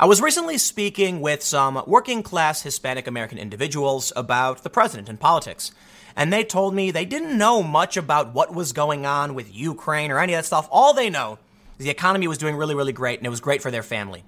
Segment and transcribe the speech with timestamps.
[0.00, 5.20] I was recently speaking with some working class Hispanic American individuals about the president and
[5.20, 5.72] politics,
[6.16, 10.10] and they told me they didn't know much about what was going on with Ukraine
[10.10, 10.66] or any of that stuff.
[10.70, 11.38] All they know
[11.78, 14.24] is the economy was doing really, really great, and it was great for their family.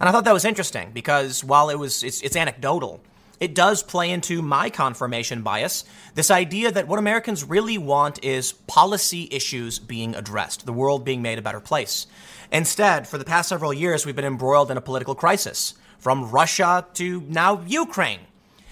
[0.00, 3.02] And I thought that was interesting because while it was it's, it's anecdotal,
[3.40, 5.84] it does play into my confirmation bias.
[6.14, 11.20] This idea that what Americans really want is policy issues being addressed, the world being
[11.20, 12.06] made a better place.
[12.52, 16.86] Instead, for the past several years, we've been embroiled in a political crisis, from Russia
[16.94, 18.20] to now Ukraine.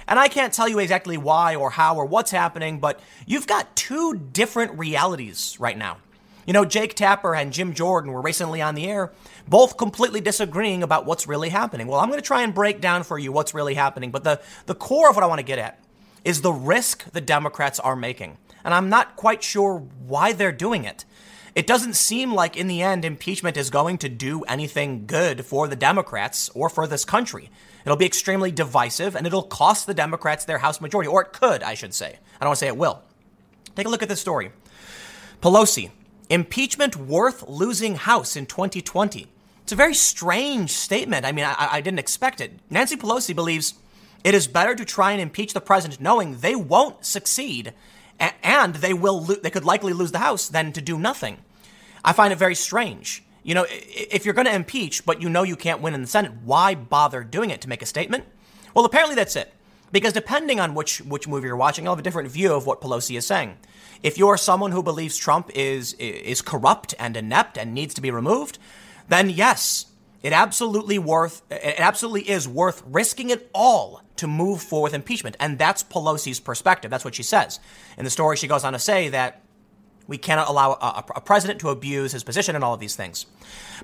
[0.08, 3.76] And I can't tell you exactly why or how or what's happening, but you've got
[3.76, 5.98] two different realities right now.
[6.46, 9.12] You know, Jake Tapper and Jim Jordan were recently on the air,
[9.46, 11.86] both completely disagreeing about what's really happening.
[11.86, 14.40] Well, I'm going to try and break down for you what's really happening, but the,
[14.64, 15.78] the core of what I want to get at
[16.24, 18.38] is the risk the Democrats are making.
[18.64, 21.04] And I'm not quite sure why they're doing it.
[21.58, 25.66] It doesn't seem like, in the end, impeachment is going to do anything good for
[25.66, 27.50] the Democrats or for this country.
[27.84, 31.64] It'll be extremely divisive and it'll cost the Democrats their House majority, or it could,
[31.64, 32.10] I should say.
[32.10, 33.02] I don't want to say it will.
[33.74, 34.52] Take a look at this story.
[35.42, 35.90] Pelosi,
[36.30, 39.26] impeachment worth losing House in 2020.
[39.64, 41.26] It's a very strange statement.
[41.26, 42.52] I mean, I, I didn't expect it.
[42.70, 43.74] Nancy Pelosi believes
[44.22, 47.74] it is better to try and impeach the president knowing they won't succeed
[48.20, 51.38] and they will lo- they could likely lose the House than to do nothing.
[52.04, 53.24] I find it very strange.
[53.42, 56.06] You know, if you're going to impeach, but you know you can't win in the
[56.06, 58.24] Senate, why bother doing it to make a statement?
[58.74, 59.54] Well, apparently that's it.
[59.90, 62.80] Because depending on which which movie you're watching, you'll have a different view of what
[62.80, 63.56] Pelosi is saying.
[64.02, 68.10] If you're someone who believes Trump is is corrupt and inept and needs to be
[68.10, 68.58] removed,
[69.08, 69.86] then yes,
[70.22, 75.36] it absolutely worth it absolutely is worth risking it all to move forward with impeachment.
[75.40, 76.90] And that's Pelosi's perspective.
[76.90, 77.58] That's what she says.
[77.96, 79.42] In the story, she goes on to say that
[80.08, 83.26] we cannot allow a, a, president to abuse his position and all of these things.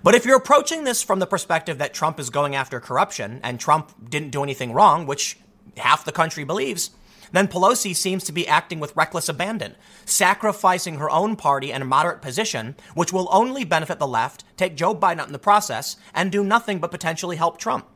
[0.03, 3.61] But if you're approaching this from the perspective that Trump is going after corruption and
[3.61, 5.39] Trump didn't do anything wrong, which
[5.77, 6.91] half the country believes,
[7.33, 11.87] then Pelosi seems to be acting with reckless abandon, sacrificing her own party and a
[11.87, 15.97] moderate position, which will only benefit the left, take Joe Biden out in the process,
[16.15, 17.87] and do nothing but potentially help Trump.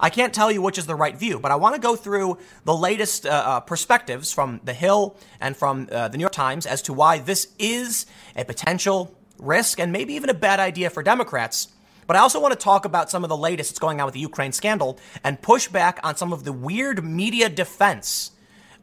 [0.00, 2.38] I can't tell you which is the right view, but I want to go through
[2.64, 6.66] the latest uh, uh, perspectives from The Hill and from uh, the New York Times
[6.66, 8.06] as to why this is
[8.36, 11.68] a potential risk and maybe even a bad idea for Democrats.
[12.06, 14.14] But I also want to talk about some of the latest that's going on with
[14.14, 18.32] the Ukraine scandal and push back on some of the weird media defense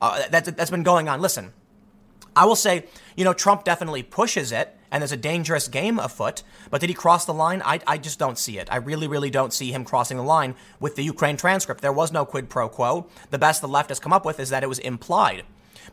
[0.02, 1.22] uh, that, that's been going on.
[1.22, 1.54] Listen,
[2.36, 2.86] I will say,
[3.16, 6.44] you know, Trump definitely pushes it and there's a dangerous game afoot.
[6.69, 7.62] But did he cross the line?
[7.63, 8.68] I, I just don't see it.
[8.72, 11.81] I really, really don't see him crossing the line with the Ukraine transcript.
[11.81, 13.07] There was no quid pro quo.
[13.30, 15.44] The best the left has come up with is that it was implied.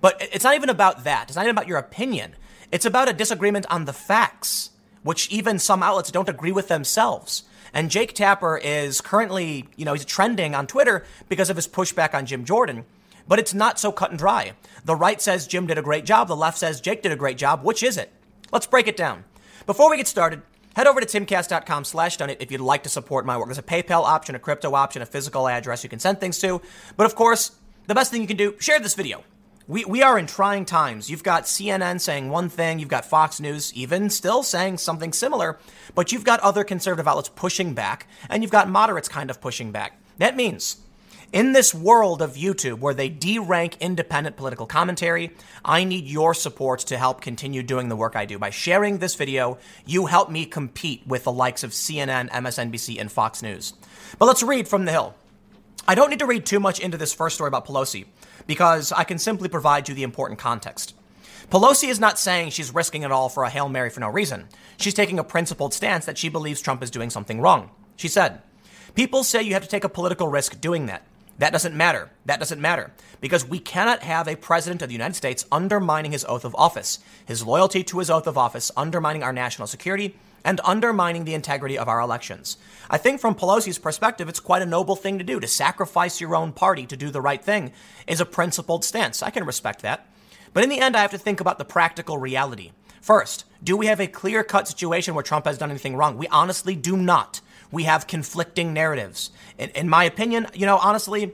[0.01, 1.29] But it's not even about that.
[1.29, 2.35] It's not even about your opinion.
[2.71, 4.71] It's about a disagreement on the facts,
[5.03, 7.45] which even some outlets don't agree with themselves.
[7.73, 12.15] And Jake Tapper is currently, you know, he's trending on Twitter because of his pushback
[12.15, 12.85] on Jim Jordan.
[13.27, 14.53] But it's not so cut and dry.
[14.85, 16.29] The right says Jim did a great job.
[16.29, 17.63] The left says Jake did a great job.
[17.63, 18.11] Which is it?
[18.53, 19.25] Let's break it down.
[19.67, 20.43] Before we get started,
[20.75, 23.47] head over to timcast.com slash donate if you'd like to support my work.
[23.47, 26.63] There's a PayPal option, a crypto option, a physical address you can send things to.
[26.97, 27.53] But of course,
[27.87, 29.23] the best thing you can do, share this video.
[29.67, 31.11] We, we are in trying times.
[31.11, 35.59] You've got CNN saying one thing, you've got Fox News even still saying something similar,
[35.95, 39.71] but you've got other conservative outlets pushing back, and you've got moderates kind of pushing
[39.71, 40.01] back.
[40.17, 40.79] That means
[41.33, 45.31] in this world of YouTube where they derank independent political commentary,
[45.65, 48.39] I need your support to help continue doing the work I do.
[48.39, 53.13] By sharing this video, you help me compete with the likes of CNN, MSNBC, and
[53.13, 53.75] Fox News.
[54.19, 55.15] But let's read from the Hill.
[55.87, 58.07] I don't need to read too much into this first story about Pelosi
[58.47, 60.95] because I can simply provide you the important context.
[61.51, 64.49] Pelosi is not saying she's risking it all for a Hail Mary for no reason.
[64.77, 67.71] She's taking a principled stance that she believes Trump is doing something wrong.
[67.97, 68.43] She said,
[68.95, 71.05] People say you have to take a political risk doing that.
[71.39, 72.11] That doesn't matter.
[72.27, 72.93] That doesn't matter.
[73.21, 76.99] Because we cannot have a president of the United States undermining his oath of office,
[77.25, 81.79] his loyalty to his oath of office, undermining our national security, and undermining the integrity
[81.79, 82.59] of our elections.
[82.91, 85.39] I think from Pelosi's perspective, it's quite a noble thing to do.
[85.41, 87.73] To sacrifice your own party to do the right thing
[88.07, 89.23] is a principled stance.
[89.23, 90.07] I can respect that.
[90.53, 92.73] But in the end, I have to think about the practical reality.
[93.01, 96.17] First, do we have a clear cut situation where Trump has done anything wrong?
[96.17, 97.41] We honestly do not
[97.71, 99.31] we have conflicting narratives.
[99.59, 101.33] In, in my opinion, you know, honestly,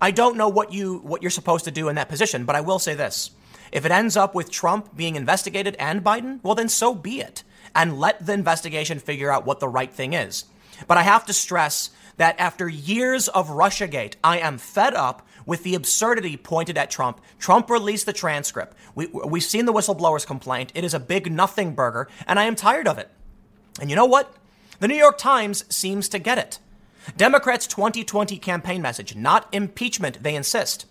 [0.00, 2.60] I don't know what you what you're supposed to do in that position, but I
[2.60, 3.30] will say this.
[3.72, 7.42] If it ends up with Trump being investigated and Biden, well then so be it.
[7.74, 10.44] And let the investigation figure out what the right thing is.
[10.86, 15.62] But I have to stress that after years of Russiagate, I am fed up with
[15.62, 17.20] the absurdity pointed at Trump.
[17.38, 18.76] Trump released the transcript.
[18.94, 20.72] We, we've seen the whistleblower's complaint.
[20.74, 23.10] It is a big nothing burger, and I am tired of it.
[23.80, 24.34] And you know what?
[24.78, 26.58] The New York Times seems to get it.
[27.16, 30.84] Democrats' 2020 campaign message, not impeachment, they insist.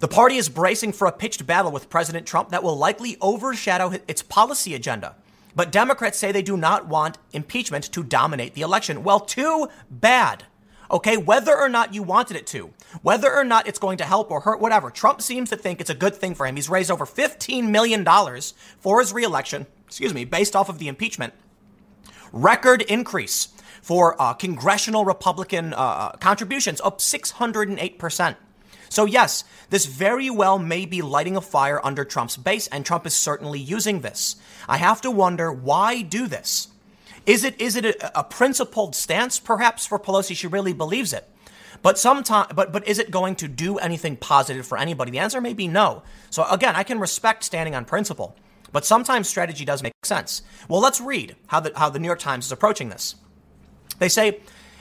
[0.00, 3.94] The party is bracing for a pitched battle with President Trump that will likely overshadow
[4.06, 5.14] its policy agenda.
[5.56, 9.04] But Democrats say they do not want impeachment to dominate the election.
[9.04, 10.44] Well, too bad.
[10.90, 12.70] Okay, whether or not you wanted it to,
[13.00, 15.88] whether or not it's going to help or hurt, whatever, Trump seems to think it's
[15.88, 16.56] a good thing for him.
[16.56, 18.04] He's raised over $15 million
[18.78, 21.32] for his reelection, excuse me, based off of the impeachment.
[22.34, 23.46] Record increase
[23.80, 28.34] for uh, congressional Republican uh, uh contributions, up 608%.
[28.88, 33.06] So, yes, this very well may be lighting a fire under Trump's base, and Trump
[33.06, 34.34] is certainly using this.
[34.68, 36.68] I have to wonder why do this?
[37.24, 40.36] Is it is it a, a principled stance, perhaps, for Pelosi?
[40.36, 41.30] She really believes it.
[41.82, 45.12] But sometime, but but is it going to do anything positive for anybody?
[45.12, 46.02] The answer may be no.
[46.30, 48.34] So again, I can respect standing on principle,
[48.74, 50.42] but sometimes strategy does make sense.
[50.68, 53.14] Well, let's read how the how the New York Times is approaching this.
[54.00, 54.40] They say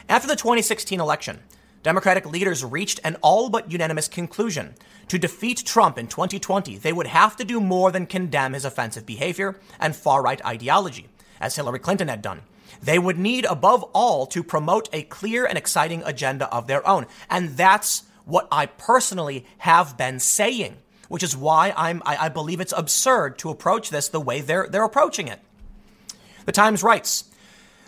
[0.09, 1.39] after the 2016 election,
[1.83, 4.73] Democratic leaders reached an all but unanimous conclusion.
[5.09, 9.05] To defeat Trump in 2020, they would have to do more than condemn his offensive
[9.05, 12.41] behavior and far right ideology as Hillary Clinton had done.
[12.81, 17.05] They would need, above all, to promote a clear and exciting agenda of their own.
[17.29, 20.77] And that's what I personally have been saying,
[21.09, 24.67] which is why I'm, I, I believe it's absurd to approach this the way they're,
[24.69, 25.39] they're approaching it.
[26.45, 27.25] The Times writes,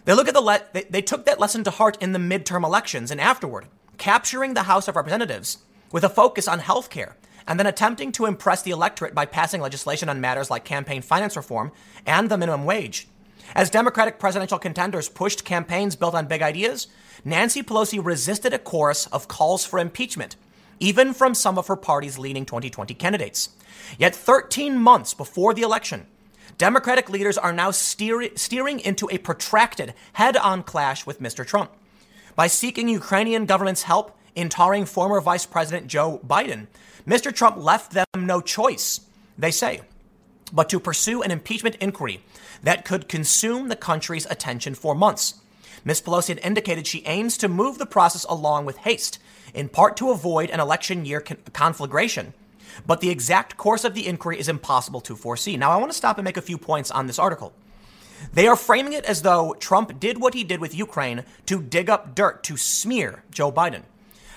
[0.06, 2.64] they look at the le- they, they took that lesson to heart in the midterm
[2.64, 3.66] elections and afterward,
[3.98, 5.60] capturing the House of Representatives
[5.92, 7.16] with a focus on health care
[7.48, 11.36] and then attempting to impress the electorate by passing legislation on matters like campaign finance
[11.36, 11.72] reform
[12.06, 13.08] and the minimum wage.
[13.54, 16.88] As Democratic presidential contenders pushed campaigns built on big ideas,
[17.24, 20.36] Nancy Pelosi resisted a chorus of calls for impeachment,
[20.80, 23.50] even from some of her party's leading 2020 candidates.
[23.98, 26.08] Yet 13 months before the election,
[26.58, 31.46] Democratic leaders are now steer- steering into a protracted head on clash with Mr.
[31.46, 31.72] Trump.
[32.36, 36.68] By seeking Ukrainian government's help in tarring former Vice President Joe Biden,
[37.06, 37.34] Mr.
[37.34, 39.02] Trump left them no choice,
[39.38, 39.82] they say,
[40.54, 42.24] but to pursue an impeachment inquiry
[42.64, 45.36] that could consume the country's attention for months.
[45.84, 46.02] Ms.
[46.02, 49.20] Pelosi had indicated she aims to move the process along with haste,
[49.56, 52.34] in part to avoid an election year con- conflagration.
[52.86, 55.58] But the exact course of the inquiry is impossible to foresee.
[55.58, 57.54] Now, I want to stop and make a few points on this article.
[58.34, 61.90] They are framing it as though Trump did what he did with Ukraine to dig
[61.90, 63.84] up dirt, to smear Joe Biden.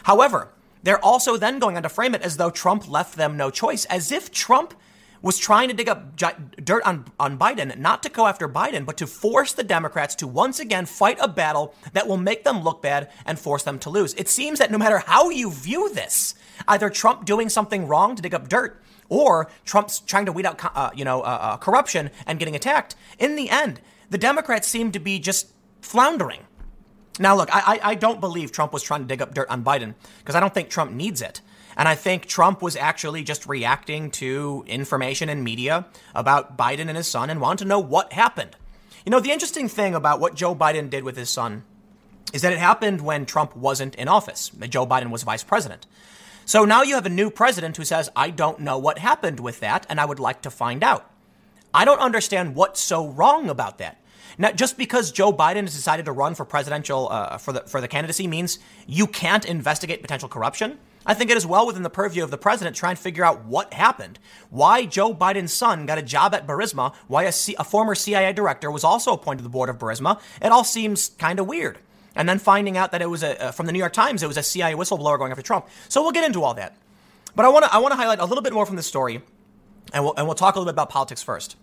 [0.05, 0.49] However,
[0.82, 3.85] they're also then going on to frame it as though Trump left them no choice,
[3.87, 4.75] as if Trump
[5.23, 8.97] was trying to dig up dirt on, on Biden, not to go after Biden, but
[8.99, 12.82] to force the Democrats to once again fight a battle that will make them look
[12.82, 14.15] bad and force them to lose.
[14.15, 16.35] It seems that no matter how you view this,
[16.67, 20.61] either Trump doing something wrong to dig up dirt or Trump's trying to weed out,
[20.76, 23.81] uh, you know, uh, uh, corruption and getting attacked, in the end,
[24.11, 26.41] the Democrats seem to be just floundering.
[27.19, 29.94] Now, look, I, I don't believe Trump was trying to dig up dirt on Biden
[30.19, 31.41] because I don't think Trump needs it.
[31.79, 36.97] And I think Trump was actually just reacting to information and media about Biden and
[36.97, 38.57] his son and wanted to know what happened.
[39.07, 41.63] You know, the interesting thing about what Joe Biden did with his son
[42.33, 44.51] is that it happened when Trump wasn't in office.
[44.69, 45.87] Joe Biden was vice president.
[46.45, 49.61] So now you have a new president who says, I don't know what happened with
[49.61, 51.11] that, and I would like to find out.
[51.73, 54.03] I don't understand what's so wrong about that.
[54.37, 57.81] Now, just because Joe Biden has decided to run for presidential uh, for the for
[57.81, 60.79] the candidacy means you can't investigate potential corruption.
[61.09, 63.25] I think it is well within the purview of the president to try and figure
[63.25, 64.19] out what happened,
[64.50, 68.35] why Joe Biden's son got a job at Burisma, why a, C- a former CIA
[68.35, 70.21] director was also appointed to the board of Burisma.
[70.43, 71.79] It all seems kind of weird.
[72.15, 74.27] And then finding out that it was a, uh, from the New York Times, it
[74.27, 75.67] was a CIA whistleblower going after Trump.
[75.88, 76.77] So we'll get into all that.
[77.35, 79.23] But I want to I want to highlight a little bit more from this story,
[79.95, 81.57] and we'll, and we'll talk a little bit about politics first.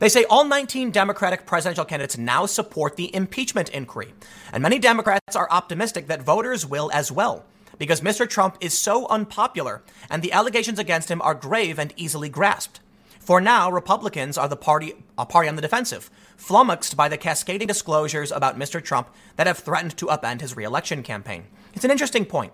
[0.00, 4.12] They say all 19 Democratic presidential candidates now support the impeachment inquiry,
[4.52, 7.44] and many Democrats are optimistic that voters will as well
[7.82, 8.28] because Mr.
[8.28, 12.78] Trump is so unpopular and the allegations against him are grave and easily grasped.
[13.18, 17.66] For now, Republicans are the party, a party on the defensive, flummoxed by the cascading
[17.66, 18.80] disclosures about Mr.
[18.80, 21.42] Trump that have threatened to upend his reelection campaign.
[21.74, 22.52] It's an interesting point.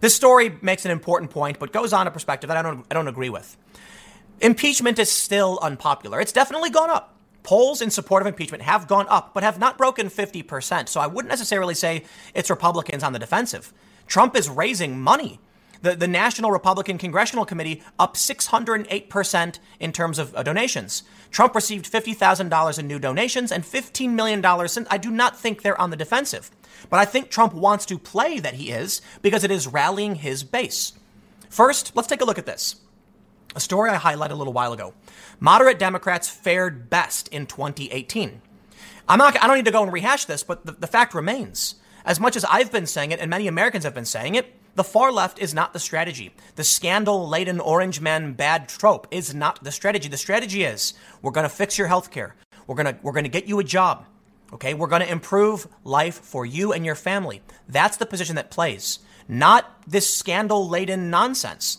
[0.00, 2.94] This story makes an important point, but goes on a perspective that I don't, I
[2.94, 3.56] don't agree with.
[4.40, 6.20] Impeachment is still unpopular.
[6.20, 7.14] It's definitely gone up.
[7.44, 10.88] Polls in support of impeachment have gone up, but have not broken 50%.
[10.88, 12.02] So I wouldn't necessarily say
[12.34, 13.72] it's Republicans on the defensive.
[14.06, 15.40] Trump is raising money.
[15.82, 21.02] The, the National Republican Congressional Committee up 608% in terms of uh, donations.
[21.30, 24.88] Trump received $50,000 in new donations and $15 million since.
[24.90, 26.50] I do not think they're on the defensive.
[26.88, 30.44] But I think Trump wants to play that he is because it is rallying his
[30.44, 30.92] base.
[31.48, 32.76] First, let's take a look at this.
[33.54, 34.92] A story I highlighted a little while ago.
[35.40, 38.42] Moderate Democrats fared best in 2018.
[39.08, 41.76] I'm not, I don't need to go and rehash this, but the, the fact remains
[42.06, 44.84] as much as I've been saying it and many Americans have been saying it, the
[44.84, 46.32] far left is not the strategy.
[46.54, 50.08] The scandal laden orange man bad trope is not the strategy.
[50.08, 52.36] The strategy is we're going to fix your health care.
[52.66, 54.06] We're going to, we're going to get you a job.
[54.52, 54.74] Okay.
[54.74, 57.42] We're going to improve life for you and your family.
[57.68, 61.78] That's the position that plays, not this scandal laden nonsense.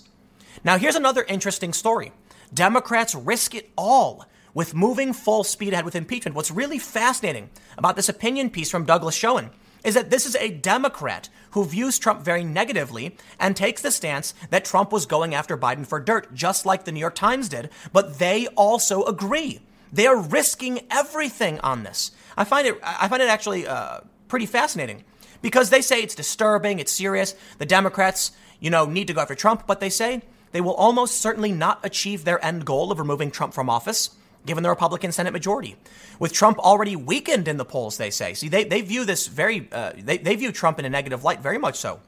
[0.63, 2.11] Now, here's another interesting story.
[2.53, 6.35] Democrats risk it all with moving full speed ahead with impeachment.
[6.35, 9.51] What's really fascinating about this opinion piece from Douglas Schoen
[9.83, 14.33] is that this is a Democrat who views Trump very negatively and takes the stance
[14.49, 17.69] that Trump was going after Biden for dirt, just like the New York Times did,
[17.93, 19.61] but they also agree.
[19.91, 22.11] They are risking everything on this.
[22.35, 25.03] I find it, I find it actually uh, pretty fascinating
[25.41, 27.35] because they say it's disturbing, it's serious.
[27.57, 31.21] The Democrats, you know, need to go after Trump, but they say they will almost
[31.21, 34.11] certainly not achieve their end goal of removing Trump from office
[34.47, 35.75] given the Republican Senate majority.
[36.19, 38.33] With Trump already weakened in the polls, they say.
[38.33, 41.41] See, they, they view this very, uh, they, they view Trump in a negative light,
[41.41, 41.99] very much so.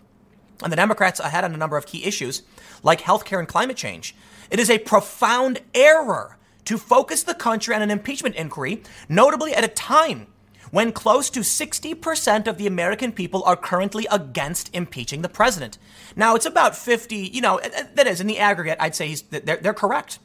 [0.64, 2.44] And the Democrats ahead on a number of key issues
[2.84, 4.16] like healthcare and climate change.
[4.50, 9.64] It is a profound error to focus the country on an impeachment inquiry, notably at
[9.64, 10.28] a time
[10.72, 15.78] when close to 60% of the American people are currently against impeaching the president.
[16.16, 17.60] Now, it's about 50, you know,
[17.96, 20.20] that is, in the aggregate, I'd say they're, they're correct.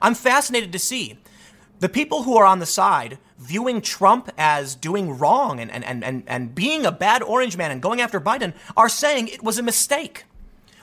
[0.00, 1.18] I'm fascinated to see
[1.80, 6.04] the people who are on the side viewing Trump as doing wrong and, and, and,
[6.04, 9.58] and, and being a bad orange man and going after Biden are saying it was
[9.58, 10.24] a mistake.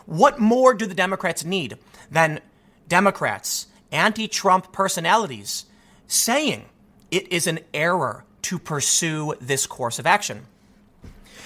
[0.05, 1.77] What more do the Democrats need
[2.09, 2.39] than
[2.87, 5.65] Democrats, anti Trump personalities,
[6.07, 6.65] saying
[7.11, 10.47] it is an error to pursue this course of action?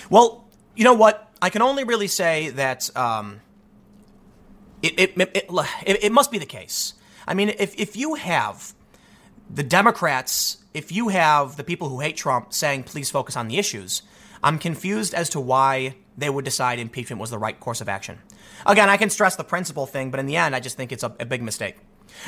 [0.10, 1.30] Well, you know what?
[1.42, 3.42] I can only really say that um,
[4.82, 5.50] it, it, it,
[5.86, 6.94] it, it must be the case.
[7.28, 8.74] I mean, if, if you have
[9.54, 13.58] the Democrats, if you have the people who hate Trump saying, please focus on the
[13.58, 14.02] issues,
[14.42, 18.20] I'm confused as to why they would decide impeachment was the right course of action.
[18.66, 21.04] Again, I can stress the principle thing, but in the end, I just think it's
[21.04, 21.76] a, a big mistake.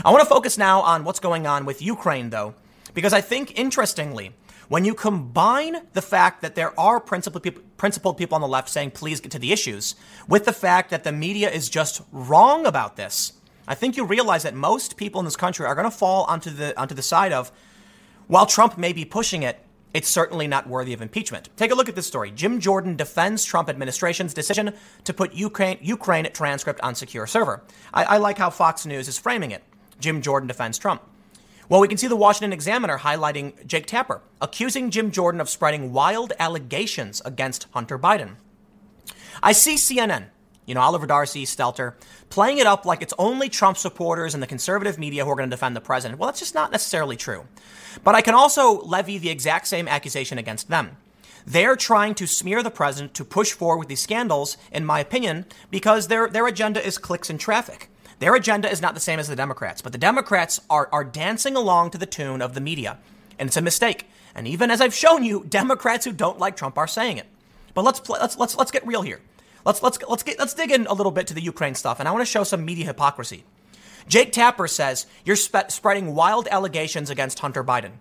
[0.03, 2.55] I want to focus now on what's going on with Ukraine, though,
[2.93, 4.33] because I think, interestingly,
[4.67, 8.69] when you combine the fact that there are principled people, principled people on the left
[8.69, 9.95] saying, please get to the issues,
[10.27, 13.33] with the fact that the media is just wrong about this,
[13.67, 16.49] I think you realize that most people in this country are going to fall onto
[16.49, 17.51] the onto the side of,
[18.27, 19.59] while Trump may be pushing it,
[19.93, 21.49] it's certainly not worthy of impeachment.
[21.55, 22.31] Take a look at this story.
[22.31, 27.61] Jim Jordan defends Trump administration's decision to put Ukraine, Ukraine transcript on secure server.
[27.93, 29.63] I, I like how Fox News is framing it.
[29.99, 31.03] Jim Jordan defends Trump.
[31.69, 35.93] Well, we can see the Washington Examiner highlighting Jake Tapper, accusing Jim Jordan of spreading
[35.93, 38.35] wild allegations against Hunter Biden.
[39.41, 40.25] I see CNN
[40.65, 41.93] you know, Oliver Darcy, Stelter,
[42.29, 45.49] playing it up like it's only Trump supporters and the conservative media who are going
[45.49, 46.19] to defend the president.
[46.19, 47.45] Well, that's just not necessarily true.
[48.03, 50.97] But I can also levy the exact same accusation against them.
[51.45, 55.45] They're trying to smear the president to push forward with these scandals, in my opinion,
[55.69, 57.89] because their, their agenda is clicks and traffic.
[58.19, 61.57] Their agenda is not the same as the Democrats, but the Democrats are, are dancing
[61.57, 62.97] along to the tune of the media.
[63.37, 64.07] And it's a mistake.
[64.33, 67.25] And even as I've shown you, Democrats who don't like Trump are saying it.
[67.73, 69.19] But let's, let's, let's, let's get real here.
[69.65, 72.07] Let's let's let's get let's dig in a little bit to the Ukraine stuff, and
[72.07, 73.45] I want to show some media hypocrisy.
[74.07, 77.91] Jake Tapper says you're spe- spreading wild allegations against Hunter Biden.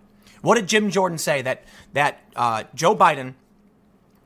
[0.41, 3.35] What did Jim Jordan say that that uh, Joe Biden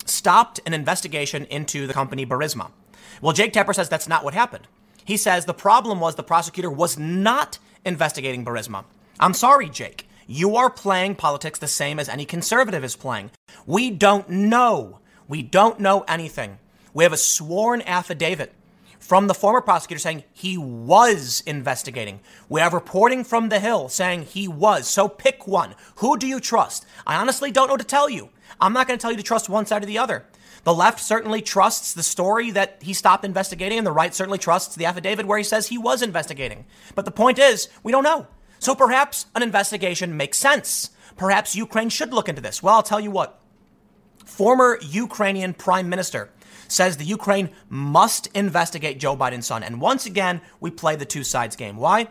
[0.05, 2.71] stopped an investigation into the company Burisma?
[3.21, 4.67] Well, Jake Tapper says that's not what happened.
[5.05, 8.83] He says the problem was the prosecutor was not investigating Burisma.
[9.19, 10.07] I'm sorry, Jake.
[10.27, 13.31] You are playing politics the same as any conservative is playing.
[13.65, 14.99] We don't know.
[15.27, 16.59] We don't know anything.
[16.97, 18.55] We have a sworn affidavit
[18.97, 22.21] from the former prosecutor saying he was investigating.
[22.49, 24.87] We have reporting from the Hill saying he was.
[24.87, 25.75] So pick one.
[25.97, 26.87] Who do you trust?
[27.05, 28.29] I honestly don't know what to tell you.
[28.59, 30.25] I'm not going to tell you to trust one side or the other.
[30.63, 34.73] The left certainly trusts the story that he stopped investigating, and the right certainly trusts
[34.75, 36.65] the affidavit where he says he was investigating.
[36.95, 38.25] But the point is, we don't know.
[38.57, 40.89] So perhaps an investigation makes sense.
[41.15, 42.63] Perhaps Ukraine should look into this.
[42.63, 43.39] Well, I'll tell you what.
[44.25, 46.31] Former Ukrainian Prime Minister
[46.67, 49.63] says the Ukraine must investigate Joe Biden's son.
[49.63, 51.77] And once again, we play the two sides game.
[51.77, 52.07] Why?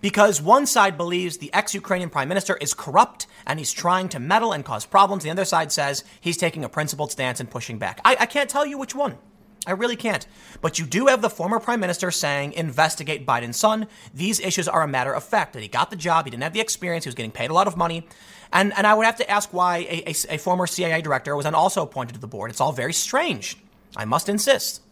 [0.00, 4.18] Because one side believes the ex Ukrainian prime minister is corrupt and he's trying to
[4.18, 5.22] meddle and cause problems.
[5.22, 8.00] The other side says he's taking a principled stance and pushing back.
[8.04, 9.18] I, I can't tell you which one.
[9.64, 10.26] I really can't.
[10.60, 13.86] But you do have the former prime minister saying, investigate Biden's son.
[14.12, 16.52] These issues are a matter of fact that he got the job, he didn't have
[16.52, 18.06] the experience, he was getting paid a lot of money.
[18.52, 21.44] And, and I would have to ask why a, a, a former CIA director was
[21.44, 22.50] then also appointed to the board.
[22.50, 23.56] It's all very strange.
[23.96, 24.82] I must insist.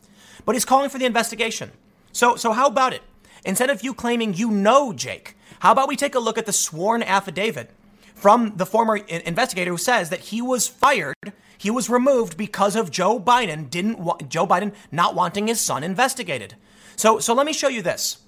[0.45, 1.73] But he's calling for the investigation.
[2.12, 3.02] So, so how about it?
[3.45, 6.52] Instead of you claiming you know Jake, how about we take a look at the
[6.52, 7.71] sworn affidavit
[8.14, 11.14] from the former investigator who says that he was fired,
[11.57, 15.83] he was removed because of Joe Biden didn't wa- Joe Biden not wanting his son
[15.83, 16.54] investigated.
[16.97, 18.19] So so let me show you this.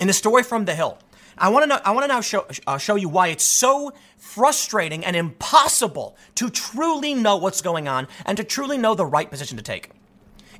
[0.00, 0.98] In a story from The Hill,
[1.42, 3.92] I want to know, I want to now show uh, show you why it's so
[4.16, 9.28] frustrating and impossible to truly know what's going on and to truly know the right
[9.28, 9.90] position to take.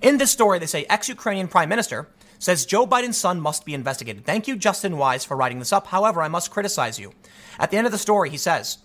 [0.02, 2.08] In this story, they say ex-Ukrainian prime minister
[2.40, 4.26] says Joe Biden's son must be investigated.
[4.26, 5.86] Thank you, Justin Wise, for writing this up.
[5.86, 7.12] However, I must criticize you.
[7.60, 8.78] At the end of the story, he says,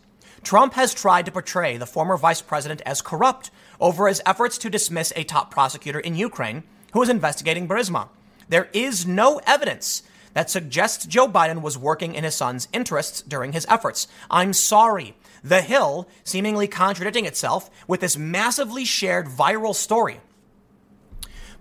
[0.43, 3.49] Trump has tried to portray the former vice president as corrupt
[3.79, 6.61] over his efforts to dismiss a top prosecutor in Ukraine
[6.93, 8.09] who is investigating Burisma.
[8.47, 10.03] There is no evidence
[10.37, 14.07] that suggests Joe Biden was working in his son's interests during his efforts.
[14.29, 15.15] I'm sorry.
[15.43, 20.19] The Hill seemingly contradicting itself with this massively shared viral story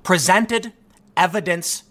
[0.03, 0.75] presented
[1.17, 1.85] evidence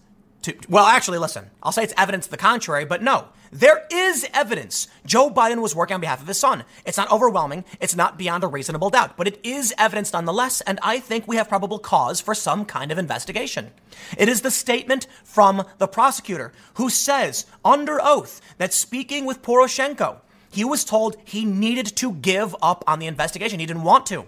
[0.43, 4.27] to, well, actually, listen, I'll say it's evidence to the contrary, but no, there is
[4.33, 6.63] evidence Joe Biden was working on behalf of his son.
[6.85, 10.79] It's not overwhelming, it's not beyond a reasonable doubt, but it is evidence nonetheless, and
[10.81, 13.71] I think we have probable cause for some kind of investigation.
[14.17, 20.17] It is the statement from the prosecutor who says under oath that speaking with Poroshenko,
[20.51, 23.59] he was told he needed to give up on the investigation.
[23.59, 24.25] He didn't want to.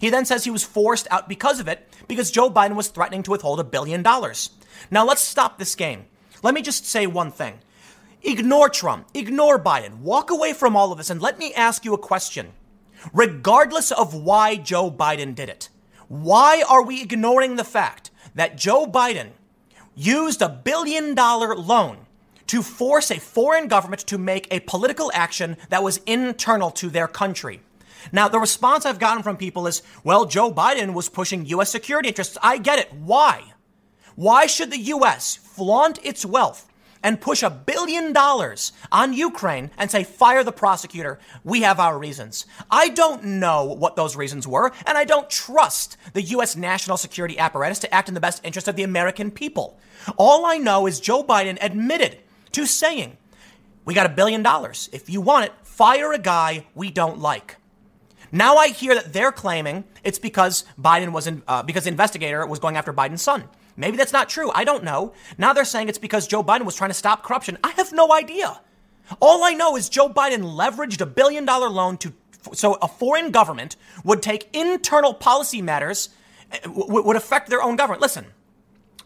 [0.00, 3.22] He then says he was forced out because of it, because Joe Biden was threatening
[3.24, 4.50] to withhold a billion dollars.
[4.90, 6.06] Now let's stop this game.
[6.42, 7.58] Let me just say one thing.
[8.22, 11.94] Ignore Trump, ignore Biden, walk away from all of this, and let me ask you
[11.94, 12.52] a question.
[13.14, 15.70] Regardless of why Joe Biden did it,
[16.08, 19.30] why are we ignoring the fact that Joe Biden
[19.94, 22.06] used a billion dollar loan
[22.48, 27.08] to force a foreign government to make a political action that was internal to their
[27.08, 27.62] country?
[28.12, 31.70] Now, the response I've gotten from people is, well, Joe Biden was pushing U.S.
[31.70, 32.36] security interests.
[32.42, 32.92] I get it.
[32.92, 33.54] Why?
[34.14, 35.36] Why should the U.S.
[35.36, 36.69] flaunt its wealth
[37.02, 41.18] and push a billion dollars on Ukraine and say, fire the prosecutor?
[41.44, 42.46] We have our reasons.
[42.70, 46.56] I don't know what those reasons were, and I don't trust the U.S.
[46.56, 49.78] national security apparatus to act in the best interest of the American people.
[50.16, 52.18] All I know is Joe Biden admitted
[52.52, 53.16] to saying,
[53.84, 54.88] we got a billion dollars.
[54.92, 57.56] If you want it, fire a guy we don't like.
[58.32, 62.46] Now I hear that they're claiming it's because Biden was in, uh, because the investigator
[62.46, 63.44] was going after Biden's son.
[63.80, 64.50] Maybe that's not true.
[64.54, 65.12] I don't know.
[65.38, 67.58] Now they're saying it's because Joe Biden was trying to stop corruption.
[67.64, 68.60] I have no idea.
[69.20, 72.12] All I know is Joe Biden leveraged a billion dollar loan to
[72.52, 76.10] so a foreign government would take internal policy matters
[76.52, 78.02] eh, would affect their own government.
[78.02, 78.26] Listen.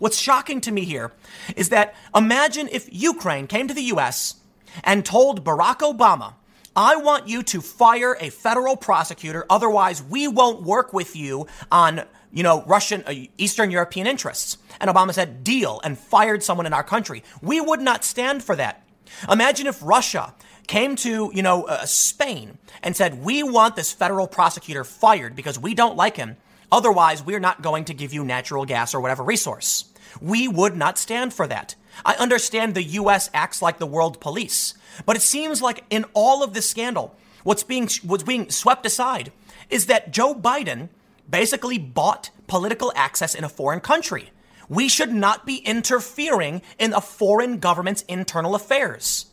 [0.00, 1.12] What's shocking to me here
[1.56, 4.36] is that imagine if Ukraine came to the US
[4.82, 6.34] and told Barack Obama
[6.76, 9.46] I want you to fire a federal prosecutor.
[9.48, 12.02] Otherwise, we won't work with you on,
[12.34, 14.58] you know, Russian, uh, Eastern European interests.
[14.80, 17.22] And Obama said, deal, and fired someone in our country.
[17.40, 18.82] We would not stand for that.
[19.30, 20.34] Imagine if Russia
[20.66, 25.58] came to, you know, uh, Spain and said, we want this federal prosecutor fired because
[25.58, 26.36] we don't like him.
[26.72, 29.84] Otherwise, we're not going to give you natural gas or whatever resource.
[30.20, 31.76] We would not stand for that.
[32.04, 34.74] I understand the US acts like the world police,
[35.06, 39.30] but it seems like in all of this scandal, what's being what's being swept aside
[39.70, 40.88] is that Joe Biden
[41.28, 44.30] basically bought political access in a foreign country.
[44.68, 49.26] We should not be interfering in a foreign government's internal affairs.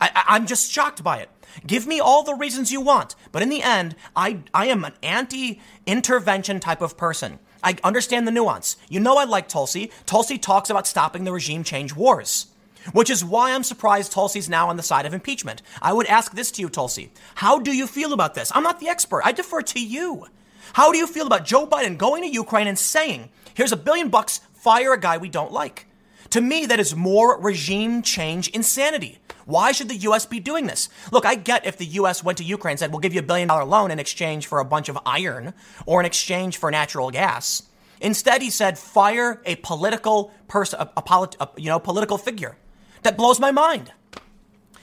[0.00, 1.30] I, am just shocked by it.
[1.66, 4.94] Give me all the reasons you want, but in the end, I, I am an
[5.02, 7.38] anti intervention type of person.
[7.62, 8.76] I understand the nuance.
[8.88, 9.90] You know I like Tulsi.
[10.04, 12.48] Tulsi talks about stopping the regime change wars.
[12.92, 15.62] Which is why I'm surprised Tulsi's now on the side of impeachment.
[15.80, 17.10] I would ask this to you, Tulsi.
[17.36, 18.52] How do you feel about this?
[18.54, 19.22] I'm not the expert.
[19.24, 20.26] I defer to you.
[20.72, 24.08] How do you feel about Joe Biden going to Ukraine and saying, here's a billion
[24.08, 25.86] bucks, fire a guy we don't like?
[26.30, 29.18] To me, that is more regime change insanity.
[29.44, 30.26] Why should the U.S.
[30.26, 30.88] be doing this?
[31.12, 32.24] Look, I get if the U.S.
[32.24, 34.58] went to Ukraine and said, we'll give you a billion dollar loan in exchange for
[34.58, 35.52] a bunch of iron
[35.86, 37.62] or in exchange for natural gas.
[38.00, 42.56] Instead, he said, fire a political person, a, a, polit- a you know, political figure.
[43.02, 43.92] That blows my mind.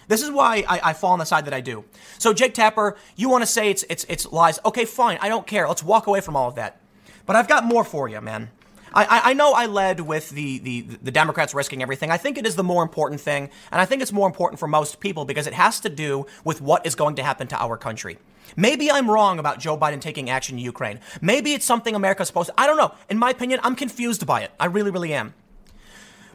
[0.08, 1.86] This is why I, I, fall on the side that I do.
[2.18, 4.60] So, Jake Tapper, you want to say it's, it's, it's lies.
[4.66, 5.18] Okay, fine.
[5.22, 5.68] I don't care.
[5.68, 6.82] Let's walk away from all of that.
[7.26, 8.50] But I've got more for you, man.
[8.94, 12.12] I, I know I led with the, the, the Democrats risking everything.
[12.12, 14.68] I think it is the more important thing, and I think it's more important for
[14.68, 17.78] most people because it has to do with what is going to happen to our
[17.78, 18.18] country.
[18.58, 21.00] Maybe I'm wrong about Joe Biden taking action in Ukraine.
[21.22, 22.60] Maybe it's something America's supposed to.
[22.60, 22.94] I don't know.
[23.10, 24.52] In my opinion, I'm confused by it.
[24.60, 25.34] I really, really am.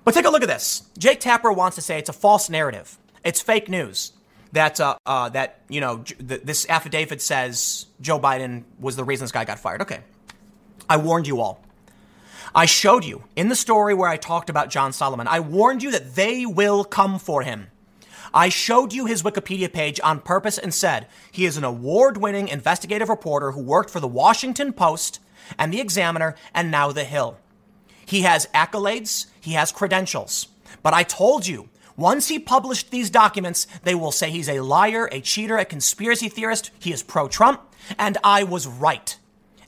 [0.05, 0.85] But take a look at this.
[0.97, 2.97] Jake Tapper wants to say it's a false narrative.
[3.27, 4.13] It's fake news.
[4.53, 9.25] That uh, uh, that you know th- this affidavit says Joe Biden was the reason
[9.25, 9.83] this guy got fired.
[9.83, 10.01] Okay,
[10.89, 11.63] I warned you all.
[12.55, 15.91] I showed you in the story where I talked about John Solomon, I warned you
[15.91, 17.67] that they will come for him.
[18.33, 22.49] I showed you his Wikipedia page on purpose and said he is an award winning
[22.49, 25.21] investigative reporter who worked for the Washington Post
[25.59, 27.37] and the Examiner and now The Hill.
[28.07, 30.49] He has accolades, he has credentials.
[30.83, 35.09] But I told you, once he published these documents, they will say he's a liar,
[35.11, 37.63] a cheater, a conspiracy theorist, he is pro Trump,
[37.99, 39.17] and I was right.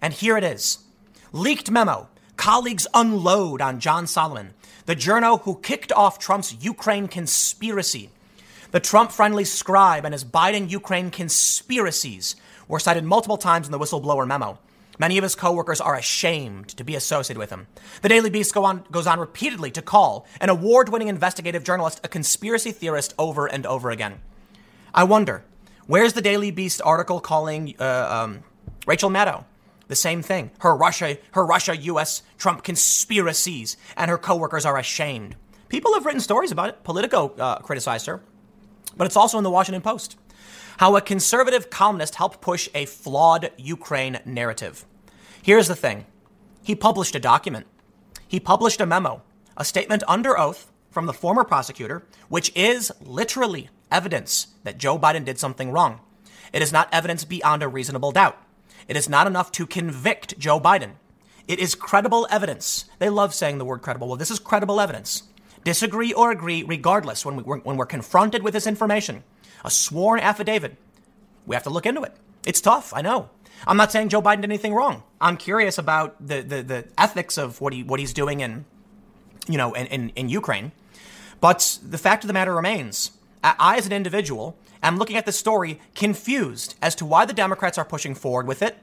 [0.02, 0.78] And here it is
[1.32, 2.08] leaked memo.
[2.36, 4.54] Colleagues unload on John Solomon,
[4.86, 8.10] the journo who kicked off Trump's Ukraine conspiracy.
[8.70, 12.36] The Trump friendly scribe and his Biden Ukraine conspiracies
[12.68, 14.58] were cited multiple times in the whistleblower memo.
[14.98, 17.66] Many of his coworkers are ashamed to be associated with him.
[18.02, 22.00] The Daily Beast go on, goes on repeatedly to call an award winning investigative journalist
[22.02, 24.20] a conspiracy theorist over and over again.
[24.94, 25.44] I wonder,
[25.86, 28.42] where's the Daily Beast article calling uh, um,
[28.86, 29.44] Rachel Maddow?
[29.86, 30.50] The same thing.
[30.58, 35.36] Her Russia, her Russia US Trump conspiracies, and her coworkers are ashamed.
[35.68, 36.84] People have written stories about it.
[36.84, 38.20] Politico uh, criticized her
[38.98, 40.18] but it's also in the Washington Post.
[40.78, 44.86] How a conservative columnist helped push a flawed Ukraine narrative.
[45.42, 46.06] Here's the thing
[46.62, 47.66] he published a document,
[48.28, 49.22] he published a memo,
[49.56, 55.24] a statement under oath from the former prosecutor, which is literally evidence that Joe Biden
[55.24, 55.98] did something wrong.
[56.52, 58.40] It is not evidence beyond a reasonable doubt.
[58.86, 60.92] It is not enough to convict Joe Biden.
[61.48, 62.84] It is credible evidence.
[63.00, 64.06] They love saying the word credible.
[64.06, 65.24] Well, this is credible evidence
[65.64, 69.22] disagree or agree, regardless, when, we, when we're confronted with this information,
[69.64, 70.76] a sworn affidavit,
[71.46, 72.14] we have to look into it.
[72.46, 73.30] It's tough, I know.
[73.66, 75.02] I'm not saying Joe Biden did anything wrong.
[75.20, 78.64] I'm curious about the, the, the ethics of what he what he's doing in,
[79.48, 80.72] you know, in, in, in Ukraine.
[81.40, 85.38] But the fact of the matter remains, I as an individual am looking at this
[85.38, 88.76] story confused as to why the Democrats are pushing forward with it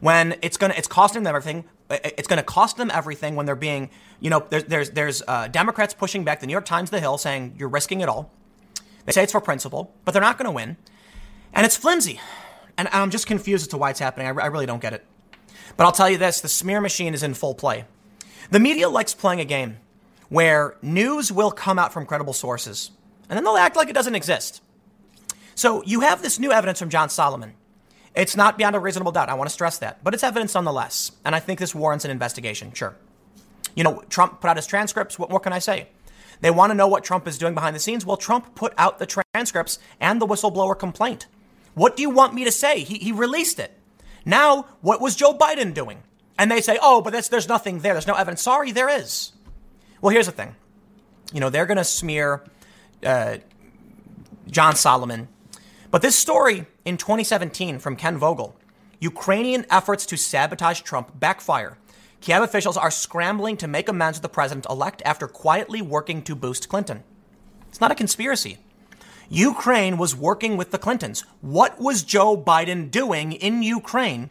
[0.00, 1.64] when it's gonna it's costing them everything.
[1.90, 3.88] It's going to cost them everything when they're being,
[4.20, 7.16] you know, there's there's, there's uh, Democrats pushing back the New York Times, The Hill,
[7.16, 8.30] saying you're risking it all.
[9.08, 10.76] They say it's for principle, but they're not going to win,
[11.54, 12.20] and it's flimsy.
[12.76, 14.26] And I'm just confused as to why it's happening.
[14.26, 15.02] I, I really don't get it.
[15.78, 17.86] But I'll tell you this: the smear machine is in full play.
[18.50, 19.78] The media likes playing a game
[20.28, 22.90] where news will come out from credible sources,
[23.30, 24.60] and then they'll act like it doesn't exist.
[25.54, 27.54] So you have this new evidence from John Solomon
[28.18, 29.28] it's not beyond a reasonable doubt.
[29.28, 30.02] I want to stress that.
[30.02, 31.12] But it's evidence nonetheless.
[31.24, 32.96] And I think this warrants an investigation, sure.
[33.76, 35.20] You know, Trump put out his transcripts.
[35.20, 35.86] What more can I say?
[36.40, 38.06] They want to know what Trump is doing behind the scenes.
[38.06, 41.26] Well, Trump put out the transcripts and the whistleblower complaint.
[41.74, 42.80] What do you want me to say?
[42.80, 43.72] He, he released it.
[44.24, 46.02] Now, what was Joe Biden doing?
[46.38, 47.94] And they say, oh, but there's nothing there.
[47.94, 48.42] There's no evidence.
[48.42, 49.32] Sorry, there is.
[50.00, 50.54] Well, here's the thing.
[51.32, 52.44] You know, they're going to smear
[53.04, 53.38] uh,
[54.50, 55.28] John Solomon
[55.90, 58.56] but this story in 2017 from Ken Vogel
[59.00, 61.78] Ukrainian efforts to sabotage Trump backfire.
[62.20, 66.34] Kiev officials are scrambling to make amends with the president elect after quietly working to
[66.34, 67.04] boost Clinton.
[67.68, 68.58] It's not a conspiracy.
[69.28, 71.24] Ukraine was working with the Clintons.
[71.40, 74.30] What was Joe Biden doing in Ukraine?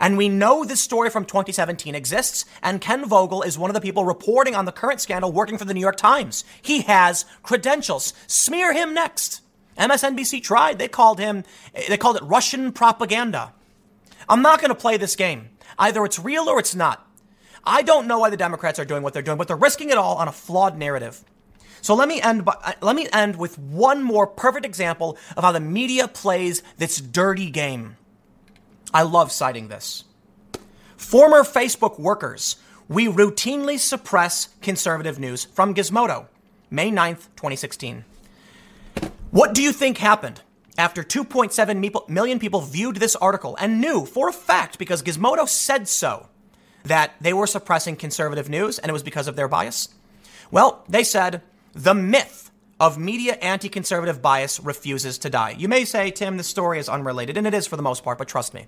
[0.00, 3.80] And we know this story from 2017 exists, and Ken Vogel is one of the
[3.80, 6.44] people reporting on the current scandal working for the New York Times.
[6.62, 8.14] He has credentials.
[8.26, 9.42] Smear him next.
[9.76, 10.78] MSNBC tried.
[10.78, 11.44] They called him,
[11.88, 13.52] they called it Russian propaganda.
[14.28, 15.50] I'm not going to play this game.
[15.78, 17.07] Either it's real or it's not.
[17.68, 19.98] I don't know why the Democrats are doing what they're doing, but they're risking it
[19.98, 21.22] all on a flawed narrative.
[21.82, 25.44] So let me end by, uh, let me end with one more perfect example of
[25.44, 27.98] how the media plays this dirty game.
[28.94, 30.04] I love citing this.
[30.96, 32.56] Former Facebook workers,
[32.88, 36.26] we routinely suppress conservative news from Gizmodo,
[36.70, 38.06] May 9th, 2016.
[39.30, 40.40] What do you think happened
[40.78, 45.86] after 2.7 million people viewed this article and knew for a fact, because Gizmodo said
[45.86, 46.28] so,
[46.84, 49.88] that they were suppressing conservative news and it was because of their bias?
[50.50, 55.54] Well, they said the myth of media anti conservative bias refuses to die.
[55.58, 58.18] You may say, Tim, this story is unrelated, and it is for the most part,
[58.18, 58.66] but trust me,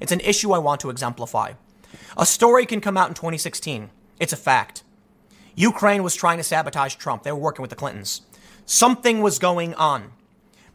[0.00, 1.52] it's an issue I want to exemplify.
[2.16, 3.90] A story can come out in 2016.
[4.18, 4.82] It's a fact.
[5.54, 7.22] Ukraine was trying to sabotage Trump.
[7.22, 8.22] They were working with the Clintons.
[8.64, 10.12] Something was going on.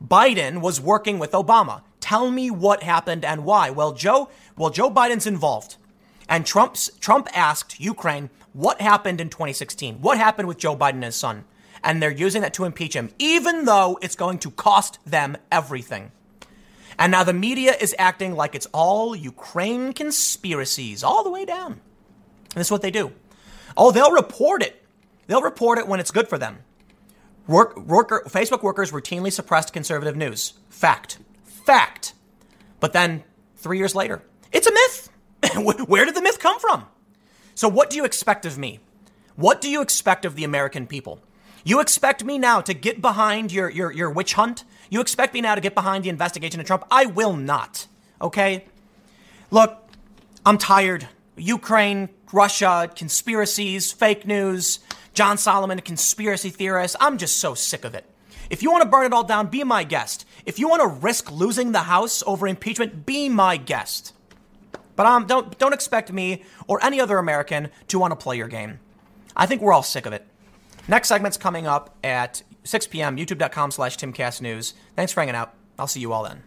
[0.04, 1.82] Biden was working with Obama.
[2.00, 3.69] Tell me what happened and why.
[3.69, 5.78] Well, Joe, well, Joe Biden's involved.
[6.27, 10.01] And Trump's, Trump asked Ukraine what happened in 2016?
[10.01, 11.43] What happened with Joe Biden and his son?
[11.83, 16.11] And they're using that to impeach him, even though it's going to cost them everything.
[16.97, 21.73] And now the media is acting like it's all Ukraine conspiracies all the way down.
[21.73, 21.81] And
[22.55, 23.11] this is what they do.
[23.75, 24.81] Oh, they'll report it.
[25.27, 26.59] They'll report it when it's good for them.
[27.47, 30.53] Work, worker, Facebook workers routinely suppressed conservative news.
[30.69, 31.19] Fact.
[31.43, 32.13] Fact.
[32.79, 33.23] But then
[33.57, 35.09] three years later, it's a myth.
[35.87, 36.85] Where did the myth come from?
[37.53, 38.79] So, what do you expect of me?
[39.35, 41.19] What do you expect of the American people?
[41.63, 44.63] You expect me now to get behind your, your, your witch hunt?
[44.89, 46.85] You expect me now to get behind the investigation of Trump?
[46.91, 47.87] I will not.
[48.21, 48.65] Okay?
[49.49, 49.77] Look,
[50.45, 51.07] I'm tired.
[51.37, 54.79] Ukraine, Russia, conspiracies, fake news,
[55.13, 56.95] John Solomon, a conspiracy theorist.
[56.99, 58.05] I'm just so sick of it.
[58.49, 60.25] If you want to burn it all down, be my guest.
[60.45, 64.13] If you want to risk losing the House over impeachment, be my guest.
[64.95, 68.47] But um, don't don't expect me or any other American to want to play your
[68.47, 68.79] game.
[69.36, 70.25] I think we're all sick of it.
[70.88, 73.17] Next segment's coming up at 6 p.m.
[73.17, 74.73] YouTube.com slash TimCastNews.
[74.95, 75.53] Thanks for hanging out.
[75.77, 76.43] I'll see you all then.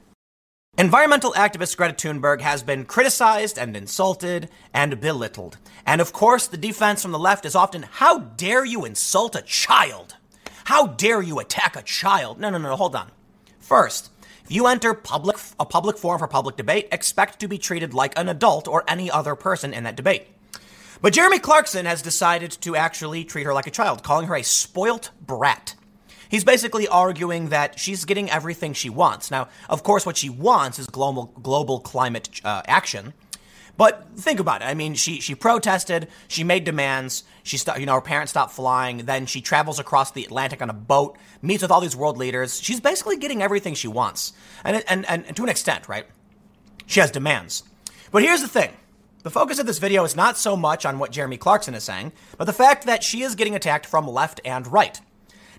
[0.78, 5.58] Environmental activist Greta Thunberg has been criticized and insulted and belittled.
[5.84, 9.42] And of course, the defense from the left is often, how dare you insult a
[9.42, 10.14] child?
[10.64, 12.38] How dare you attack a child?
[12.38, 13.10] No, no, no, hold on.
[13.58, 14.10] First,
[14.48, 18.18] if you enter public, a public forum for public debate, expect to be treated like
[18.18, 20.26] an adult or any other person in that debate.
[21.02, 24.42] But Jeremy Clarkson has decided to actually treat her like a child, calling her a
[24.42, 25.74] spoilt brat.
[26.30, 29.30] He's basically arguing that she's getting everything she wants.
[29.30, 33.12] Now, of course, what she wants is global global climate uh, action.
[33.76, 34.64] But think about it.
[34.64, 38.50] I mean, she she protested, she made demands, she st- you know her parents stop
[38.50, 42.18] flying, then she travels across the Atlantic on a boat, meets with all these world
[42.18, 42.60] leaders.
[42.60, 44.32] She's basically getting everything she wants,
[44.64, 46.06] and and, and to an extent, right?
[46.86, 47.64] She has demands.
[48.10, 48.72] But here's the thing.
[49.22, 52.12] The focus of this video is not so much on what Jeremy Clarkson is saying,
[52.38, 55.00] but the fact that she is getting attacked from left and right.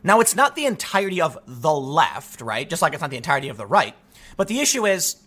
[0.02, 2.70] Now, it's not the entirety of the left, right?
[2.70, 3.96] Just like it's not the entirety of the right.
[4.38, 5.18] But the issue is,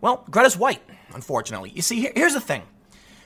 [0.00, 1.72] well, Greta's white, unfortunately.
[1.74, 2.62] You see, here's the thing.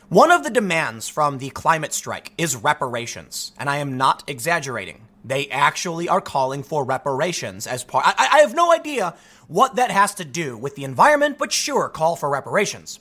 [0.08, 5.06] One of the demands from the climate strike is reparations, and I am not exaggerating.
[5.24, 8.04] They actually are calling for reparations as part.
[8.06, 9.14] I, I have no idea
[9.48, 13.00] what that has to do with the environment, but sure, call for reparations.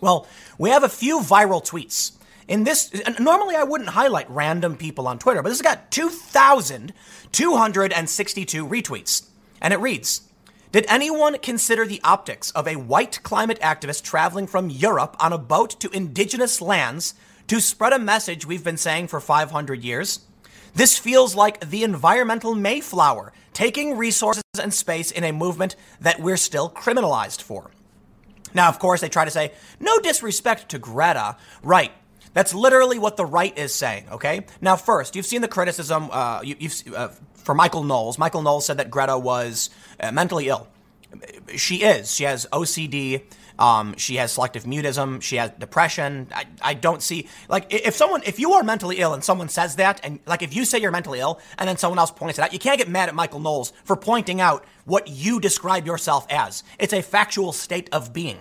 [0.00, 0.26] Well,
[0.58, 2.12] we have a few viral tweets
[2.48, 8.66] in this, normally I wouldn't highlight random people on Twitter, but this has got 2,262
[8.66, 9.26] retweets.
[9.60, 10.22] And it reads
[10.72, 15.36] Did anyone consider the optics of a white climate activist traveling from Europe on a
[15.36, 17.12] boat to indigenous lands
[17.48, 20.20] to spread a message we've been saying for 500 years?
[20.74, 26.38] This feels like the environmental Mayflower, taking resources and space in a movement that we're
[26.38, 27.70] still criminalized for.
[28.54, 31.36] Now, of course, they try to say, no disrespect to Greta.
[31.62, 31.92] Right.
[32.32, 34.46] That's literally what the right is saying, okay?
[34.62, 37.08] Now, first, you've seen the criticism uh, you, have uh,
[37.42, 38.18] for Michael Knowles.
[38.18, 39.70] Michael Knowles said that Greta was
[40.10, 40.68] mentally ill.
[41.56, 42.12] She is.
[42.12, 43.22] She has OCD.
[43.58, 45.22] Um, she has selective mutism.
[45.22, 46.28] She has depression.
[46.34, 49.76] I, I don't see, like, if someone, if you are mentally ill and someone says
[49.76, 52.42] that, and like if you say you're mentally ill and then someone else points it
[52.42, 56.26] out, you can't get mad at Michael Knowles for pointing out what you describe yourself
[56.30, 56.64] as.
[56.78, 58.38] It's a factual state of being.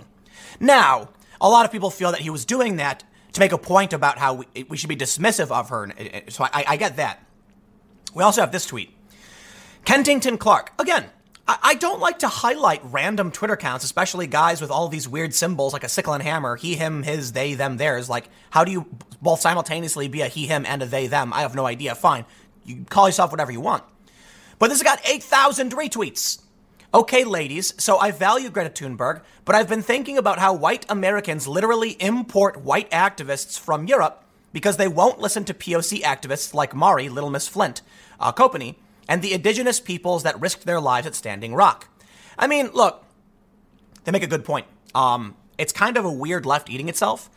[0.60, 1.10] Now,
[1.42, 4.18] a lot of people feel that he was doing that to make a point about
[4.18, 5.92] how we, we should be dismissive of her.
[6.30, 7.26] So I, I, get that.
[8.14, 8.94] We also have this tweet.
[9.86, 10.74] Kentington Clark.
[10.80, 11.06] Again,
[11.62, 15.74] I, don't like to highlight random Twitter accounts, especially guys with all these weird symbols
[15.74, 18.10] like a sickle and hammer, he, him, his, they, them, theirs.
[18.10, 18.86] Like, how do you
[19.22, 21.34] both simultaneously be a he, him, and a they, them?
[21.34, 21.96] I have no idea.
[21.96, 22.26] Fine.
[22.66, 23.84] You call yourself whatever you want.
[24.60, 26.42] But this has got 8,000 retweets.
[26.94, 31.48] Okay, ladies, so I value Greta Thunberg, but I've been thinking about how white Americans
[31.48, 37.08] literally import white activists from Europe because they won't listen to POC activists like Mari,
[37.08, 37.82] Little Miss Flint,
[38.20, 38.76] uh, Copeny,
[39.12, 41.90] and the indigenous peoples that risked their lives at Standing Rock.
[42.40, 43.04] I mean, look,
[44.06, 44.68] they make a good point.
[44.96, 47.30] Um, it's kind of a weird left eating itself,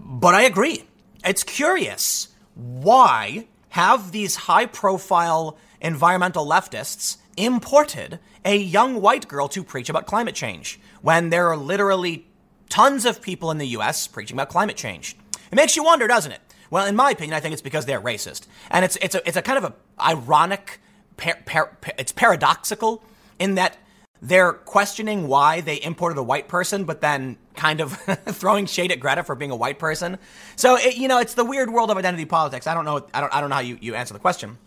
[0.00, 0.84] but I agree.
[1.22, 2.28] It's curious.
[2.54, 10.06] Why have these high profile environmental leftists imported a young white girl to preach about
[10.06, 12.26] climate change when there are literally
[12.70, 15.14] tons of people in the US preaching about climate change.
[15.52, 16.40] It makes you wonder, doesn't it?
[16.70, 18.46] Well, in my opinion, I think it's because they're racist.
[18.70, 20.80] And it's, it's, a, it's a kind of a ironic,
[21.16, 23.02] par, par, par, it's paradoxical
[23.38, 23.76] in that
[24.22, 27.92] they're questioning why they imported a white person, but then kind of
[28.26, 30.18] throwing shade at Greta for being a white person.
[30.56, 32.66] So, it, you know, it's the weird world of identity politics.
[32.66, 34.58] I don't know, I don't, I don't know how you, you answer the question.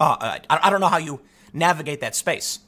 [0.00, 1.20] Uh, I, I don't know how you
[1.52, 2.58] navigate that space.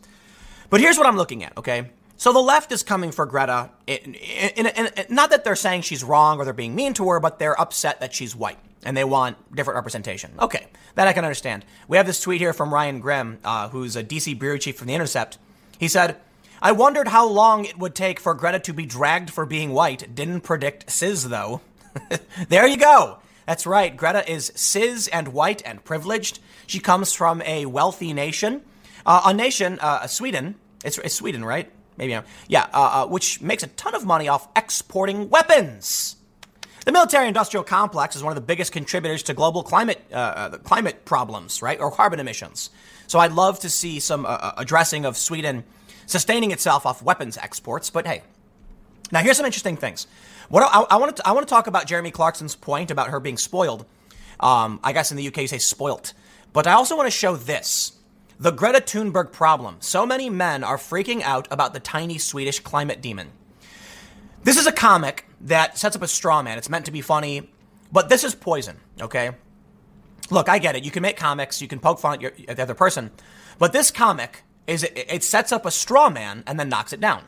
[0.70, 1.90] But here's what I'm looking at, okay?
[2.16, 3.70] So the left is coming for Greta.
[3.86, 7.20] In, in, in, not that they're saying she's wrong or they're being mean to her,
[7.20, 10.32] but they're upset that she's white and they want different representation.
[10.40, 11.64] Okay, that I can understand.
[11.88, 14.86] We have this tweet here from Ryan Grim, uh, who's a DC bureau chief from
[14.86, 15.38] The Intercept.
[15.78, 16.16] He said,
[16.62, 20.14] I wondered how long it would take for Greta to be dragged for being white.
[20.14, 21.60] Didn't predict cis, though.
[22.48, 23.18] there you go.
[23.46, 23.94] That's right.
[23.94, 26.38] Greta is cis and white and privileged.
[26.66, 28.62] She comes from a wealthy nation
[29.06, 31.70] uh, a nation, uh, Sweden, it's, it's, Sweden, right?
[31.96, 36.15] Maybe I'm, yeah, uh, uh, which makes a ton of money off exporting weapons.
[36.86, 41.04] The military-industrial complex is one of the biggest contributors to global climate uh, uh climate
[41.04, 42.70] problems, right, or carbon emissions.
[43.08, 45.64] So I'd love to see some uh, uh, addressing of Sweden
[46.06, 47.90] sustaining itself off weapons exports.
[47.90, 48.22] But hey,
[49.10, 50.06] now here's some interesting things.
[50.48, 53.18] What I, I want to I want to talk about Jeremy Clarkson's point about her
[53.18, 53.84] being spoiled.
[54.38, 56.12] Um, I guess in the UK you say spoilt,
[56.52, 57.98] but I also want to show this.
[58.38, 59.78] The Greta Thunberg problem.
[59.80, 63.32] So many men are freaking out about the tiny Swedish climate demon.
[64.44, 66.58] This is a comic that sets up a straw man.
[66.58, 67.50] It's meant to be funny,
[67.92, 69.32] but this is poison, okay?
[70.30, 70.84] Look, I get it.
[70.84, 73.10] You can make comics, you can poke fun at, the other person,
[73.58, 77.00] but this comic is it, it sets up a straw man and then knocks it
[77.00, 77.24] down.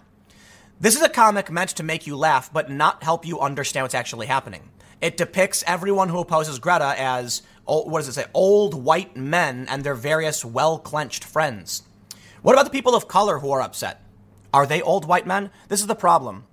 [0.81, 3.95] This is a comic meant to make you laugh, but not help you understand what's
[3.95, 4.71] actually happening.
[5.01, 9.83] It depicts everyone who opposes Greta as, what does it say, old white men and
[9.85, 11.83] their various well clenched friends.
[12.43, 14.03] What about the people of color who are upset?
[14.53, 15.51] Are they old white men?
[15.69, 16.45] This is the problem.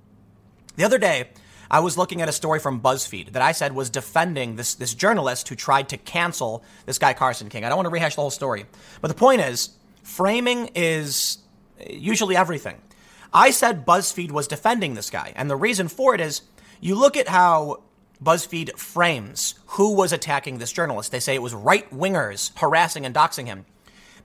[0.76, 1.30] The other day,
[1.70, 4.94] I was looking at a story from BuzzFeed that I said was defending this, this
[4.94, 7.66] journalist who tried to cancel this guy Carson King.
[7.66, 8.66] I don't want to rehash the whole story.
[9.02, 9.70] But the point is,
[10.04, 11.40] framing is
[11.80, 12.82] uh, usually everything.
[13.34, 15.34] I said BuzzFeed was defending this guy.
[15.36, 16.42] And the reason for it is
[16.80, 17.84] you look at how
[18.24, 21.12] BuzzFeed frames who was attacking this journalist.
[21.12, 23.66] They say it was right wingers harassing and doxing him.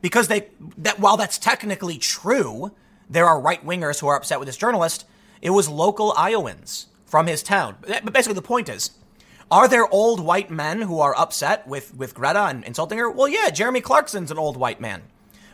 [0.01, 0.49] Because they,
[0.79, 2.73] that while that's technically true,
[3.09, 5.05] there are right wingers who are upset with this journalist,
[5.43, 7.77] it was local Iowans from his town.
[7.81, 8.93] But basically, the point is,
[9.51, 13.11] are there old white men who are upset with, with Greta and insulting her?
[13.11, 15.03] Well, yeah, Jeremy Clarkson's an old white man.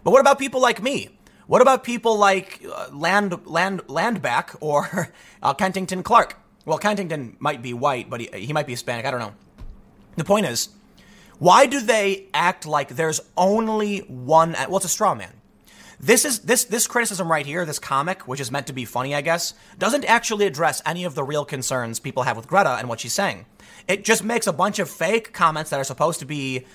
[0.05, 1.09] But what about people like me?
[1.47, 6.37] What about people like uh, Land, Land, Landback or uh, Kentington Clark?
[6.67, 9.07] Well, Kentington might be white, but he, he might be Hispanic.
[9.07, 9.35] I don't know.
[10.17, 10.69] The point is,
[11.39, 14.53] why do they act like there's only one?
[14.53, 15.33] Well, it's a straw man.
[15.99, 19.15] This is this this criticism right here, this comic, which is meant to be funny,
[19.15, 22.89] I guess, doesn't actually address any of the real concerns people have with Greta and
[22.89, 23.47] what she's saying.
[23.89, 26.67] It just makes a bunch of fake comments that are supposed to be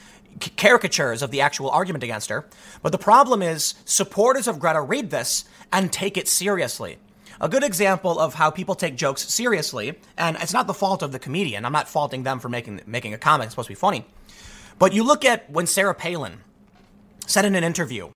[0.58, 2.48] caricatures of the actual argument against her.
[2.82, 6.98] But the problem is, supporters of Greta read this and take it seriously.
[7.40, 11.12] A good example of how people take jokes seriously, and it's not the fault of
[11.12, 11.66] the comedian.
[11.66, 13.46] I'm not faulting them for making making a comic.
[13.46, 14.06] It's supposed to be funny.
[14.80, 16.40] But you look at when Sarah Palin
[17.28, 18.12] said in an interview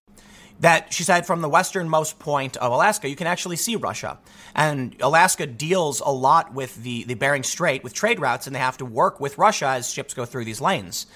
[0.59, 4.17] that she said from the westernmost point of Alaska, you can actually see Russia.
[4.55, 8.59] And Alaska deals a lot with the, the Bering Strait with trade routes, and they
[8.59, 11.07] have to work with Russia as ships go through these lanes.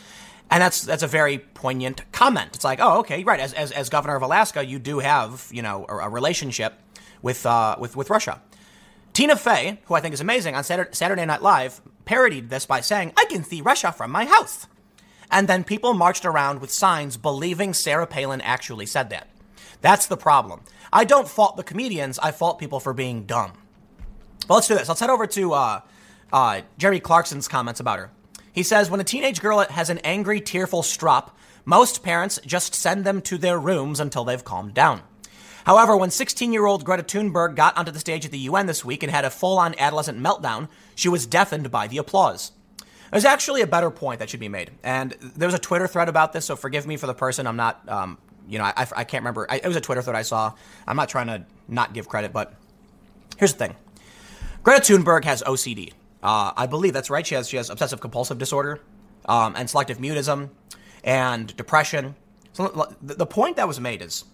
[0.51, 2.55] And that's that's a very poignant comment.
[2.55, 3.39] It's like, oh, okay, right.
[3.39, 6.73] As, as, as governor of Alaska, you do have you know a, a relationship
[7.21, 8.41] with uh, with with Russia.
[9.13, 13.13] Tina Fey, who I think is amazing, on Saturday Night Live parodied this by saying,
[13.15, 14.65] "I can see Russia from my house."
[15.31, 19.27] And then people marched around with signs believing Sarah Palin actually said that.
[19.81, 20.61] That's the problem.
[20.91, 23.53] I don't fault the comedians, I fault people for being dumb.
[24.47, 24.87] But let's do this.
[24.87, 25.81] Let's head over to uh,
[26.33, 28.11] uh, Jerry Clarkson's comments about her.
[28.51, 33.05] He says, When a teenage girl has an angry, tearful strop, most parents just send
[33.05, 35.01] them to their rooms until they've calmed down.
[35.65, 38.83] However, when 16 year old Greta Thunberg got onto the stage at the UN this
[38.83, 42.53] week and had a full on adolescent meltdown, she was deafened by the applause.
[43.11, 44.71] There's actually a better point that should be made.
[44.83, 47.47] And there was a Twitter thread about this, so forgive me for the person.
[47.47, 48.17] I'm not, um,
[48.47, 49.47] you know, I, I can't remember.
[49.49, 50.53] I, it was a Twitter thread I saw.
[50.85, 52.53] I'm not trying to not give credit, but
[53.37, 53.75] here's the thing
[54.63, 55.93] Greta Thunberg has OCD.
[56.21, 57.25] Uh, I believe that's right.
[57.25, 58.81] She has, she has obsessive compulsive disorder
[59.25, 60.49] um, and selective mutism
[61.03, 62.15] and depression.
[62.53, 64.25] So the, point that was made is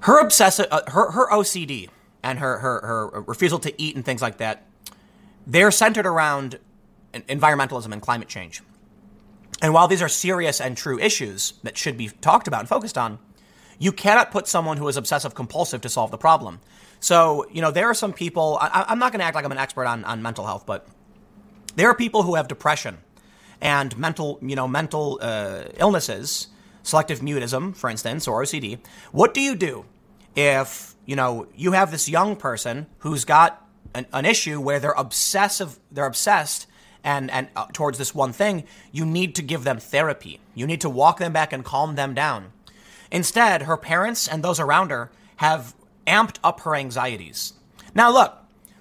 [0.00, 1.90] her obsessive, uh, her, her OCD
[2.22, 2.80] and her, her,
[3.12, 4.66] her refusal to eat and things like that,
[5.46, 6.58] they're centered around
[7.12, 8.62] environmentalism and climate change.
[9.60, 12.98] And while these are serious and true issues that should be talked about and focused
[12.98, 13.18] on,
[13.78, 16.60] you cannot put someone who is obsessive compulsive to solve the problem.
[17.00, 19.52] So, you know, there are some people, I, am not going to act like I'm
[19.52, 20.86] an expert on, on mental health, but
[21.74, 22.98] there are people who have depression
[23.60, 26.48] and mental, you know, mental uh, illnesses,
[26.82, 28.78] selective mutism, for instance, or OCD.
[29.10, 29.84] What do you do
[30.36, 34.92] if, you know, you have this young person who's got an, an issue where they're
[34.92, 36.66] obsessive, they're obsessed
[37.04, 40.40] and and uh, towards this one thing, you need to give them therapy.
[40.54, 42.52] You need to walk them back and calm them down.
[43.10, 45.74] Instead, her parents and those around her have
[46.06, 47.54] amped up her anxieties.
[47.94, 48.36] Now, look,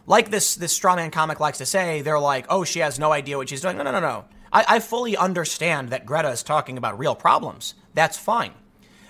[0.08, 3.38] like this this strawman comic likes to say, they're like, "Oh, she has no idea
[3.38, 4.26] what she's doing." No, no, no, no.
[4.54, 7.76] I, I fully understand that Greta is talking about real problems.
[7.94, 8.52] That's fine.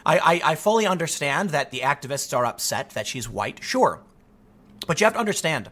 [0.06, 3.64] I, I, I fully understand that the activists are upset that she's white.
[3.64, 4.02] Sure,
[4.88, 5.70] but you have to understand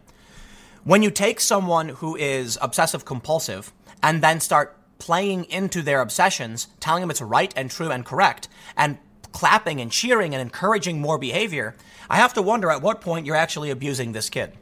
[0.89, 3.71] when you take someone who is obsessive compulsive
[4.01, 8.47] and then start playing into their obsessions, telling them it's right and true and correct,
[8.75, 8.97] and
[9.31, 11.75] clapping and cheering and encouraging more behavior,
[12.09, 14.53] I have to wonder at what point you're actually abusing this kid.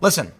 [0.00, 0.30] Listen,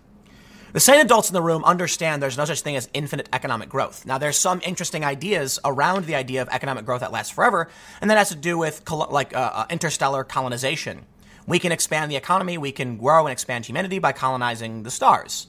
[0.72, 4.07] The sane adults in the room understand there's no such thing as infinite economic growth.
[4.07, 7.68] Now, there's some interesting ideas around the idea of economic growth that lasts forever,
[8.01, 11.05] and that has to do with like uh, uh, interstellar colonization.
[11.47, 15.49] We can expand the economy, we can grow and expand humanity by colonizing the stars.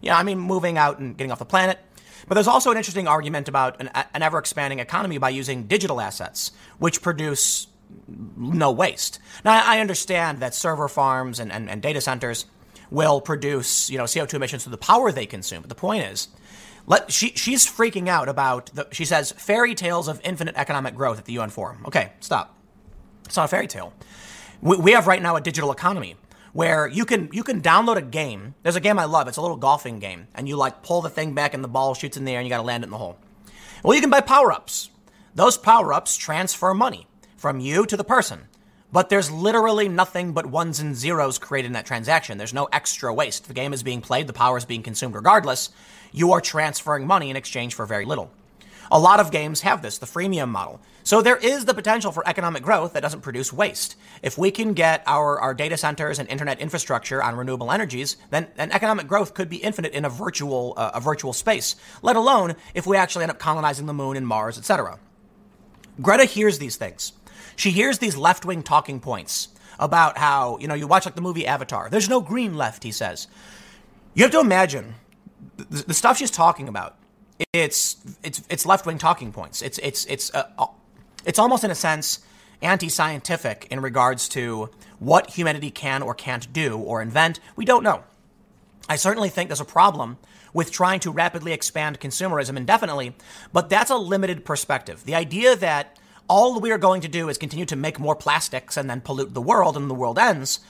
[0.00, 1.78] Yeah, I mean, moving out and getting off the planet.
[2.26, 6.00] But there's also an interesting argument about an, an ever expanding economy by using digital
[6.00, 7.68] assets, which produce
[8.36, 9.18] no waste.
[9.44, 12.46] Now, I understand that server farms and, and, and data centers
[12.90, 15.62] will produce, you know, CO2 emissions through the power they consume.
[15.62, 16.28] But the point is,
[16.86, 21.18] let, she, she's freaking out about, the, she says, fairy tales of infinite economic growth
[21.18, 21.84] at the UN Forum.
[21.86, 22.56] Okay, stop.
[23.26, 23.92] It's not a fairy tale.
[24.60, 26.16] We, we have right now a digital economy
[26.52, 28.54] where you can you can download a game.
[28.62, 29.28] There's a game I love.
[29.28, 31.94] It's a little golfing game, and you like pull the thing back, and the ball
[31.94, 33.18] shoots in the air, and you got to land it in the hole.
[33.82, 34.90] Well, you can buy power ups.
[35.34, 37.06] Those power ups transfer money
[37.36, 38.48] from you to the person.
[38.90, 42.38] But there's literally nothing but ones and zeros created in that transaction.
[42.38, 43.46] There's no extra waste.
[43.46, 45.68] The game is being played, the power is being consumed regardless.
[46.10, 48.32] You are transferring money in exchange for very little.
[48.90, 50.80] A lot of games have this, the freemium model.
[51.02, 53.96] So there is the potential for economic growth that doesn't produce waste.
[54.22, 58.48] If we can get our, our data centers and internet infrastructure on renewable energies, then,
[58.56, 62.56] then economic growth could be infinite in a virtual, uh, a virtual space, let alone
[62.74, 64.98] if we actually end up colonizing the moon and Mars, etc.
[66.00, 67.12] Greta hears these things.
[67.56, 71.20] She hears these left wing talking points about how, you know, you watch like the
[71.20, 71.88] movie Avatar.
[71.90, 73.28] There's no green left, he says.
[74.14, 74.94] You have to imagine
[75.56, 76.96] the, the stuff she's talking about.
[77.52, 79.62] It's it's it's left wing talking points.
[79.62, 80.66] It's it's it's uh, uh,
[81.24, 82.20] it's almost in a sense
[82.60, 87.38] anti-scientific in regards to what humanity can or can't do or invent.
[87.54, 88.02] We don't know.
[88.88, 90.18] I certainly think there's a problem
[90.52, 93.14] with trying to rapidly expand consumerism indefinitely,
[93.52, 95.04] but that's a limited perspective.
[95.04, 98.76] The idea that all we are going to do is continue to make more plastics
[98.76, 100.60] and then pollute the world and the world ends.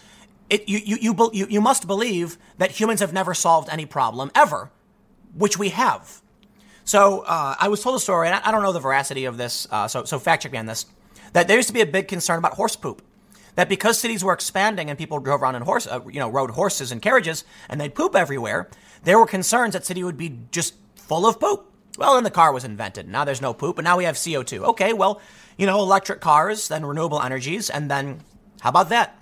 [0.50, 4.30] It, you, you, you, you, you must believe that humans have never solved any problem
[4.34, 4.70] ever,
[5.34, 6.20] which we have.
[6.88, 9.68] So uh, I was told a story, and I, don't know the veracity of this,
[9.70, 10.86] uh, so, so fact check me on this,
[11.34, 13.02] that there used to be a big concern about horse poop.
[13.56, 16.52] That because cities were expanding and people drove around in horse, uh, you know, rode
[16.52, 18.70] horses and carriages, and they'd poop everywhere,
[19.04, 21.70] there were concerns that city would be just full of poop.
[21.98, 23.06] Well, then the car was invented.
[23.06, 24.62] Now there's no poop, and now we have CO2.
[24.68, 25.20] Okay, well,
[25.58, 28.22] you know, electric cars, then renewable energies, and then
[28.60, 29.20] how about that?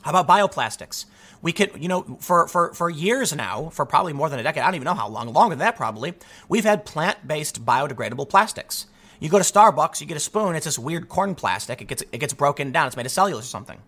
[0.00, 1.04] How about bioplastics?
[1.42, 4.62] We could, you know, for, for, for years now, for probably more than a decade,
[4.62, 6.14] I don't even know how long, longer than that probably,
[6.48, 8.86] we've had plant based biodegradable plastics.
[9.20, 12.02] You go to Starbucks, you get a spoon, it's this weird corn plastic, it gets,
[12.12, 13.78] it gets broken down, it's made of cellulose or something.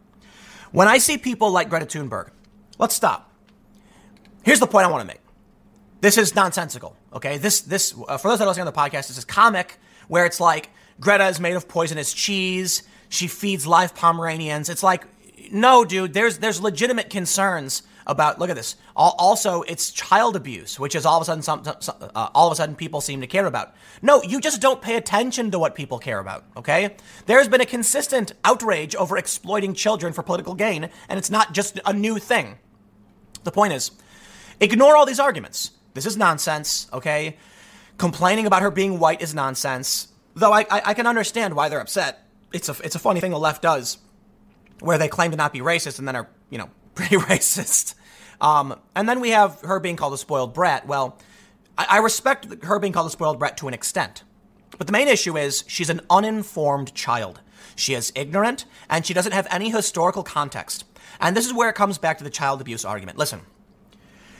[0.73, 2.31] When I see people like Greta Thunberg,
[2.79, 3.33] let's stop.
[4.43, 5.21] Here's the point I want to make.
[6.01, 7.39] This is nonsensical, okay?
[7.39, 10.25] This, this, uh, for those that are listening on the podcast, this is comic where
[10.27, 10.71] it's like,
[11.01, 12.83] Greta is made of poisonous cheese.
[13.09, 14.69] She feeds live Pomeranians.
[14.69, 15.07] It's like,
[15.53, 18.77] no, dude, there's, there's legitimate concerns about, look at this.
[18.97, 22.57] Also, it's child abuse, which is all of a sudden, some, uh, all of a
[22.57, 23.75] sudden people seem to care about.
[24.01, 26.97] No, you just don't pay attention to what people care about, okay?
[27.27, 31.79] There's been a consistent outrage over exploiting children for political gain, and it's not just
[31.85, 32.59] a new thing.
[33.45, 33.91] The point is,
[34.61, 35.73] ignore all these arguments.
[35.95, 37.37] This is nonsense, okay?
[37.99, 40.09] Complaining about her being white is nonsense.
[40.35, 42.25] Though I, I, I can understand why they're upset.
[42.53, 43.99] It's a, it's a funny thing the left does,
[44.81, 47.95] where they claim to not be racist and then are, you know, pretty racist.
[48.41, 50.87] Um, and then we have her being called a spoiled brat.
[50.87, 51.19] Well,
[51.77, 54.23] I, I respect her being called a spoiled brat to an extent.
[54.77, 57.41] But the main issue is she's an uninformed child.
[57.75, 60.85] She is ignorant and she doesn't have any historical context.
[61.21, 63.19] And this is where it comes back to the child abuse argument.
[63.19, 63.41] Listen,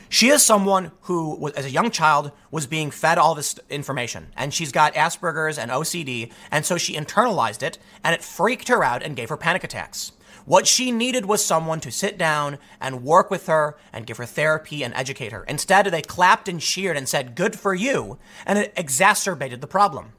[0.09, 4.51] she is someone who, as a young child, was being fed all this information, and
[4.51, 9.03] she's got Asperger's and OCD, and so she internalized it, and it freaked her out
[9.03, 10.13] and gave her panic attacks.
[10.49, 14.25] What she needed was someone to sit down and work with her and give her
[14.25, 15.43] therapy and educate her.
[15.43, 20.13] Instead, they clapped and cheered and said, Good for you, and it exacerbated the problem.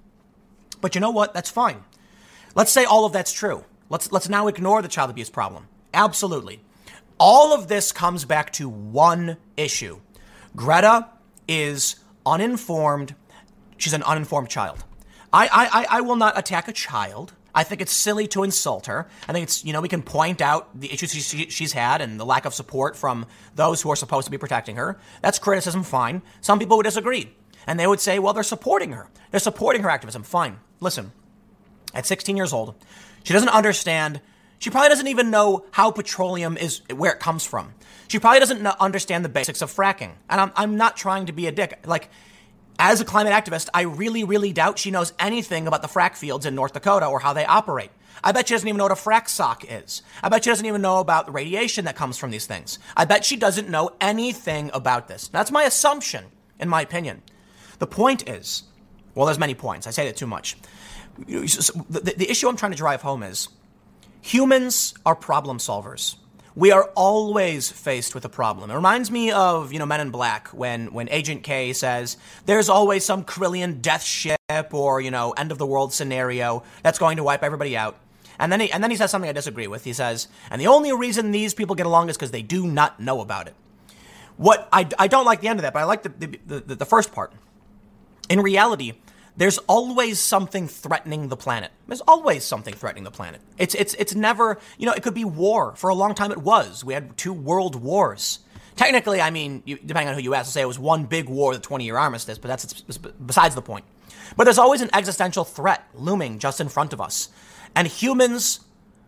[0.80, 1.34] But you know what?
[1.34, 1.82] That's fine.
[2.54, 3.64] Let's say all of that's true.
[3.88, 5.66] Let's, let's now ignore the child abuse problem.
[5.92, 6.60] Absolutely.
[7.18, 9.98] All of this comes back to one issue.
[10.54, 11.08] Greta
[11.48, 13.16] is uninformed.
[13.78, 14.84] She's an uninformed child.
[15.32, 17.32] I, I, I will not attack a child.
[17.54, 19.08] I think it's silly to insult her.
[19.28, 22.18] I think it's, you know, we can point out the issues she, she's had and
[22.18, 24.98] the lack of support from those who are supposed to be protecting her.
[25.22, 26.22] That's criticism, fine.
[26.40, 27.34] Some people would disagree.
[27.66, 29.08] And they would say, well, they're supporting her.
[29.30, 30.22] They're supporting her activism.
[30.22, 30.58] Fine.
[30.80, 31.12] Listen,
[31.94, 32.74] at 16 years old,
[33.22, 34.20] she doesn't understand
[34.60, 37.72] she probably doesn't even know how petroleum is, where it comes from.
[38.08, 40.12] She probably doesn't understand the basics of fracking.
[40.28, 41.80] And I'm, I'm not trying to be a dick.
[41.86, 42.10] Like,
[42.80, 46.46] as a climate activist, I really, really doubt she knows anything about the frack fields
[46.46, 47.90] in North Dakota or how they operate.
[48.24, 50.02] I bet she doesn't even know what a frac sock is.
[50.22, 52.78] I bet she doesn't even know about the radiation that comes from these things.
[52.96, 55.28] I bet she doesn't know anything about this.
[55.28, 56.24] That's my assumption,
[56.58, 57.22] in my opinion.
[57.78, 58.64] The point is,
[59.14, 59.86] well, there's many points.
[59.86, 60.56] I say that too much.
[61.26, 63.48] The, the issue I'm trying to drive home is
[64.22, 66.16] humans are problem solvers.
[66.60, 68.70] We are always faced with a problem.
[68.70, 72.68] It reminds me of, you know, Men in Black when, when Agent K says, there's
[72.68, 74.36] always some Corellian death ship
[74.70, 77.96] or, you know, end of the world scenario that's going to wipe everybody out.
[78.38, 79.84] And then he, and then he says something I disagree with.
[79.84, 83.00] He says, and the only reason these people get along is because they do not
[83.00, 83.54] know about it.
[84.36, 86.74] What I, I don't like the end of that, but I like the, the, the,
[86.74, 87.32] the first part.
[88.28, 88.98] In reality,
[89.36, 91.70] there's always something threatening the planet.
[91.86, 93.40] There's always something threatening the planet.
[93.58, 95.74] It's it's it's never, you know, it could be war.
[95.76, 96.84] For a long time it was.
[96.84, 98.40] We had two world wars.
[98.76, 101.28] Technically, I mean, you, depending on who you ask, I'll say it was one big
[101.28, 102.80] war, the 20-year armistice, but that's
[103.12, 103.84] besides the point.
[104.36, 107.28] But there's always an existential threat looming just in front of us.
[107.76, 108.60] And humans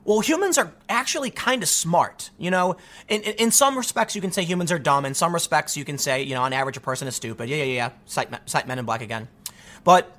[0.05, 2.31] well, humans are actually kind of smart.
[2.39, 2.77] You know,
[3.09, 5.05] in, in, in, some respects, you can say humans are dumb.
[5.05, 7.49] In some respects, you can say, you know, on average, a person is stupid.
[7.49, 7.91] Yeah, yeah, yeah.
[8.07, 9.29] Cite, cite Men in Black again.
[9.85, 10.17] But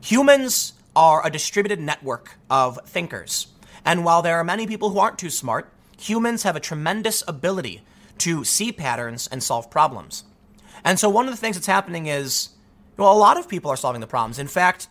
[0.00, 3.48] humans are a distributed network of thinkers.
[3.84, 7.82] And while there are many people who aren't too smart, humans have a tremendous ability
[8.18, 10.24] to see patterns and solve problems.
[10.84, 12.50] And so one of the things that's happening is,
[12.96, 14.38] well, a lot of people are solving the problems.
[14.38, 14.88] In fact,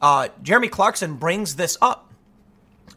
[0.00, 2.12] uh, Jeremy Clarkson brings this up.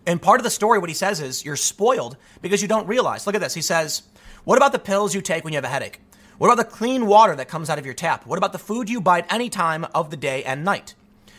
[0.08, 3.26] And part of the story, what he says is, you're spoiled because you don't realize.
[3.26, 3.54] Look at this.
[3.54, 4.04] He says,
[4.44, 6.00] What about the pills you take when you have a headache?
[6.38, 8.26] What about the clean water that comes out of your tap?
[8.26, 10.94] What about the food you buy at any time of the day and night?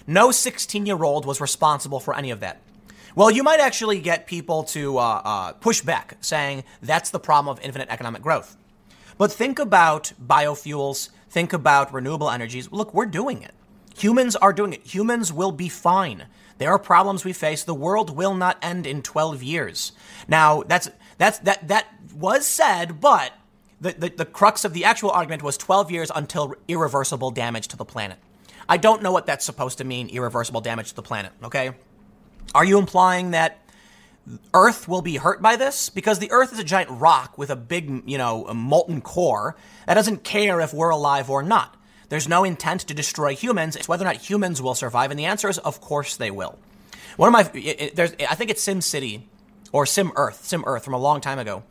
[0.07, 2.63] No 16 year old was responsible for any of that.
[3.15, 7.53] Well, you might actually get people to uh, uh, push back, saying that's the problem
[7.55, 8.57] of infinite economic growth.
[9.19, 12.73] But think about biofuels, think about renewable energies.
[12.73, 13.53] Look, we're doing it.
[13.99, 14.87] Humans are doing it.
[14.87, 16.25] Humans will be fine.
[16.59, 17.65] There are problems we face.
[17.65, 19.93] The world will not end in 12 years.
[20.27, 20.89] Now, that's
[21.19, 23.33] that's that that was said, but
[23.81, 27.77] the, the, the crux of the actual argument was 12 years until irreversible damage to
[27.77, 28.19] the planet.
[28.69, 31.73] I don't know what that's supposed to mean, irreversible damage to the planet, okay?
[32.55, 33.63] Are you implying that
[34.53, 35.89] Earth will be hurt by this?
[35.89, 39.57] Because the Earth is a giant rock with a big, you know, molten core
[39.87, 41.77] that doesn't care if we're alive or not.
[42.09, 43.77] There's no intent to destroy humans.
[43.77, 45.11] It's whether or not humans will survive.
[45.11, 46.59] And the answer is, of course they will.
[47.17, 49.23] One of my, it, there's, I think it's SimCity
[49.73, 51.63] or SimEarth, Sim Earth from a long time ago.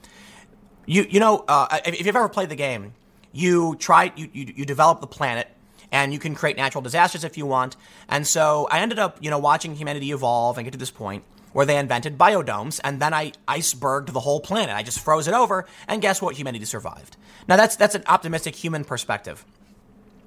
[0.85, 2.93] You, you know, uh, if you've ever played the game,
[3.31, 5.47] you try, you, you, you develop the planet
[5.91, 7.75] and you can create natural disasters if you want.
[8.09, 11.23] And so I ended up, you know, watching humanity evolve and get to this point
[11.55, 14.75] where they invented biodomes, and then I iceberged the whole planet.
[14.75, 16.35] I just froze it over, and guess what?
[16.35, 17.15] Humanity survived.
[17.47, 19.45] Now that's that's an optimistic human perspective.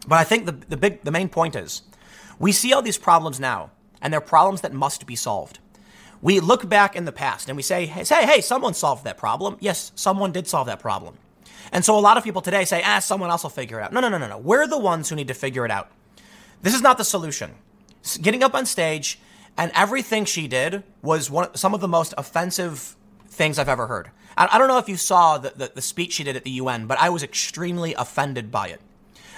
[0.06, 1.82] But I think the, the big, the main point is
[2.38, 5.59] we see all these problems now, and they're problems that must be solved.
[6.20, 9.56] We look back in the past and we say, hey, hey, someone solved that problem.
[9.60, 11.16] Yes, someone did solve that problem.
[11.72, 13.92] And so a lot of people today say, ah, someone else will figure it out.
[13.92, 14.38] No, no, no, no, no.
[14.38, 15.90] We're the ones who need to figure it out.
[16.62, 17.52] This is not the solution.
[18.20, 19.20] Getting up on stage
[19.56, 22.96] and everything she did was one, some of the most offensive
[23.28, 24.10] things I've ever heard.
[24.36, 26.50] I, I don't know if you saw the, the, the speech she did at the
[26.52, 28.80] UN, but I was extremely offended by it.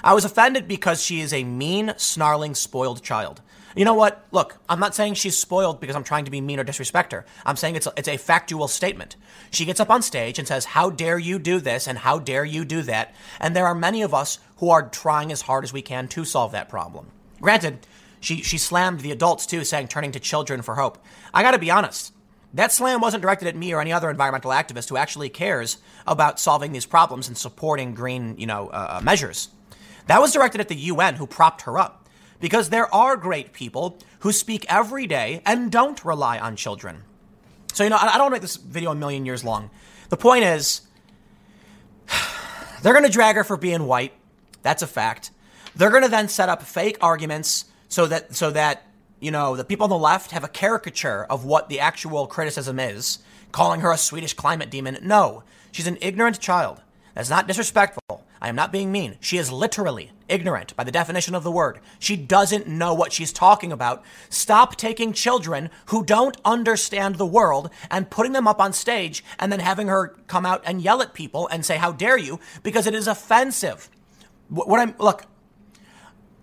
[0.02, 3.42] I was offended because she is a mean, snarling, spoiled child.
[3.76, 4.26] You know what?
[4.32, 7.24] Look, I'm not saying she's spoiled because I'm trying to be mean or disrespect her.
[7.46, 9.16] I'm saying it's a, it's a factual statement.
[9.50, 12.44] She gets up on stage and says, How dare you do this and how dare
[12.44, 13.14] you do that?
[13.38, 16.24] And there are many of us who are trying as hard as we can to
[16.24, 17.06] solve that problem.
[17.40, 17.86] Granted,
[18.18, 20.98] she, she slammed the adults too, saying turning to children for hope.
[21.32, 22.12] I gotta be honest.
[22.52, 26.40] That slam wasn't directed at me or any other environmental activist who actually cares about
[26.40, 29.50] solving these problems and supporting green, you know, uh, uh measures.
[30.08, 31.99] That was directed at the UN who propped her up.
[32.40, 37.02] Because there are great people who speak every day and don't rely on children.
[37.72, 39.70] So, you know, I, don't want to make this video a million years long.
[40.08, 40.82] The point is,
[42.82, 44.12] they're going to drag her for being white.
[44.62, 45.30] That's a fact.
[45.76, 48.86] They're going to then set up fake arguments so that, so that,
[49.20, 52.80] you know, the people on the left have a caricature of what the actual criticism
[52.80, 53.20] is,
[53.52, 54.98] calling her a Swedish climate demon.
[55.02, 56.82] No, she's an ignorant child.
[57.14, 58.24] That's not disrespectful.
[58.40, 59.16] I am not being mean.
[59.20, 61.78] She is literally ignorant by the definition of the word.
[61.98, 64.02] She doesn't know what she's talking about.
[64.30, 69.52] Stop taking children who don't understand the world and putting them up on stage and
[69.52, 72.40] then having her come out and yell at people and say, How dare you?
[72.62, 73.90] because it is offensive.
[74.48, 75.24] What I'm, look,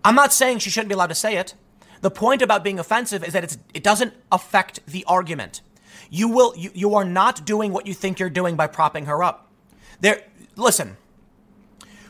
[0.04, 1.54] I'm not saying she shouldn't be allowed to say it.
[2.02, 5.62] The point about being offensive is that it's, it doesn't affect the argument.
[6.10, 9.24] You will, you, you are not doing what you think you're doing by propping her
[9.24, 9.52] up.
[10.00, 10.22] There,
[10.56, 10.98] listen,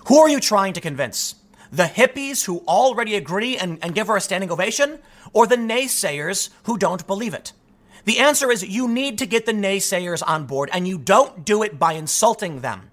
[0.08, 1.36] who are you trying to convince?
[1.72, 4.99] The hippies who already agree and, and give her a standing ovation,
[5.34, 7.51] or the naysayers who don't believe it?
[8.05, 11.62] The answer is you need to get the naysayers on board, and you don't do
[11.62, 12.89] it by insulting them.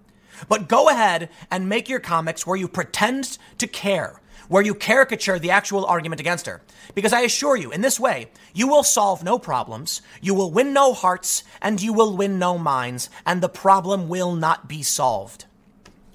[0.48, 5.38] But go ahead and make your comics where you pretend to care, where you caricature
[5.38, 6.62] the actual argument against her.
[6.96, 10.72] Because I assure you, in this way, you will solve no problems, you will win
[10.72, 15.44] no hearts, and you will win no minds, and the problem will not be solved.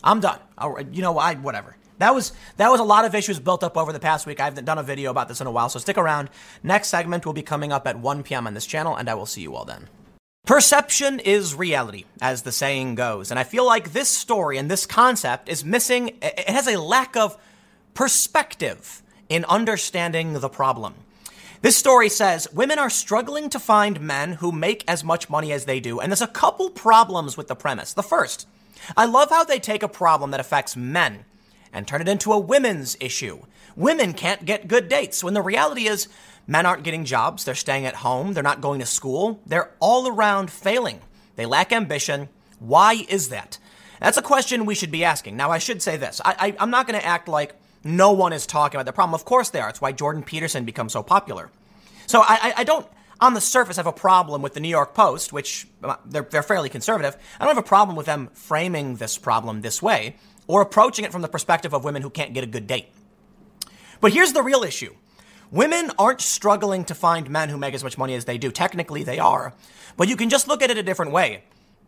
[0.04, 0.40] I'm done.
[0.92, 1.76] You know, I whatever.
[2.00, 4.40] That was that was a lot of issues built up over the past week.
[4.40, 6.30] I haven't done a video about this in a while, so stick around.
[6.64, 8.48] Next segment will be coming up at 1 p.m.
[8.48, 9.90] on this channel, and I will see you all then.
[10.46, 14.86] Perception is reality, as the saying goes, and I feel like this story and this
[14.86, 16.18] concept is missing.
[16.22, 17.38] It has a lack of
[17.94, 20.96] perspective in understanding the problem.
[21.62, 25.66] This story says women are struggling to find men who make as much money as
[25.66, 27.94] they do, and there's a couple problems with the premise.
[27.94, 28.48] The first,
[28.96, 31.26] I love how they take a problem that affects men
[31.72, 33.40] and turn it into a women's issue.
[33.76, 36.08] Women can't get good dates when the reality is
[36.48, 40.08] men aren't getting jobs, they're staying at home, they're not going to school, they're all
[40.08, 41.00] around failing.
[41.36, 42.28] They lack ambition.
[42.60, 43.58] Why is that?
[44.00, 45.38] That's a question we should be asking.
[45.38, 48.46] Now, I should say this I, am not going to act like no one is
[48.46, 49.14] talking about the problem.
[49.14, 49.70] Of course they are.
[49.70, 51.50] It's why Jordan Peterson becomes so popular.
[52.08, 52.88] So I, I, I don't
[53.22, 56.24] on the surface I have a problem with the New York Post, which uh, they're,
[56.24, 57.18] they're fairly conservative.
[57.40, 60.16] I don't have a problem with them framing this problem this way
[60.48, 62.88] or approaching it from the perspective of women who can't get a good date.
[64.02, 64.96] But here's the real issue.
[65.52, 68.52] Women aren't struggling to find men who make as much money as they do.
[68.52, 69.54] Technically, they are.
[69.98, 71.44] But you can just look at it a different way.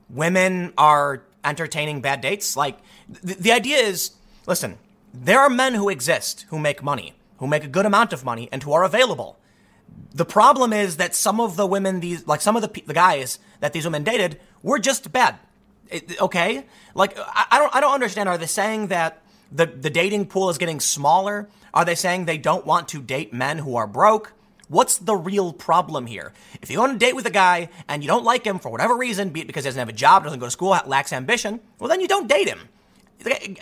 [0.09, 2.57] Women are entertaining bad dates.
[2.57, 2.77] Like,
[3.25, 4.11] th- the idea is
[4.45, 4.77] listen,
[5.13, 8.49] there are men who exist who make money, who make a good amount of money,
[8.51, 9.39] and who are available.
[10.13, 13.39] The problem is that some of the women, these like some of the the guys
[13.59, 15.37] that these women dated, were just bad.
[15.89, 18.29] It, okay, like I, I don't I don't understand.
[18.29, 19.21] Are they saying that
[19.51, 21.49] the the dating pool is getting smaller?
[21.73, 24.33] Are they saying they don't want to date men who are broke?
[24.67, 26.31] What's the real problem here?
[26.61, 28.69] If you go on a date with a guy and you don't like him for
[28.69, 31.11] whatever reason, be it because he doesn't have a job, doesn't go to school, lacks
[31.11, 32.69] ambition, well, then you don't date him.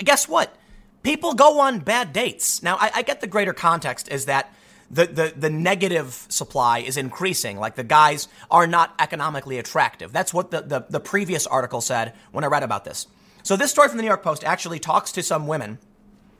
[0.04, 0.56] Guess what?
[1.02, 2.62] People go on bad dates.
[2.62, 4.54] Now, I, I get the greater context is that
[4.92, 7.58] the, the, the negative supply is increasing.
[7.58, 10.12] Like the guys are not economically attractive.
[10.12, 13.08] That's what the, the, the previous article said when I read about this.
[13.44, 15.80] So this story from the New York Post actually talks to some women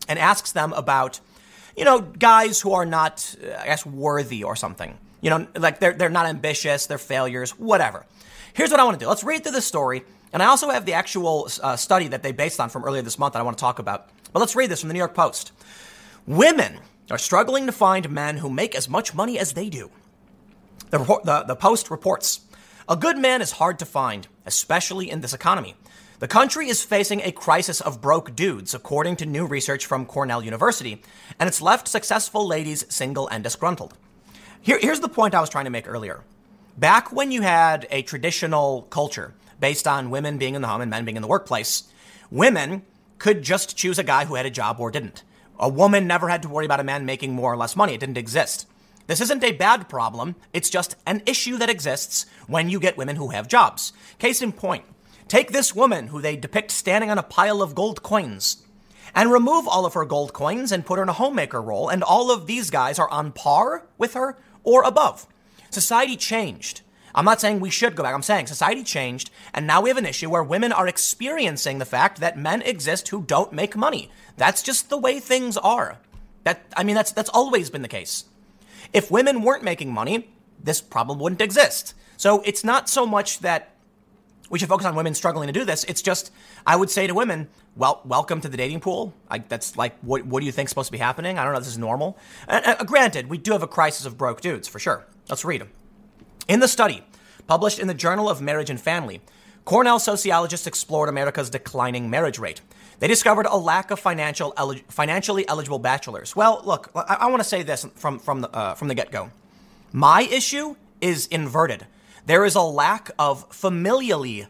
[0.08, 1.20] and asks them about,
[1.78, 4.98] you know, guys who are not, I guess, worthy or something.
[5.22, 8.06] You know, like they're, they're not ambitious, they're failures, whatever.
[8.54, 9.10] Here's what I want to do.
[9.10, 10.04] Let's read through this story.
[10.32, 13.20] And I also have the actual uh, study that they based on from earlier this
[13.20, 14.10] month that I want to talk about.
[14.32, 15.52] But let's read this from the New York Post.
[16.28, 16.80] Women
[17.12, 19.90] are struggling to find men who make as much money as they do.
[20.90, 22.42] The, report, the, the Post reports
[22.88, 25.76] A good man is hard to find, especially in this economy.
[26.20, 30.44] The country is facing a crisis of broke dudes, according to new research from Cornell
[30.44, 31.02] University,
[31.40, 33.94] and it's left successful ladies single and disgruntled.
[34.62, 36.24] Here, here's the point I was trying to make earlier.
[36.78, 40.90] Back when you had a traditional culture based on women being in the home and
[40.90, 41.84] men being in the workplace,
[42.30, 42.84] women
[43.18, 45.24] could just choose a guy who had a job or didn't.
[45.60, 47.94] A woman never had to worry about a man making more or less money.
[47.94, 48.66] It didn't exist.
[49.08, 50.36] This isn't a bad problem.
[50.54, 53.92] It's just an issue that exists when you get women who have jobs.
[54.20, 54.86] Case in point,
[55.28, 58.64] take this woman who they depict standing on a pile of gold coins
[59.16, 62.04] and remove all of her gold coins and put her in a homemaker role, and
[62.04, 65.28] all of these guys are on par with her or above.
[65.72, 66.82] Society changed.
[67.16, 68.14] I'm not saying we should go back.
[68.14, 71.86] I'm saying society changed, and now we have an issue where women are experiencing the
[71.86, 74.10] fact that men exist who don't make money.
[74.38, 76.00] That's just the way things are.
[76.44, 78.26] That I mean, that's that's always been the case.
[78.94, 80.30] If women weren't making money,
[80.64, 81.94] this problem wouldn't exist.
[82.18, 83.76] So it's not so much that
[84.50, 85.84] we should focus on women struggling to do this.
[85.86, 86.32] It's just
[86.66, 89.14] I would say to women, well, welcome to the dating pool.
[89.30, 91.38] I, that's like, what, what do you think is supposed to be happening?
[91.38, 91.60] I don't know.
[91.60, 92.18] This is normal.
[92.48, 95.06] Uh, granted, we do have a crisis of broke dudes for sure.
[95.30, 95.70] Let's read them.
[96.50, 97.04] In the study,
[97.46, 99.22] published in the Journal of Marriage and Family,
[99.66, 102.62] Cornell sociologists explored America's declining marriage rate.
[102.98, 104.54] They discovered a lack of financial
[104.88, 106.36] financially eligible bachelors.
[106.36, 109.12] Well, look, I, I want to say this from from the uh, from the get
[109.12, 109.30] go.
[109.94, 111.86] My issue is inverted.
[112.26, 114.48] There is a lack of familially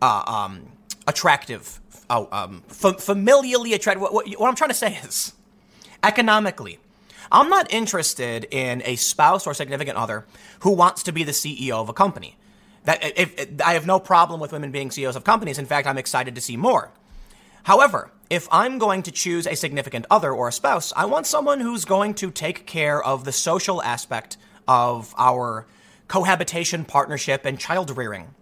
[0.00, 0.68] uh, um,
[1.08, 4.00] attractive, oh, um, f- familially attractive.
[4.00, 5.32] What, what, what I'm trying to say is,
[6.04, 6.78] economically,
[7.32, 10.26] I'm not interested in a spouse or significant other
[10.60, 12.36] who wants to be the CEO of a company.
[12.84, 15.58] That if, if, I have no problem with women being CEOs of companies.
[15.58, 16.92] In fact, I'm excited to see more.
[17.62, 21.60] However, if I'm going to choose a significant other or a spouse, I want someone
[21.60, 24.36] who's going to take care of the social aspect
[24.68, 25.66] of our
[26.08, 28.34] cohabitation, partnership, and child rearing.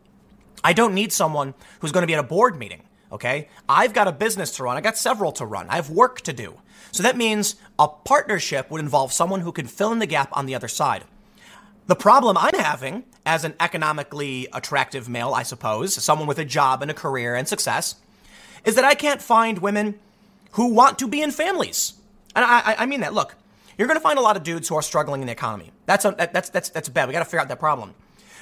[0.64, 2.82] I don't need someone who's going to be at a board meeting.
[3.12, 3.48] Okay.
[3.68, 4.76] I've got a business to run.
[4.76, 5.68] I got several to run.
[5.68, 6.54] I have work to do.
[6.92, 10.46] So that means a partnership would involve someone who can fill in the gap on
[10.46, 11.04] the other side.
[11.86, 16.82] The problem I'm having as an economically attractive male, I suppose, someone with a job
[16.82, 17.96] and a career and success,
[18.64, 19.98] is that I can't find women
[20.52, 21.94] who want to be in families.
[22.34, 23.14] And I, I mean that.
[23.14, 23.34] Look,
[23.76, 25.72] you're going to find a lot of dudes who are struggling in the economy.
[25.86, 27.08] That's a, that's that's that's bad.
[27.08, 27.94] We got to figure out that problem.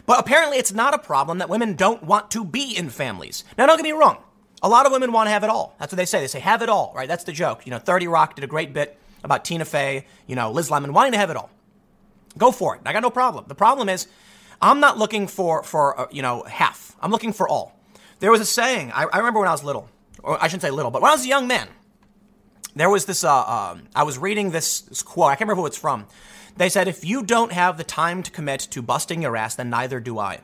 [0.05, 3.45] But apparently, it's not a problem that women don't want to be in families.
[3.57, 4.19] Now, don't get me wrong.
[4.63, 5.77] A lot of women want to have it all.
[5.79, 6.21] That's what they say.
[6.21, 7.07] They say have it all, right?
[7.07, 7.67] That's the joke.
[7.67, 10.93] You know, 30 Rock did a great bit about Tina Fey, you know, Liz Lemon
[10.93, 11.51] wanting to have it all.
[12.37, 12.83] Go for it.
[12.85, 13.45] I got no problem.
[13.49, 14.07] The problem is,
[14.61, 16.97] I'm not looking for for uh, you know half.
[17.01, 17.79] I'm looking for all.
[18.21, 18.93] There was a saying.
[18.93, 19.89] I, I, remember when I was little,
[20.23, 21.69] or I shouldn't say little, but when I was a young man,
[22.75, 23.25] there was this.
[23.25, 25.29] Uh, uh, I was reading this, this quote.
[25.29, 26.07] I can't remember who it's from.
[26.57, 29.71] They said, "If you don't have the time to commit to busting your ass, then
[29.71, 30.41] neither do I."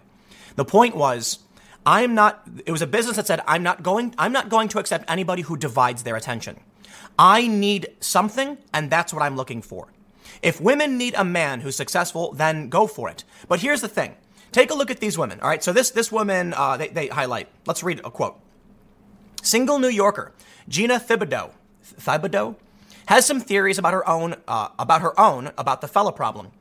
[0.54, 1.40] The point was,
[1.86, 2.46] I'm not.
[2.66, 4.14] It was a business that said, "I'm not going.
[4.18, 6.60] I'm not going to accept anybody who divides their attention.
[7.18, 9.88] I need something, and that's what I'm looking for."
[10.42, 13.24] If women need a man who's successful, then go for it.
[13.48, 14.16] But here's the thing.
[14.52, 15.40] Take a look at these women.
[15.40, 15.64] All right.
[15.64, 17.48] So this, this woman, uh, they, they highlight.
[17.66, 18.38] Let's read a quote.
[19.42, 20.32] Single New Yorker,
[20.68, 21.50] Gina Thibodeau,
[22.00, 22.56] Thibodeau,
[23.06, 26.52] has some theories about her own, uh, about her own, about the fella problem.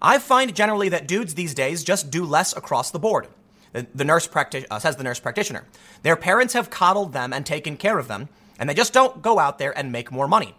[0.00, 3.28] I find generally that dudes these days just do less across the board.
[3.72, 5.64] The, nurse practi- uh, says the nurse practitioner.
[6.02, 9.38] Their parents have coddled them and taken care of them, and they just don't go
[9.38, 10.54] out there and make more money.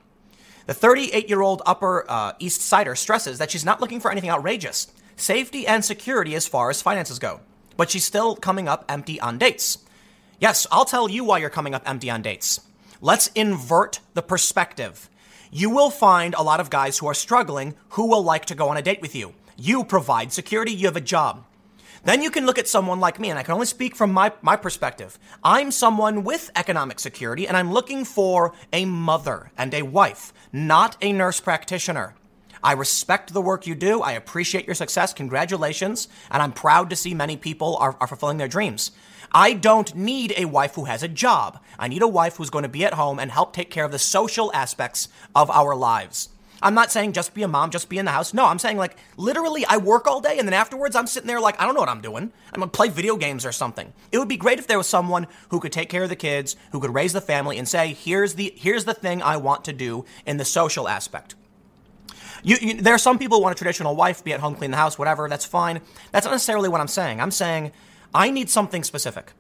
[0.65, 4.29] The 38 year old Upper uh, East Sider stresses that she's not looking for anything
[4.29, 7.39] outrageous safety and security as far as finances go.
[7.77, 9.77] But she's still coming up empty on dates.
[10.39, 12.59] Yes, I'll tell you why you're coming up empty on dates.
[13.01, 15.09] Let's invert the perspective.
[15.51, 18.69] You will find a lot of guys who are struggling who will like to go
[18.69, 19.33] on a date with you.
[19.55, 21.45] You provide security, you have a job.
[22.03, 24.33] Then you can look at someone like me, and I can only speak from my,
[24.41, 25.17] my perspective.
[25.43, 30.97] I'm someone with economic security, and I'm looking for a mother and a wife, not
[31.01, 32.15] a nurse practitioner.
[32.61, 34.01] I respect the work you do.
[34.01, 35.13] I appreciate your success.
[35.13, 36.07] Congratulations.
[36.31, 38.91] And I'm proud to see many people are, are fulfilling their dreams.
[39.33, 41.61] I don't need a wife who has a job.
[41.77, 43.91] I need a wife who's going to be at home and help take care of
[43.91, 46.29] the social aspects of our lives.
[46.63, 48.33] I'm not saying just be a mom, just be in the house.
[48.33, 51.41] No, I'm saying like literally I work all day and then afterwards I'm sitting there
[51.41, 52.31] like I don't know what I'm doing.
[52.53, 53.91] I'm gonna play video games or something.
[54.11, 56.55] It would be great if there was someone who could take care of the kids,
[56.71, 59.73] who could raise the family and say, here's the here's the thing I want to
[59.73, 61.35] do in the social aspect.
[62.43, 64.71] You, you, there are some people who want a traditional wife, be at home, clean
[64.71, 65.29] the house, whatever.
[65.29, 65.81] That's fine.
[66.11, 67.21] That's not necessarily what I'm saying.
[67.21, 67.71] I'm saying
[68.13, 69.33] I need something specific.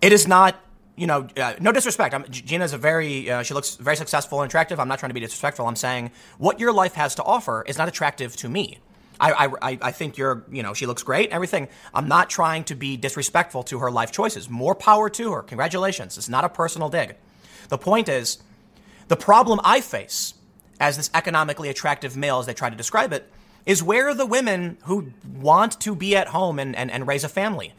[0.00, 0.60] It is not
[0.98, 2.14] you know, uh, no disrespect.
[2.14, 4.80] I'm, Gina's a very, uh, she looks very successful and attractive.
[4.80, 5.66] I'm not trying to be disrespectful.
[5.66, 8.78] I'm saying what your life has to offer is not attractive to me.
[9.20, 11.68] I, I, I think you're, you know, she looks great, everything.
[11.92, 14.48] I'm not trying to be disrespectful to her life choices.
[14.48, 15.42] More power to her.
[15.42, 16.16] Congratulations.
[16.18, 17.16] It's not a personal dig.
[17.68, 18.38] The point is,
[19.08, 20.34] the problem I face
[20.78, 23.28] as this economically attractive male, as they try to describe it,
[23.66, 27.24] is where are the women who want to be at home and, and, and raise
[27.24, 27.74] a family?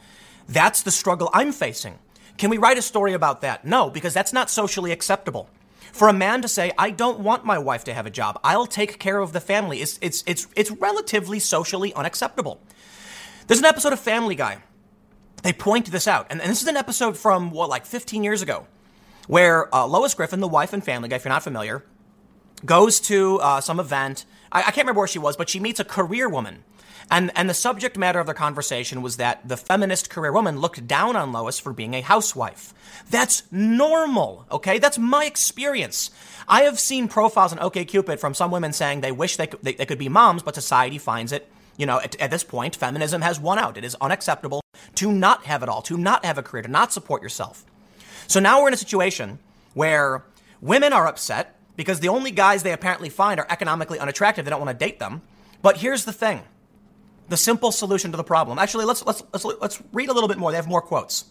[0.46, 1.98] That's the struggle I'm facing.
[2.38, 3.64] Can we write a story about that?
[3.64, 5.48] No, because that's not socially acceptable.
[5.92, 8.66] For a man to say, I don't want my wife to have a job, I'll
[8.66, 12.60] take care of the family, it's, it's, it's, it's relatively socially unacceptable.
[13.46, 14.58] There's an episode of Family Guy.
[15.42, 16.26] They point this out.
[16.30, 18.66] And, and this is an episode from, what, like 15 years ago,
[19.26, 21.84] where uh, Lois Griffin, the wife in Family Guy, if you're not familiar,
[22.64, 24.24] goes to uh, some event.
[24.52, 26.62] I, I can't remember where she was, but she meets a career woman
[27.10, 30.86] and, and the subject matter of their conversation was that the feminist career woman looked
[30.86, 32.72] down on Lois for being a housewife.
[33.10, 34.78] That's normal, okay?
[34.78, 36.10] That's my experience.
[36.48, 39.74] I have seen profiles on OKCupid from some women saying they wish they could, they,
[39.74, 43.22] they could be moms, but society finds it, you know, at, at this point, feminism
[43.22, 43.76] has won out.
[43.76, 44.60] It is unacceptable
[44.96, 47.64] to not have it all, to not have a career, to not support yourself.
[48.26, 49.38] So now we're in a situation
[49.74, 50.24] where
[50.60, 54.44] women are upset because the only guys they apparently find are economically unattractive.
[54.44, 55.22] They don't want to date them.
[55.62, 56.42] But here's the thing
[57.30, 58.58] the simple solution to the problem.
[58.58, 60.50] Actually, let's, let's, let's, let's read a little bit more.
[60.50, 61.24] They have more quotes.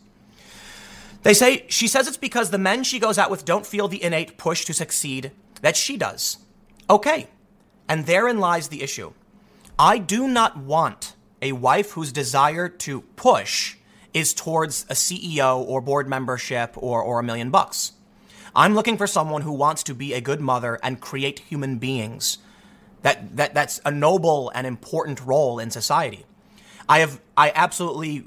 [1.24, 4.02] They say, she says it's because the men she goes out with don't feel the
[4.02, 5.32] innate push to succeed
[5.62, 6.38] that she does.
[6.90, 7.28] Okay.
[7.90, 9.12] And therein lies the issue.
[9.78, 13.76] I do not want a wife whose desire to push
[14.14, 17.92] is towards a CEO or board membership or, or a million bucks.
[18.56, 22.38] I'm looking for someone who wants to be a good mother and create human beings
[23.02, 26.26] that, that that's a noble and important role in society.
[26.88, 28.26] I have I absolutely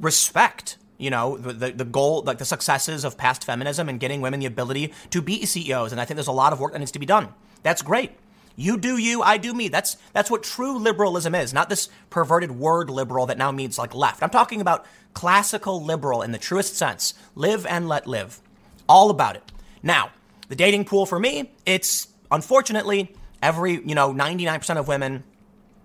[0.00, 4.40] respect you know the, the goal like the successes of past feminism and getting women
[4.40, 6.92] the ability to be CEOs and I think there's a lot of work that needs
[6.92, 7.28] to be done.
[7.62, 8.12] That's great.
[8.56, 9.68] You do you, I do me.
[9.68, 13.94] That's that's what true liberalism is, not this perverted word liberal that now means like
[13.94, 14.22] left.
[14.22, 17.14] I'm talking about classical liberal in the truest sense.
[17.34, 18.40] Live and let live.
[18.88, 19.50] All about it.
[19.82, 20.10] Now,
[20.48, 25.24] the dating pool for me, it's unfortunately every, you know, 99% of women,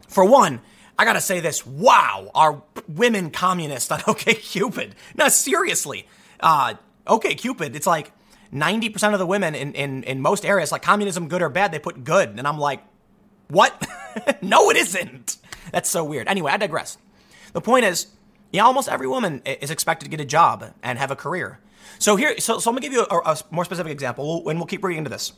[0.07, 0.61] for one,
[0.97, 1.65] I gotta say this.
[1.65, 4.91] Wow, are women communists on OKCupid?
[5.15, 6.07] No, seriously.
[6.39, 6.75] Uh,
[7.07, 8.11] OKCupid, it's like
[8.53, 11.79] 90% of the women in, in, in most areas, like communism, good or bad, they
[11.79, 12.29] put good.
[12.29, 12.81] And I'm like,
[13.47, 13.87] what?
[14.41, 15.37] no, it isn't.
[15.71, 16.27] That's so weird.
[16.27, 16.97] Anyway, I digress.
[17.53, 18.07] The point is,
[18.51, 21.59] yeah, almost every woman is expected to get a job and have a career.
[21.99, 24.67] So here, so, so I'm gonna give you a, a more specific example, and we'll
[24.67, 25.33] keep reading into this.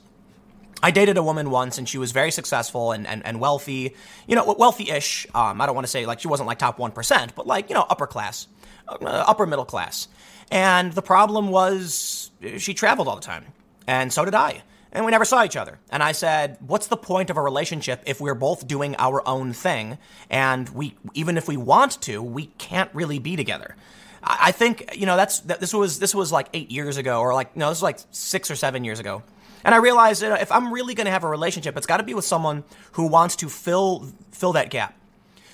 [0.82, 3.96] I dated a woman once and she was very successful and, and, and wealthy,
[4.28, 5.26] you know, wealthy ish.
[5.34, 7.76] Um, I don't want to say like she wasn't like top 1%, but like, you
[7.76, 8.48] know, upper class,
[8.88, 10.08] uh, upper middle class.
[10.52, 13.46] And the problem was she traveled all the time.
[13.88, 14.64] And so did I.
[14.92, 15.80] And we never saw each other.
[15.90, 19.54] And I said, what's the point of a relationship if we're both doing our own
[19.54, 19.98] thing?
[20.30, 23.76] And we, even if we want to, we can't really be together.
[24.24, 27.34] I think, you know, that's, that, this was, this was like eight years ago or
[27.34, 29.24] like, no, this was like six or seven years ago.
[29.68, 32.04] And I realized that if I'm really going to have a relationship, it's got to
[32.04, 32.64] be with someone
[32.94, 34.98] who wants to fill, fill that gap.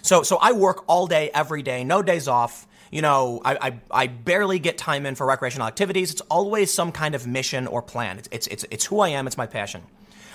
[0.03, 3.80] So, so I work all day, every day, no days off you know, I, I,
[4.03, 6.11] I, barely get time in for recreational activities.
[6.11, 8.20] It's always some kind of mission or plan.
[8.20, 9.82] It's, it's, it's, it's who I am, it's my passion.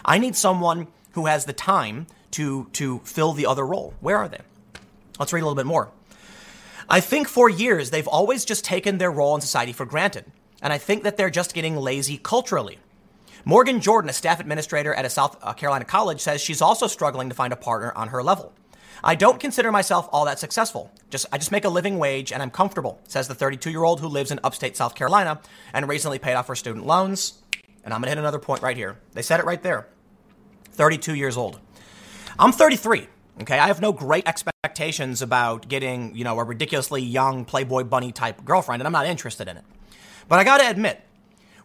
[0.05, 3.95] I need someone who has the time to, to fill the other role.
[4.01, 4.41] Where are they?
[5.20, 5.89] Let's read a little bit more.
[6.89, 10.24] I think for years they've always just taken their role in society for granted.
[10.61, 12.81] And I think that they're just getting lazy culturally.
[13.49, 17.30] Morgan Jordan, a staff administrator at a South uh, Carolina college, says she's also struggling
[17.30, 18.53] to find a partner on her level.
[19.03, 20.92] I don't consider myself all that successful.
[21.09, 24.30] Just I just make a living wage and I'm comfortable, says the 32-year-old who lives
[24.30, 25.40] in upstate South Carolina
[25.72, 27.38] and recently paid off her student loans.
[27.84, 28.99] And I'm going to hit another point right here.
[29.14, 29.88] They said it right there.
[30.72, 31.59] 32 years old.
[32.38, 33.07] I'm 33.
[33.40, 38.12] Okay, I have no great expectations about getting, you know, a ridiculously young Playboy bunny
[38.12, 39.64] type girlfriend, and I'm not interested in it.
[40.28, 41.01] But I got to admit,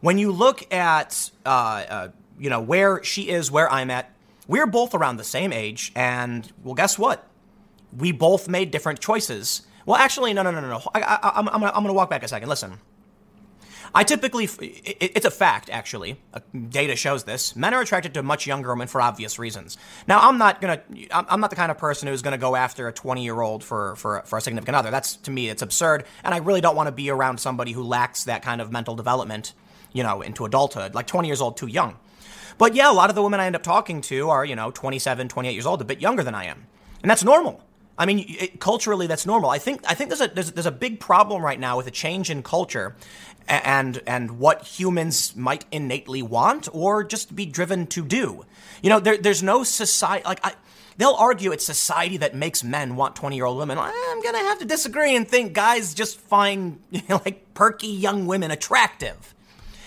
[0.04, 4.12] when you look at, uh, uh, you know, where she is, where I'm at,
[4.50, 7.26] we're both around the same age, and well, guess what?
[7.98, 9.62] We both made different choices.
[9.86, 10.82] Well, actually, no, no, no, no, no.
[10.94, 12.50] I, am I'm, I'm going to walk back a second.
[12.50, 12.80] Listen.
[13.96, 16.40] I typically, it's a fact actually, uh,
[16.70, 17.56] data shows this.
[17.56, 19.78] Men are attracted to much younger women for obvious reasons.
[20.08, 20.82] Now, I'm not gonna,
[21.12, 23.96] I'm not the kind of person who's gonna go after a 20 year old for,
[23.98, 24.90] for, for a significant other.
[24.90, 26.06] That's, to me, it's absurd.
[26.24, 28.96] And I really don't want to be around somebody who lacks that kind of mental
[28.96, 29.54] development,
[29.94, 30.94] you know, into adulthood.
[30.94, 31.98] Like 20 years old, too young.
[32.58, 34.72] But yeah, a lot of the women I end up talking to are, you know,
[34.72, 36.68] 27, 28 years old, a bit younger than I am.
[37.02, 37.64] And that's normal.
[37.98, 39.50] I mean, it, culturally, that's normal.
[39.50, 41.92] I think I think there's a there's, there's a big problem right now with a
[41.92, 42.96] change in culture,
[43.48, 48.46] and and what humans might innately want or just be driven to do.
[48.82, 50.54] You know, there, there's no society like I.
[50.98, 53.78] They'll argue it's society that makes men want 20 year old women.
[53.80, 58.26] I'm gonna have to disagree and think guys just find you know, like perky young
[58.26, 59.36] women attractive,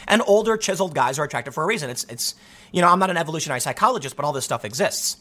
[0.06, 1.90] and older chiseled guys are attractive for a reason.
[1.90, 2.34] It's it's
[2.72, 5.18] you know, I'm not an evolutionary psychologist, but all this stuff exists.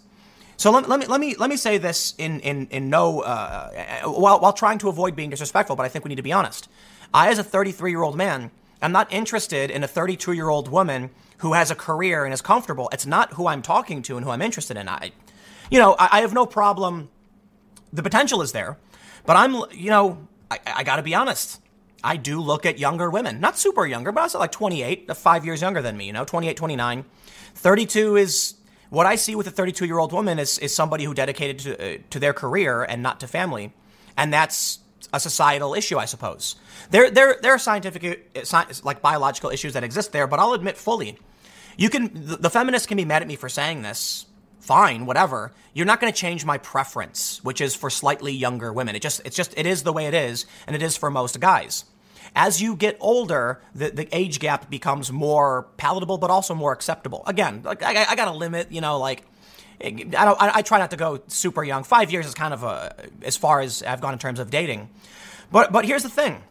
[0.57, 4.03] So let, let me let me let me say this in in in no uh,
[4.03, 6.69] while while trying to avoid being disrespectful, but I think we need to be honest.
[7.13, 10.69] I, as a 33 year old man, am not interested in a 32 year old
[10.69, 11.09] woman
[11.39, 12.89] who has a career and is comfortable.
[12.93, 14.87] It's not who I'm talking to and who I'm interested in.
[14.87, 15.11] I,
[15.69, 17.09] you know, I, I have no problem.
[17.91, 18.77] The potential is there,
[19.25, 21.61] but I'm you know I, I got to be honest.
[22.03, 25.61] I do look at younger women, not super younger, but also like 28, five years
[25.61, 27.05] younger than me, you know, 28, 29.
[27.55, 28.55] 32 is
[28.89, 31.95] what I see with a 32 year old woman is, is somebody who dedicated to,
[31.95, 33.73] uh, to their career and not to family.
[34.17, 34.79] And that's
[35.13, 36.55] a societal issue, I suppose.
[36.91, 40.77] There, there, there are scientific, uh, like biological issues that exist there, but I'll admit
[40.77, 41.17] fully,
[41.77, 44.25] you can, the feminists can be mad at me for saying this.
[44.65, 45.51] Fine, whatever.
[45.75, 48.95] You're not going to change my preference, which is for slightly younger women.
[48.95, 51.39] It just, it's just, it is the way it is, and it is for most
[51.39, 51.85] guys.
[52.35, 57.21] As you get older, the, the age gap becomes more palatable, but also more acceptable.
[57.27, 59.23] Again, like I, I got a limit, you know, like
[59.79, 60.41] I don't.
[60.41, 61.83] I, I, try not to go super young.
[61.83, 64.89] Five years is kind of a, as far as I've gone in terms of dating.
[65.51, 66.41] But but here's the thing,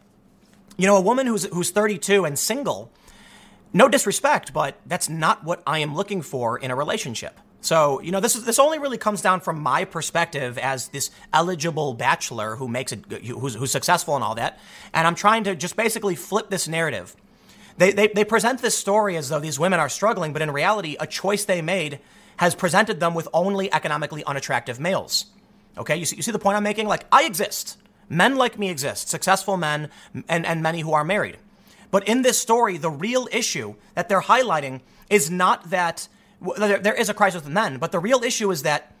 [0.77, 2.93] you know, a woman who's who's 32 and single.
[3.73, 7.41] No disrespect, but that's not what I am looking for in a relationship.
[7.65, 11.09] So, you know, this is, this only really comes down from my perspective as this
[11.33, 14.59] eligible bachelor who makes it, who's, who's successful and all that.
[14.93, 17.15] And I'm trying to just basically flip this narrative.
[17.79, 20.95] They, they, they present this story as though these women are struggling, but in reality,
[20.99, 21.99] a choice they made
[22.37, 25.25] has presented them with only economically unattractive males.
[25.75, 26.85] Okay, you see, you see the point I'm making?
[26.85, 27.77] Like, I exist.
[28.09, 29.89] Men like me exist, successful men,
[30.29, 31.37] and, and many who are married.
[31.89, 36.07] But in this story, the real issue that they're highlighting is not that
[36.57, 38.93] there, there is a crisis with men, but the real issue is that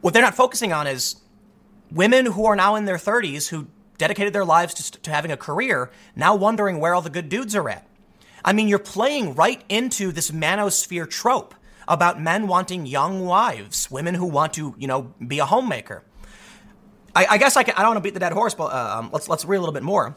[0.00, 1.16] what they're not focusing on is
[1.90, 3.66] women who are now in their 30s who
[3.98, 7.54] dedicated their lives to, to having a career now wondering where all the good dudes
[7.54, 7.86] are at.
[8.44, 11.54] I mean, you're playing right into this manosphere trope
[11.88, 16.02] about men wanting young wives, women who want to, you know, be a homemaker.
[17.14, 18.98] I, I guess I, can, I don't want to beat the dead horse, but uh,
[18.98, 20.16] um, let's let's read a little bit more.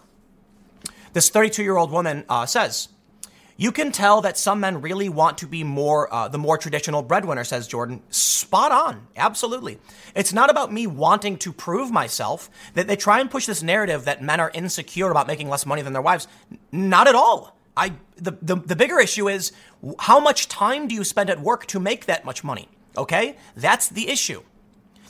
[1.13, 2.89] This 32 year old woman uh, says,
[3.57, 7.01] "You can tell that some men really want to be more uh, the more traditional
[7.01, 8.01] breadwinner." Says Jordan.
[8.09, 9.77] Spot on, absolutely.
[10.15, 12.49] It's not about me wanting to prove myself.
[12.75, 15.81] That they try and push this narrative that men are insecure about making less money
[15.81, 16.27] than their wives.
[16.71, 17.57] Not at all.
[17.75, 19.51] I the, the, the bigger issue is
[19.99, 22.67] how much time do you spend at work to make that much money?
[22.97, 23.37] Okay?
[23.55, 24.41] That's the issue.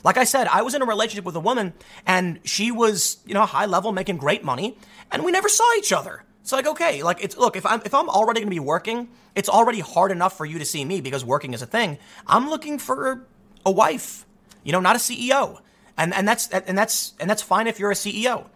[0.04, 1.72] Like I said, I was in a relationship with a woman
[2.06, 4.76] and she was, you know, high level making great money
[5.10, 6.22] and we never saw each other.
[6.48, 9.50] It's like, okay, like it's look, if I'm if I'm already to be working, it's
[9.50, 11.98] already hard enough for you to see me because working is a thing.
[12.26, 13.26] I'm looking for
[13.66, 14.24] a wife,
[14.64, 15.60] you know, not a CEO.
[15.98, 18.46] And and that's and that's and that's fine if you're a CEO.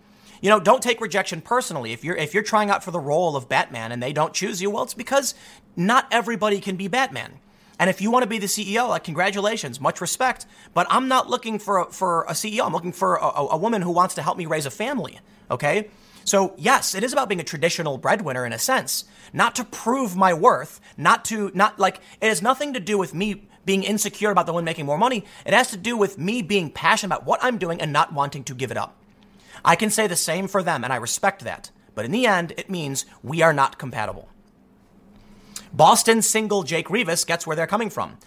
[0.40, 1.92] You know, don't take rejection personally.
[1.92, 4.62] If you're if you're trying out for the role of Batman and they don't choose
[4.62, 5.34] you, well, it's because
[5.76, 7.40] not everybody can be Batman.
[7.78, 10.46] And if you want to be the CEO, like congratulations, much respect.
[10.72, 12.64] But I'm not looking for a, for a CEO.
[12.64, 15.20] I'm looking for a, a woman who wants to help me raise a family.
[15.50, 15.90] Okay.
[16.24, 20.16] So yes, it is about being a traditional breadwinner in a sense, not to prove
[20.16, 24.30] my worth, not to not like it has nothing to do with me being insecure
[24.30, 25.24] about the one making more money.
[25.46, 28.44] It has to do with me being passionate about what I'm doing and not wanting
[28.44, 28.96] to give it up.
[29.64, 31.70] I can say the same for them, and I respect that.
[31.94, 34.28] But in the end, it means we are not compatible.
[35.72, 38.18] Boston single Jake Rivas gets where they're coming from.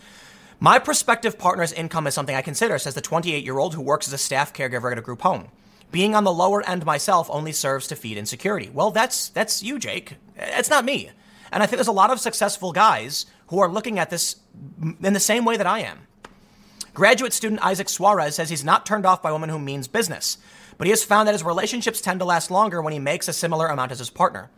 [0.59, 4.07] My prospective partner's income is something I consider, says the 28 year old who works
[4.07, 5.49] as a staff caregiver at a group home.
[5.95, 8.69] Being on the lower end myself only serves to feed insecurity.
[8.69, 10.17] Well, that's, that's you, Jake.
[10.35, 11.09] It's not me.
[11.53, 14.35] And I think there's a lot of successful guys who are looking at this
[15.01, 15.99] in the same way that I am.
[16.93, 20.37] Graduate student Isaac Suarez says he's not turned off by a woman who means business,
[20.77, 23.33] but he has found that his relationships tend to last longer when he makes a
[23.33, 24.49] similar amount as his partner.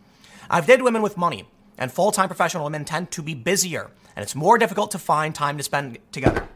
[0.49, 1.45] I've dated women with money,
[1.77, 5.35] and full time professional women tend to be busier, and it's more difficult to find
[5.35, 6.47] time to spend together.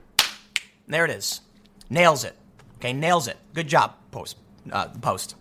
[0.87, 1.41] There it is.
[1.87, 2.35] Nails it.
[2.77, 3.37] Okay, nails it.
[3.53, 4.37] Good job, post.
[4.71, 5.35] Uh, post.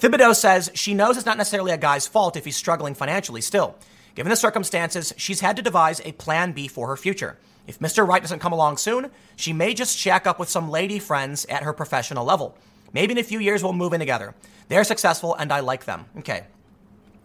[0.00, 3.76] Thibodeau says she knows it's not necessarily a guy's fault if he's struggling financially still.
[4.14, 7.38] Given the circumstances, she's had to devise a plan B for her future.
[7.66, 8.06] If Mr.
[8.06, 11.62] Right doesn't come along soon, she may just shack up with some lady friends at
[11.62, 12.58] her professional level.
[12.92, 14.34] Maybe in a few years we'll move in together.
[14.68, 16.06] They're successful and I like them.
[16.18, 16.44] Okay.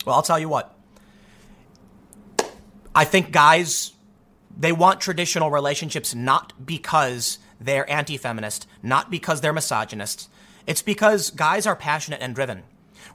[0.06, 0.76] Well, I'll tell you what.
[2.96, 3.94] I think guys,
[4.58, 10.30] they want traditional relationships not because they're anti feminist, not because they're misogynist.
[10.70, 12.62] It's because guys are passionate and driven.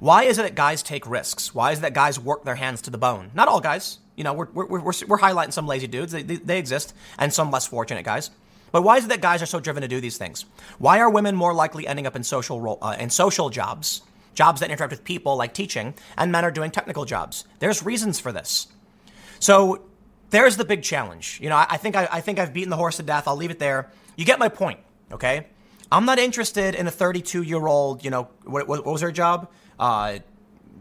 [0.00, 1.55] Why is it that guys take risks?
[1.55, 3.30] Why is it that guys work their hands to the bone?
[3.32, 4.00] Not all guys.
[4.16, 6.11] You know, we're, we're, we're, we're highlighting some lazy dudes.
[6.11, 8.32] They, they, they exist, and some less fortunate guys.
[8.72, 10.46] But why is it that guys are so driven to do these things?
[10.78, 14.02] Why are women more likely ending up in social role, uh, in social jobs,
[14.34, 17.44] jobs that interact with people like teaching, and men are doing technical jobs?
[17.61, 18.66] There's reasons for this.
[19.38, 19.82] So
[20.30, 21.38] there's the big challenge.
[21.40, 23.28] You know, I, I think I, I think I've beaten the horse to death.
[23.28, 23.92] I'll leave it there.
[24.16, 24.80] You get my point,
[25.12, 25.46] okay?
[25.95, 28.05] I'm not interested in a 32 year old.
[28.05, 29.49] You know, what, what, was her job?
[29.78, 30.18] Uh,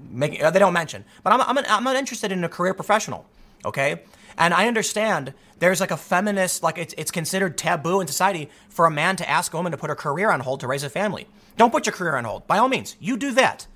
[0.09, 2.74] making uh, they don't mention, but I'm I'm, an, I'm not interested in a career
[2.74, 3.26] professional,
[3.64, 4.01] okay?
[4.38, 8.88] And I understand there's like a feminist, like it's, it's considered taboo in society for
[8.88, 10.89] a man to ask a woman to put her career on hold to raise a
[10.89, 11.28] family.
[11.57, 12.47] Don't put your career on hold.
[12.47, 13.68] By all means, you do that.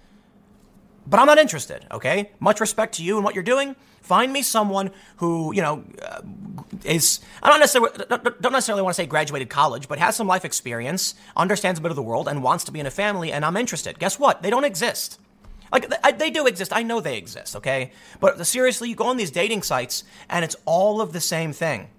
[1.09, 2.31] But I'm not interested, okay?
[2.39, 3.77] Much respect to you and what you're doing.
[4.01, 6.21] Find me someone who, you know, uh,
[6.83, 10.43] is, I don't necessarily, don't necessarily want to say graduated college, but has some life
[10.43, 13.45] experience, understands a bit of the world, and wants to be in a family, and
[13.45, 13.99] I'm interested.
[13.99, 14.41] Guess what?
[14.41, 15.19] They don't exist.
[15.71, 16.73] Like, they do exist.
[16.73, 17.91] I know they exist, okay?
[18.19, 21.89] But seriously, you go on these dating sites, and it's all of the same thing.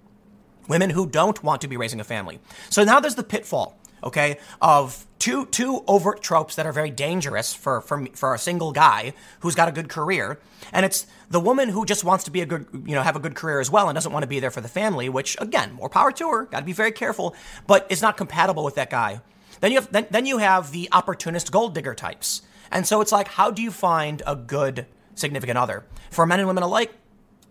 [0.69, 2.41] Women who don't want to be raising a family.
[2.69, 7.55] So now there's the pitfall okay, of two two overt tropes that are very dangerous
[7.55, 10.39] for for for a single guy who's got a good career,
[10.73, 13.21] and it's the woman who just wants to be a good you know have a
[13.21, 15.73] good career as well and doesn't want to be there for the family, which again,
[15.73, 16.45] more power to her.
[16.47, 17.35] Got to be very careful,
[17.67, 19.21] but is not compatible with that guy.
[19.61, 23.13] Then you have then, then you have the opportunist gold digger types, and so it's
[23.13, 26.93] like, how do you find a good significant other for men and women alike?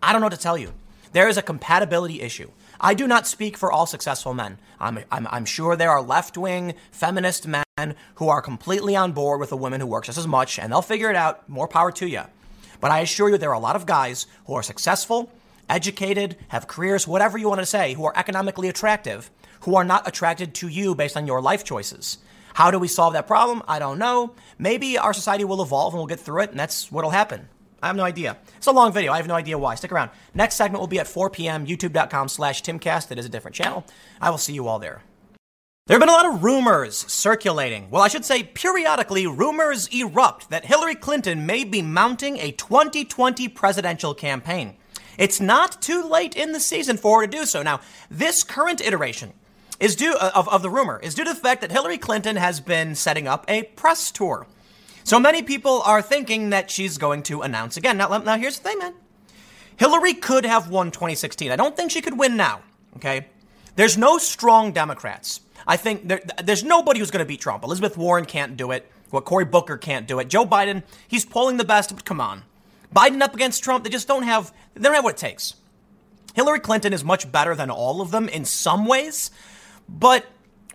[0.02, 0.72] I don't know what to tell you.
[1.12, 2.50] There is a compatibility issue.
[2.80, 4.58] I do not speak for all successful men.
[4.78, 9.40] I'm, I'm, I'm sure there are left wing feminist men who are completely on board
[9.40, 11.48] with a woman who works just as much, and they'll figure it out.
[11.48, 12.22] More power to you.
[12.80, 15.32] But I assure you, there are a lot of guys who are successful,
[15.68, 19.30] educated, have careers, whatever you want to say, who are economically attractive,
[19.62, 22.18] who are not attracted to you based on your life choices.
[22.54, 23.62] How do we solve that problem?
[23.66, 24.34] I don't know.
[24.56, 27.48] Maybe our society will evolve and we'll get through it, and that's what'll happen.
[27.82, 28.36] I have no idea.
[28.56, 29.12] It's a long video.
[29.12, 29.74] I have no idea why.
[29.74, 30.10] Stick around.
[30.34, 31.66] Next segment will be at 4 p.m.
[31.66, 33.10] YouTube.com slash Timcast.
[33.10, 33.84] It is a different channel.
[34.20, 35.02] I will see you all there.
[35.86, 37.88] There have been a lot of rumors circulating.
[37.88, 43.48] Well, I should say, periodically, rumors erupt that Hillary Clinton may be mounting a 2020
[43.48, 44.76] presidential campaign.
[45.16, 47.62] It's not too late in the season for her to do so.
[47.62, 49.32] Now, this current iteration
[49.80, 52.36] is due uh, of, of the rumor is due to the fact that Hillary Clinton
[52.36, 54.46] has been setting up a press tour.
[55.08, 57.96] So many people are thinking that she's going to announce again.
[57.96, 58.92] Now, now here's the thing, man.
[59.78, 61.50] Hillary could have won 2016.
[61.50, 62.60] I don't think she could win now.
[62.96, 63.28] Okay,
[63.76, 65.40] there's no strong Democrats.
[65.66, 67.64] I think there, there's nobody who's going to beat Trump.
[67.64, 68.92] Elizabeth Warren can't do it.
[69.08, 70.28] What Cory Booker can't do it.
[70.28, 72.42] Joe Biden, he's polling the best, but come on.
[72.94, 75.54] Biden up against Trump, they just don't have they don't have what it takes.
[76.34, 79.30] Hillary Clinton is much better than all of them in some ways,
[79.88, 80.26] but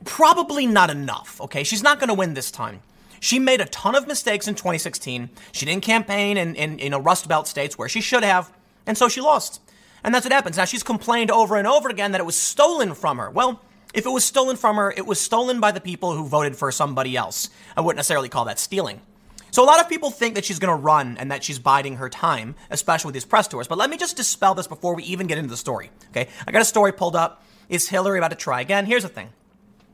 [0.06, 1.40] probably not enough.
[1.40, 2.82] Okay, she's not going to win this time.
[3.24, 5.30] She made a ton of mistakes in 2016.
[5.54, 8.52] She didn't campaign in, in, in a Rust Belt states where she should have,
[8.86, 9.62] and so she lost.
[10.04, 10.58] And that's what happens.
[10.58, 13.30] Now she's complained over and over again that it was stolen from her.
[13.30, 13.62] Well,
[13.94, 16.70] if it was stolen from her, it was stolen by the people who voted for
[16.70, 17.50] somebody else.
[17.78, 19.00] I wouldn't necessarily call that stealing.
[19.52, 21.96] So a lot of people think that she's going to run and that she's biding
[21.96, 23.70] her time, especially with these press tours.
[23.70, 25.92] But let me just dispel this before we even get into the story.
[26.10, 27.42] Okay, I got a story pulled up.
[27.70, 28.86] Is Hillary about to try again?
[28.86, 29.30] Here's the thing: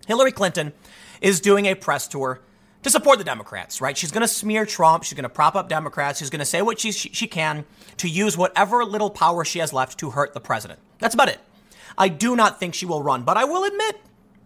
[0.07, 0.73] Hillary Clinton
[1.21, 2.41] is doing a press tour
[2.83, 3.97] to support the Democrats, right?
[3.97, 5.03] She's going to smear Trump.
[5.03, 6.19] She's going to prop up Democrats.
[6.19, 7.65] She's going to say what she, she can
[7.97, 10.79] to use whatever little power she has left to hurt the president.
[10.99, 11.39] That's about it.
[11.97, 13.97] I do not think she will run, but I will admit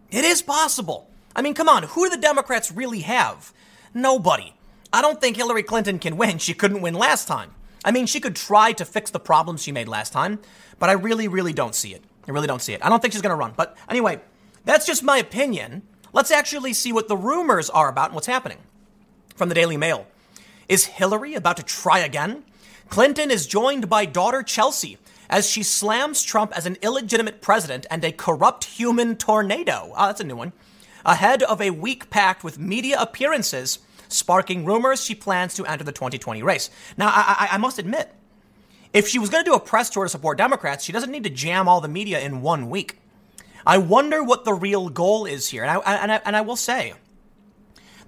[0.10, 1.10] it is possible.
[1.36, 3.54] I mean, come on, who do the Democrats really have?
[3.94, 4.54] Nobody.
[4.92, 6.38] I don't think Hillary Clinton can win.
[6.38, 7.52] She couldn't win last time.
[7.86, 10.40] I mean, she could try to fix the problems she made last time,
[10.80, 12.04] but I really, really don't see it.
[12.28, 12.84] I really don't see it.
[12.84, 13.54] I don't think she's going to run.
[13.56, 14.22] But anyway,
[14.66, 15.82] that's just my opinion.
[16.14, 18.60] Let's actually see what the rumors are about and what's happening.
[19.36, 20.06] From the Daily Mail
[20.70, 22.44] Is Hillary about to try again?
[22.90, 28.06] Clinton is joined by daughter Chelsea as she slams Trump as an illegitimate president and
[28.06, 29.92] a corrupt human tornado.
[29.98, 30.54] Oh, that's a new one.
[31.04, 35.92] Ahead of a week packed with media appearances sparking rumors she plans to enter the
[35.92, 36.70] 2020 race.
[36.96, 38.14] Now, I, I, I must admit,
[38.94, 41.24] if she was going to do a press tour to support Democrats, she doesn't need
[41.24, 43.00] to jam all the media in one week.
[43.66, 45.64] I wonder what the real goal is here.
[45.64, 46.94] And I, and I, and I will say,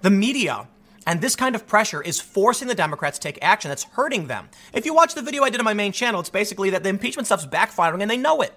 [0.02, 0.68] the media
[1.06, 4.48] and this kind of pressure is forcing the Democrats to take action that's hurting them.
[4.72, 6.88] If you watch the video I did on my main channel, it's basically that the
[6.88, 8.52] impeachment stuff's backfiring and they know it.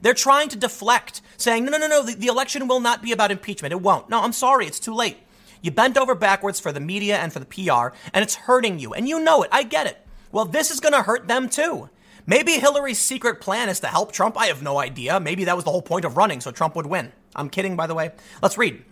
[0.00, 3.12] They're trying to deflect, saying, no, no, no, no, the, the election will not be
[3.12, 3.72] about impeachment.
[3.72, 4.08] It won't.
[4.08, 5.18] No, I'm sorry, it's too late.
[5.60, 8.94] You bent over backwards for the media and for the PR, and it's hurting you.
[8.94, 9.50] And you know it.
[9.52, 9.98] I get it.
[10.32, 11.88] Well, this is going to hurt them too.
[12.26, 14.38] Maybe Hillary's secret plan is to help Trump.
[14.38, 15.18] I have no idea.
[15.18, 17.12] Maybe that was the whole point of running, so Trump would win.
[17.34, 18.12] I'm kidding, by the way.
[18.40, 18.84] Let's read.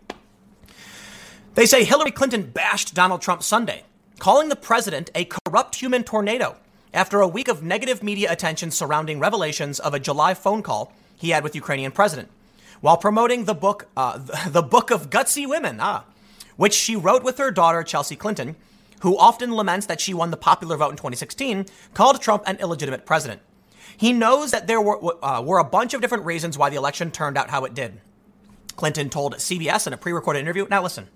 [1.54, 3.84] They say Hillary Clinton bashed Donald Trump Sunday,
[4.18, 6.56] calling the president a corrupt human tornado
[6.92, 11.30] after a week of negative media attention surrounding revelations of a July phone call he
[11.30, 12.28] had with Ukrainian president,
[12.80, 14.18] while promoting the book, uh,
[14.48, 15.78] the Book of Gutsy Women.
[15.80, 16.04] Ah,
[16.56, 18.54] which she wrote with her daughter, Chelsea Clinton,
[19.00, 23.06] who often laments that she won the popular vote in 2016, called Trump an illegitimate
[23.06, 23.40] president.
[23.96, 27.10] He knows that there were, uh, were a bunch of different reasons why the election
[27.10, 28.00] turned out how it did.
[28.76, 30.66] Clinton told CBS in a pre recorded interview.
[30.70, 31.08] Now, listen,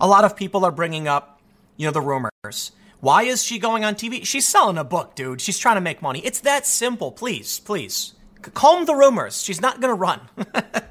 [0.00, 1.40] a lot of people are bringing up,
[1.76, 2.72] you know, the rumors.
[3.00, 4.24] Why is she going on TV?
[4.26, 5.40] She's selling a book, dude.
[5.40, 6.20] She's trying to make money.
[6.24, 7.12] It's that simple.
[7.12, 8.14] Please, please.
[8.42, 9.40] Calm the rumors.
[9.42, 10.20] She's not going to run.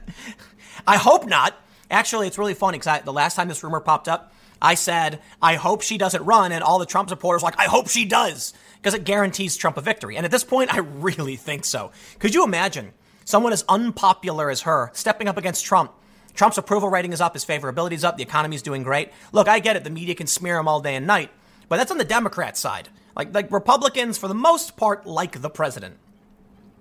[0.87, 1.55] I hope not.
[1.91, 5.55] Actually, it's really funny because the last time this rumor popped up, I said, I
[5.55, 6.51] hope she doesn't run.
[6.51, 9.81] And all the Trump supporters like, I hope she does because it guarantees Trump a
[9.81, 10.15] victory.
[10.17, 11.91] And at this point, I really think so.
[12.19, 12.93] Could you imagine
[13.25, 15.91] someone as unpopular as her stepping up against Trump?
[16.33, 19.11] Trump's approval rating is up, his favorability is up, the economy's doing great.
[19.31, 19.83] Look, I get it.
[19.83, 21.31] The media can smear him all day and night,
[21.67, 22.89] but that's on the Democrat side.
[23.15, 25.97] Like, like Republicans, for the most part, like the president.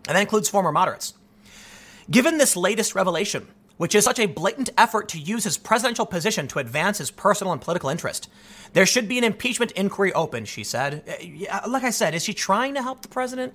[0.07, 1.15] And that includes former moderates.
[2.11, 6.49] Given this latest revelation, which is such a blatant effort to use his presidential position
[6.49, 8.29] to advance his personal and political interest.
[8.73, 11.03] There should be an impeachment inquiry open, she said.
[11.51, 13.55] Uh, like I said, is she trying to help the president?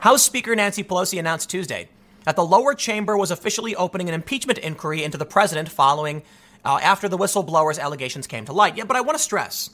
[0.00, 1.88] House Speaker Nancy Pelosi announced Tuesday
[2.24, 6.22] that the lower chamber was officially opening an impeachment inquiry into the president following
[6.64, 8.76] uh, after the whistleblower's allegations came to light.
[8.76, 9.70] Yeah, but I want to stress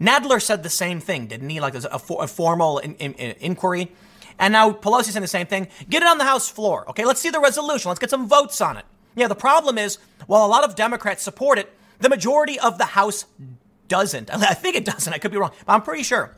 [0.00, 1.60] Nadler said the same thing, didn't he?
[1.60, 3.92] Like a, a formal in, in, in inquiry.
[4.38, 5.68] And now Pelosi's saying the same thing.
[5.90, 6.88] Get it on the House floor.
[6.88, 7.90] Okay, let's see the resolution.
[7.90, 8.86] Let's get some votes on it.
[9.20, 9.98] Yeah, the problem is,
[10.28, 13.26] while a lot of Democrats support it, the majority of the House
[13.86, 14.30] doesn't.
[14.34, 15.12] I think it doesn't.
[15.12, 16.34] I could be wrong, but I'm pretty sure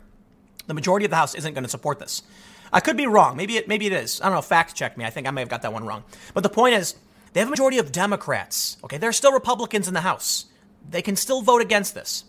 [0.66, 2.24] the majority of the House isn't going to support this.
[2.72, 3.36] I could be wrong.
[3.36, 4.20] Maybe it, maybe it is.
[4.20, 4.42] I don't know.
[4.42, 5.04] Fact check me.
[5.04, 6.02] I think I may have got that one wrong.
[6.34, 6.96] But the point is,
[7.32, 8.78] they have a majority of Democrats.
[8.82, 10.46] Okay, there are still Republicans in the House.
[10.90, 12.24] They can still vote against this.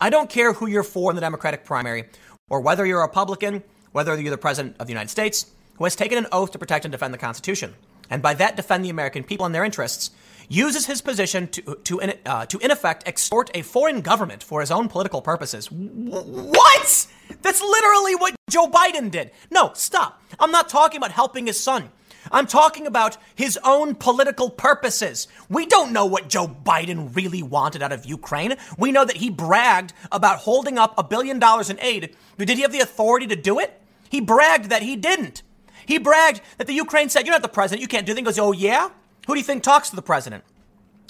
[0.00, 2.06] I don't care who you're for in the Democratic primary,
[2.50, 3.62] or whether you're a Republican,
[3.92, 6.84] whether you're the president of the United States, who has taken an oath to protect
[6.84, 7.76] and defend the Constitution
[8.12, 10.10] and by that defend the American people and their interests,
[10.46, 14.70] uses his position to, to, uh, to in effect extort a foreign government for his
[14.70, 15.70] own political purposes.
[15.70, 17.06] What?
[17.40, 19.30] That's literally what Joe Biden did.
[19.50, 20.22] No, stop.
[20.38, 21.90] I'm not talking about helping his son.
[22.30, 25.26] I'm talking about his own political purposes.
[25.48, 28.56] We don't know what Joe Biden really wanted out of Ukraine.
[28.76, 32.14] We know that he bragged about holding up a billion dollars in aid.
[32.36, 33.80] Did he have the authority to do it?
[34.10, 35.42] He bragged that he didn't.
[35.86, 37.82] He bragged that the Ukraine said, You're not the president.
[37.82, 38.24] You can't do anything.
[38.24, 38.90] He goes, Oh, yeah?
[39.26, 40.44] Who do you think talks to the president?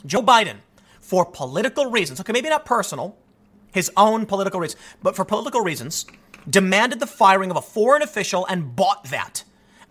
[0.04, 0.58] Joe Biden,
[1.00, 2.20] for political reasons.
[2.20, 3.16] Okay, maybe not personal,
[3.72, 6.06] his own political reasons, but for political reasons,
[6.48, 9.44] demanded the firing of a foreign official and bought that.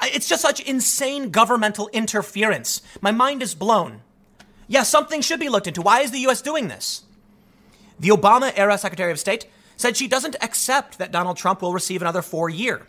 [0.03, 2.81] It's just such insane governmental interference.
[3.01, 4.01] My mind is blown.
[4.67, 5.81] Yeah, something should be looked into.
[5.81, 6.41] Why is the U.S.
[6.41, 7.03] doing this?
[7.99, 9.45] The Obama era Secretary of State
[9.77, 12.87] said she doesn't accept that Donald Trump will receive another four year.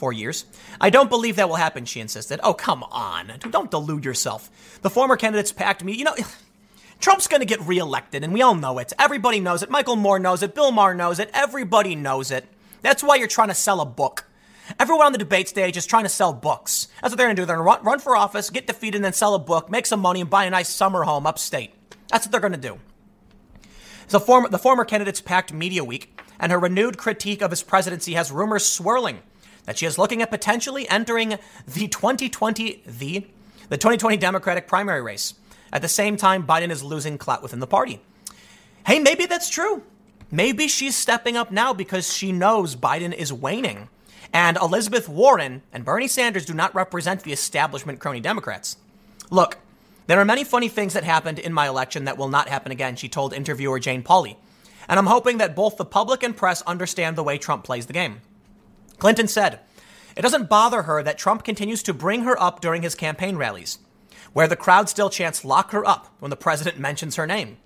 [0.00, 0.46] Four years.
[0.80, 2.40] I don't believe that will happen, she insisted.
[2.42, 3.34] Oh, come on.
[3.50, 4.48] Don't delude yourself.
[4.80, 5.92] The former candidates packed me.
[5.92, 6.14] You know,
[7.00, 8.94] Trump's going to get reelected, and we all know it.
[8.98, 9.68] Everybody knows it.
[9.68, 10.54] Michael Moore knows it.
[10.54, 11.28] Bill Maher knows it.
[11.34, 12.46] Everybody knows it.
[12.80, 14.24] That's why you're trying to sell a book.
[14.78, 16.88] Everyone on the debate stage is trying to sell books.
[17.02, 17.44] That's what they're going to do.
[17.44, 20.00] They're going to run, for office, get defeated, and then sell a book, make some
[20.00, 21.74] money, and buy a nice summer home upstate.
[22.08, 22.78] That's what they're going to do.
[24.06, 28.14] So former, the former candidates packed Media Week, and her renewed critique of his presidency
[28.14, 29.18] has rumors swirling
[29.64, 33.26] that she is looking at potentially entering the 2020 the
[33.68, 35.34] the 2020 Democratic primary race.
[35.72, 38.00] At the same time, Biden is losing clout within the party.
[38.84, 39.84] Hey, maybe that's true.
[40.30, 43.88] Maybe she's stepping up now because she knows Biden is waning.
[44.32, 48.76] And Elizabeth Warren and Bernie Sanders do not represent the establishment crony Democrats.
[49.30, 49.58] Look,
[50.06, 52.96] there are many funny things that happened in my election that will not happen again,
[52.96, 54.36] she told interviewer Jane Pauley.
[54.88, 57.92] And I'm hoping that both the public and press understand the way Trump plays the
[57.92, 58.20] game.
[59.00, 59.58] Clinton said,
[60.16, 63.78] It doesn't bother her that Trump continues to bring her up during his campaign rallies,
[64.32, 67.56] where the crowd still chants lock her up when the president mentions her name.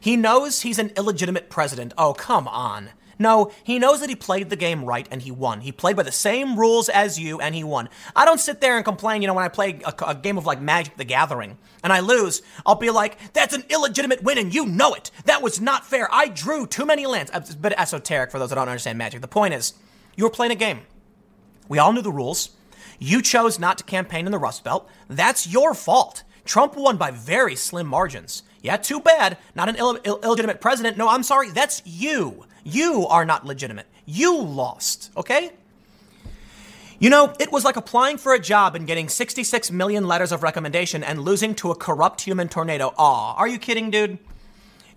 [0.00, 1.92] He knows he's an illegitimate president.
[1.96, 2.90] Oh, come on.
[3.18, 5.60] No, he knows that he played the game right and he won.
[5.60, 7.88] He played by the same rules as you and he won.
[8.14, 10.46] I don't sit there and complain, you know, when I play a, a, game of
[10.46, 14.54] like Magic the Gathering and I lose, I'll be like, that's an illegitimate win and
[14.54, 15.10] you know it.
[15.24, 16.08] That was not fair.
[16.12, 17.32] I drew too many lands.
[17.32, 19.20] Uh, it's a bit esoteric for those that don't understand Magic.
[19.20, 19.74] The point is,
[20.18, 20.80] you were playing a game.
[21.68, 22.50] We all knew the rules.
[22.98, 24.90] You chose not to campaign in the Rust Belt.
[25.08, 26.24] That's your fault.
[26.44, 28.42] Trump won by very slim margins.
[28.60, 29.38] Yeah, too bad.
[29.54, 30.96] Not an Ill- Ill- illegitimate president.
[30.96, 31.50] No, I'm sorry.
[31.50, 32.46] That's you.
[32.64, 33.86] You are not legitimate.
[34.06, 35.52] You lost, okay?
[36.98, 40.42] You know, it was like applying for a job and getting 66 million letters of
[40.42, 42.92] recommendation and losing to a corrupt human tornado.
[42.98, 44.18] Aw, are you kidding, dude?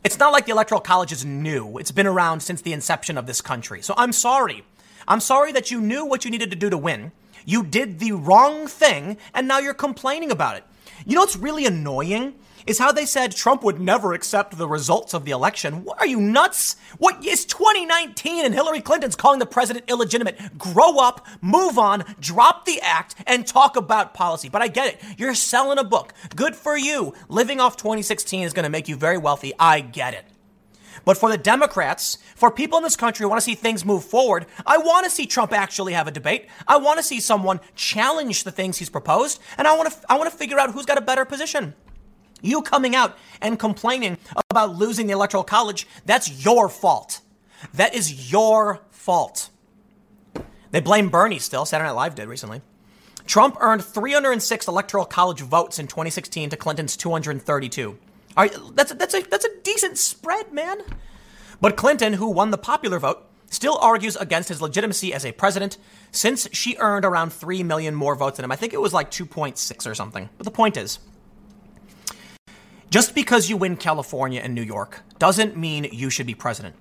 [0.04, 1.78] It's not like the Electoral College is new.
[1.78, 3.84] It's been around since the inception of this country.
[3.84, 4.64] So I'm sorry.
[5.08, 7.12] I'm sorry that you knew what you needed to do to win.
[7.46, 10.64] You did the wrong thing, and now you're complaining about it.
[11.06, 12.36] You know what's really annoying?
[12.68, 15.84] is how they said Trump would never accept the results of the election.
[15.84, 16.76] What are you nuts?
[16.98, 20.58] What is 2019 and Hillary Clinton's calling the president illegitimate?
[20.58, 24.50] Grow up, move on, drop the act, and talk about policy.
[24.50, 25.02] But I get it.
[25.18, 26.14] You're selling a book.
[26.36, 27.14] Good for you.
[27.30, 29.54] Living off 2016 is going to make you very wealthy.
[29.60, 30.26] I get it.
[31.06, 34.04] But for the Democrats, for people in this country who want to see things move
[34.04, 36.48] forward, I want to see Trump actually have a debate.
[36.68, 40.18] I want to see someone challenge the things he's proposed, and I want to I
[40.18, 41.74] want to figure out who's got a better position.
[42.42, 44.18] You coming out and complaining
[44.50, 47.22] about losing the Electoral College, that's your fault.
[47.74, 49.50] That is your fault.
[50.72, 51.66] They blame Bernie still.
[51.66, 52.62] Saturday Night Live did recently.
[53.28, 57.98] Trump earned 306 Electoral College votes in 2016 to Clinton's 232.
[58.38, 60.80] Are, that's, a, that's, a, that's a decent spread, man.
[61.60, 65.78] But Clinton, who won the popular vote, still argues against his legitimacy as a president
[66.12, 68.52] since she earned around 3 million more votes than him.
[68.52, 70.30] I think it was like 2.6 or something.
[70.38, 71.00] But the point is,
[72.90, 76.76] just because you win California and New York doesn't mean you should be president.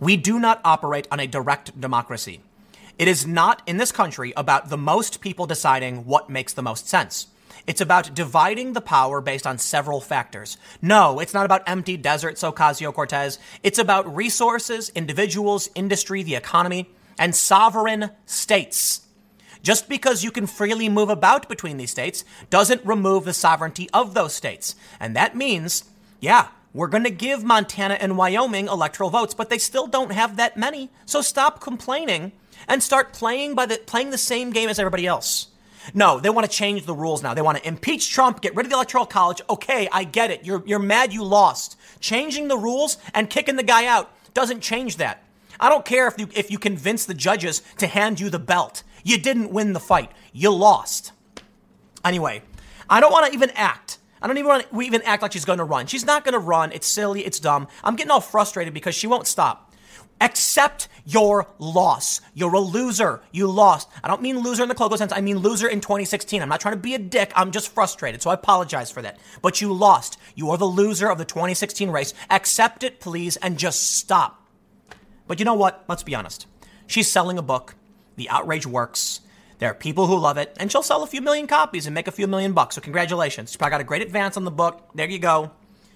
[0.00, 2.40] We do not operate on a direct democracy.
[2.98, 6.88] It is not in this country about the most people deciding what makes the most
[6.88, 7.28] sense.
[7.66, 10.56] It's about dividing the power based on several factors.
[10.82, 13.38] No, it's not about empty deserts, Ocasio Cortez.
[13.62, 19.06] It's about resources, individuals, industry, the economy, and sovereign states.
[19.62, 24.12] Just because you can freely move about between these states doesn't remove the sovereignty of
[24.12, 24.76] those states.
[25.00, 25.84] And that means,
[26.20, 30.36] yeah, we're going to give Montana and Wyoming electoral votes, but they still don't have
[30.36, 30.90] that many.
[31.06, 32.32] So stop complaining
[32.68, 35.46] and start playing by the playing the same game as everybody else.
[35.92, 37.34] No, they want to change the rules now.
[37.34, 39.42] They want to impeach Trump, get rid of the electoral college.
[39.50, 40.44] Okay, I get it.
[40.44, 41.76] You're you're mad you lost.
[42.00, 45.22] Changing the rules and kicking the guy out doesn't change that.
[45.60, 48.82] I don't care if you if you convince the judges to hand you the belt.
[49.02, 50.10] You didn't win the fight.
[50.32, 51.12] You lost.
[52.04, 52.42] Anyway,
[52.88, 53.98] I don't want to even act.
[54.22, 55.86] I don't even want to even act like she's going to run.
[55.86, 56.72] She's not going to run.
[56.72, 57.26] It's silly.
[57.26, 57.68] It's dumb.
[57.82, 59.73] I'm getting all frustrated because she won't stop.
[60.20, 62.20] Accept your loss.
[62.32, 63.20] You're a loser.
[63.32, 63.88] You lost.
[64.02, 65.12] I don't mean loser in the Clogo sense.
[65.12, 66.40] I mean loser in 2016.
[66.40, 67.32] I'm not trying to be a dick.
[67.36, 68.22] I'm just frustrated.
[68.22, 69.18] So I apologize for that.
[69.42, 70.18] But you lost.
[70.34, 72.14] You are the loser of the 2016 race.
[72.30, 74.46] Accept it, please, and just stop.
[75.26, 75.84] But you know what?
[75.88, 76.46] Let's be honest.
[76.86, 77.74] She's selling a book.
[78.16, 79.20] The outrage works.
[79.58, 82.08] There are people who love it, and she'll sell a few million copies and make
[82.08, 82.74] a few million bucks.
[82.74, 83.52] So congratulations.
[83.52, 84.90] She probably got a great advance on the book.
[84.94, 85.52] There you go.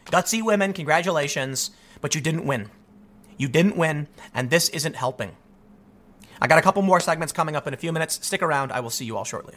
[0.07, 1.71] Gutsy women, congratulations.
[2.01, 2.71] But you didn't win.
[3.39, 5.37] You didn't win, and this isn't helping.
[6.41, 8.25] I got a couple more segments coming up in a few minutes.
[8.27, 8.73] Stick around.
[8.73, 9.55] I will see you all shortly.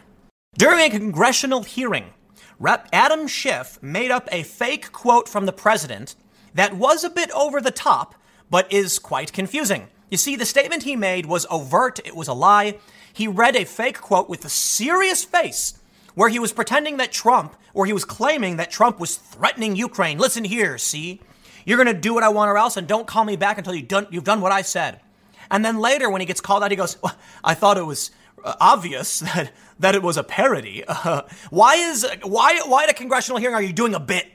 [0.58, 2.14] During a congressional hearing,
[2.60, 2.88] Rep.
[2.94, 6.16] Adam Schiff made up a fake quote from the president
[6.54, 8.16] that was a bit over the top,
[8.50, 9.88] but is quite confusing.
[10.12, 12.78] You see, the statement he made was overt, it was a lie.
[13.14, 15.80] He read a fake quote with a serious face
[16.14, 20.18] where he was pretending that Trump, or he was claiming that Trump was threatening Ukraine.
[20.18, 21.22] Listen here, see?
[21.66, 23.74] You're going to do what I want or else, and don't call me back until
[23.74, 25.02] you've done, you've done what I said.
[25.50, 28.12] And then later, when he gets called out, he goes, well, I thought it was
[28.44, 30.84] uh, obvious that, that it was a parody.
[30.88, 34.28] Uh, why is, why, why at a congressional hearing are you doing a bit?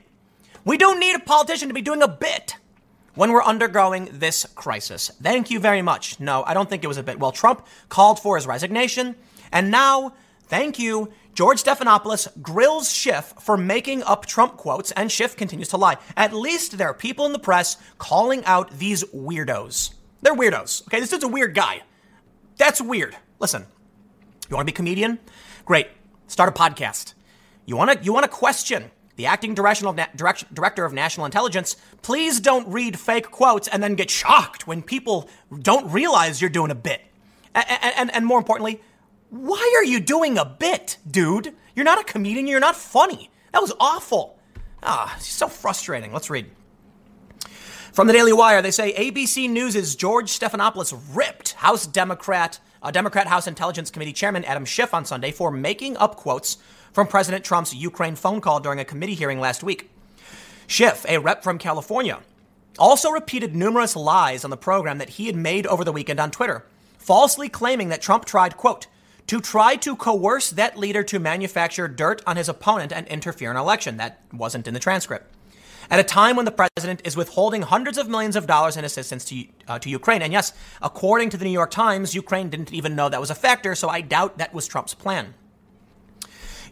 [0.63, 2.57] We don't need a politician to be doing a bit
[3.15, 5.11] when we're undergoing this crisis.
[5.21, 6.19] Thank you very much.
[6.19, 7.19] No, I don't think it was a bit.
[7.19, 9.15] Well, Trump called for his resignation,
[9.51, 10.13] and now,
[10.47, 15.77] thank you, George Stephanopoulos grills Schiff for making up Trump quotes, and Schiff continues to
[15.77, 15.97] lie.
[16.15, 19.93] At least there are people in the press calling out these weirdos.
[20.23, 20.87] They're weirdos.
[20.87, 21.83] Okay, this dude's a weird guy.
[22.57, 23.15] That's weird.
[23.37, 23.67] Listen,
[24.49, 25.19] you want to be a comedian?
[25.63, 25.89] Great.
[26.25, 27.13] Start a podcast.
[27.67, 31.75] You want to you want to question the acting directional, direct, director of national intelligence?
[32.01, 35.29] Please don't read fake quotes and then get shocked when people
[35.61, 37.01] don't realize you're doing a bit.
[37.53, 38.81] And, and, and more importantly,
[39.29, 41.53] why are you doing a bit, dude?
[41.75, 42.47] You're not a comedian.
[42.47, 43.29] You're not funny.
[43.51, 44.39] That was awful.
[44.81, 46.13] Ah, so frustrating.
[46.13, 46.49] Let's read.
[47.91, 53.27] From the Daily Wire, they say ABC News' George Stephanopoulos ripped House Democrat, uh, Democrat
[53.27, 56.57] House Intelligence Committee Chairman Adam Schiff on Sunday for making up quotes
[56.93, 59.89] from President Trump's Ukraine phone call during a committee hearing last week.
[60.67, 62.19] Schiff, a rep from California,
[62.77, 66.29] also repeated numerous lies on the program that he had made over the weekend on
[66.29, 66.65] Twitter,
[66.99, 68.85] falsely claiming that Trump tried, quote,
[69.27, 73.57] to try to coerce that leader to manufacture dirt on his opponent and interfere in
[73.57, 73.97] an election.
[73.97, 75.33] That wasn't in the transcript.
[75.89, 79.23] At a time when the president is withholding hundreds of millions of dollars in assistance
[79.25, 80.21] to, uh, to Ukraine.
[80.21, 80.51] And yes,
[80.81, 83.87] according to the New York Times, Ukraine didn't even know that was a factor, so
[83.87, 85.33] I doubt that was Trump's plan.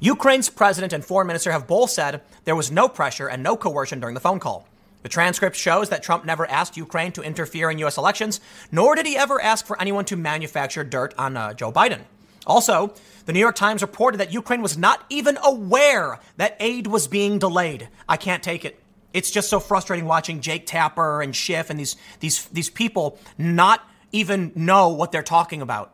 [0.01, 4.01] Ukraine's president and foreign minister have both said there was no pressure and no coercion
[4.01, 4.67] during the phone call.
[5.03, 7.97] The transcript shows that Trump never asked Ukraine to interfere in U.S.
[7.97, 8.41] elections,
[8.71, 12.01] nor did he ever ask for anyone to manufacture dirt on uh, Joe Biden.
[12.45, 12.93] Also,
[13.25, 17.39] the New York Times reported that Ukraine was not even aware that aid was being
[17.39, 17.89] delayed.
[18.07, 18.81] I can't take it.
[19.13, 23.87] It's just so frustrating watching Jake Tapper and Schiff and these, these, these people not
[24.11, 25.91] even know what they're talking about.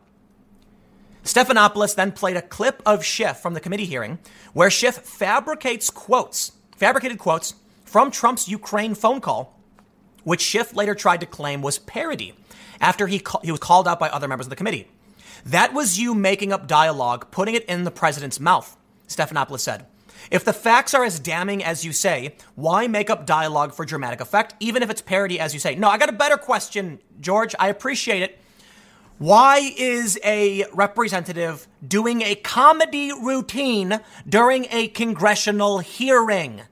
[1.24, 4.18] Stephanopoulos then played a clip of Schiff from the committee hearing
[4.52, 7.54] where Schiff fabricates quotes, fabricated quotes
[7.84, 9.58] from Trump's Ukraine phone call,
[10.24, 12.34] which Schiff later tried to claim was parody
[12.80, 14.88] after he, he was called out by other members of the committee.
[15.44, 18.76] That was you making up dialogue, putting it in the president's mouth,
[19.08, 19.86] Stephanopoulos said.
[20.30, 24.20] If the facts are as damning as you say, why make up dialogue for dramatic
[24.20, 25.74] effect, even if it's parody as you say?
[25.74, 27.54] No, I got a better question, George.
[27.58, 28.38] I appreciate it.
[29.18, 36.62] Why is a representative doing a comedy routine during a congressional hearing?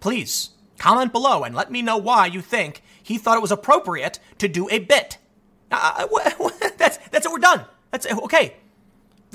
[0.00, 4.18] Please comment below and let me know why you think he thought it was appropriate
[4.38, 5.18] to do a bit.
[5.70, 6.06] Uh,
[6.76, 7.64] that's, that's it, we're done.
[7.94, 8.56] That's okay.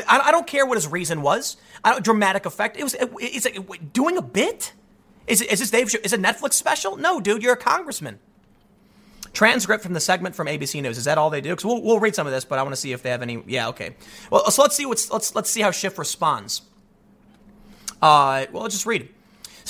[0.05, 1.55] I, I don't care what his reason was.
[2.01, 2.75] Dramatic effect.
[2.75, 2.93] It was.
[2.93, 4.73] It, it's like doing a bit.
[5.27, 5.95] Is, is this Dave?
[6.03, 6.97] Is a Netflix special?
[6.97, 7.41] No, dude.
[7.41, 8.19] You're a congressman.
[9.31, 10.97] Transcript from the segment from ABC News.
[10.97, 11.51] Is that all they do?
[11.51, 13.21] Because we'll, we'll read some of this, but I want to see if they have
[13.21, 13.41] any.
[13.47, 13.95] Yeah, okay.
[14.29, 16.63] Well, so let's see what's let's let's see how Schiff responds.
[18.01, 19.07] Uh, well, let's just read.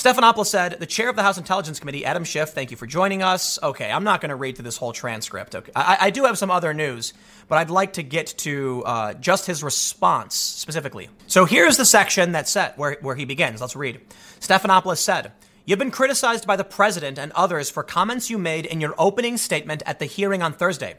[0.00, 3.22] Stephanopoulos said, the chair of the House Intelligence Committee, Adam Schiff, thank you for joining
[3.22, 3.58] us.
[3.62, 5.54] Okay, I'm not going to read through this whole transcript.
[5.54, 7.12] Okay, I, I, do have some other news,
[7.48, 11.10] but I'd like to get to uh, just his response specifically.
[11.26, 13.60] So here's the section that's set where, where he begins.
[13.60, 14.00] Let's read.
[14.40, 15.32] Stephanopoulos said,
[15.66, 19.36] You've been criticized by the president and others for comments you made in your opening
[19.36, 20.94] statement at the hearing on Thursday.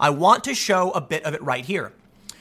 [0.00, 1.92] I want to show a bit of it right here.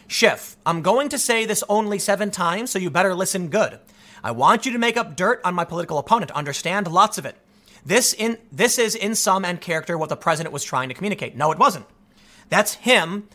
[0.07, 3.79] Schiff, I'm going to say this only seven times, so you better listen good.
[4.25, 6.31] I want you to make up dirt on my political opponent.
[6.31, 7.35] Understand lots of it.
[7.85, 11.35] This in this is in sum and character what the president was trying to communicate.
[11.35, 11.85] No, it wasn't.
[12.49, 13.29] That's him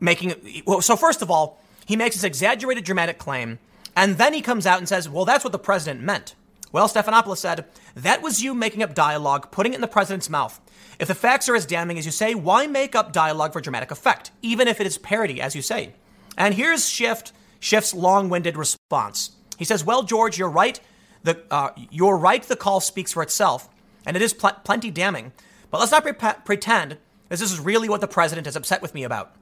[0.00, 0.62] making.
[0.66, 3.60] Well, so first of all, he makes this exaggerated, dramatic claim,
[3.94, 6.34] and then he comes out and says, "Well, that's what the president meant."
[6.72, 10.60] Well, Stephanopoulos said, that was you making up dialogue, putting it in the president's mouth.
[10.98, 13.92] If the facts are as damning as you say, why make up dialogue for dramatic
[13.92, 15.94] effect, even if it is parody, as you say?
[16.36, 19.36] And here's Schiff, Schiff's long-winded response.
[19.58, 20.80] He says, "Well, George, you're right.
[21.22, 22.42] The uh, you're right.
[22.42, 23.68] The call speaks for itself,
[24.06, 25.32] and it is pl- plenty damning.
[25.70, 26.98] But let's not pre- pretend
[27.28, 29.34] this is really what the president is upset with me about.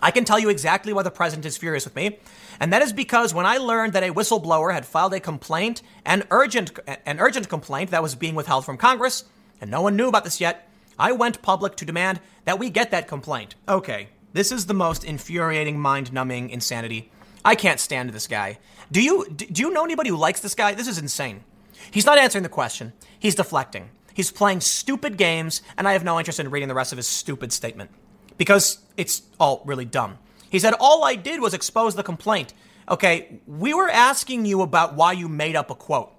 [0.00, 2.18] I can tell you exactly why the president is furious with me,
[2.60, 6.24] and that is because when I learned that a whistleblower had filed a complaint, an
[6.30, 9.24] urgent, an urgent complaint that was being withheld from Congress,
[9.60, 10.68] and no one knew about this yet,
[10.98, 13.56] I went public to demand that we get that complaint.
[13.68, 17.10] Okay, this is the most infuriating, mind-numbing insanity.
[17.44, 18.58] I can't stand this guy.
[18.92, 20.74] Do you do you know anybody who likes this guy?
[20.74, 21.44] This is insane.
[21.90, 22.92] He's not answering the question.
[23.18, 23.90] He's deflecting.
[24.12, 27.06] He's playing stupid games, and I have no interest in reading the rest of his
[27.06, 27.90] stupid statement
[28.36, 30.18] because it's all really dumb.
[30.50, 32.52] He said, All I did was expose the complaint.
[32.88, 36.12] Okay, we were asking you about why you made up a quote.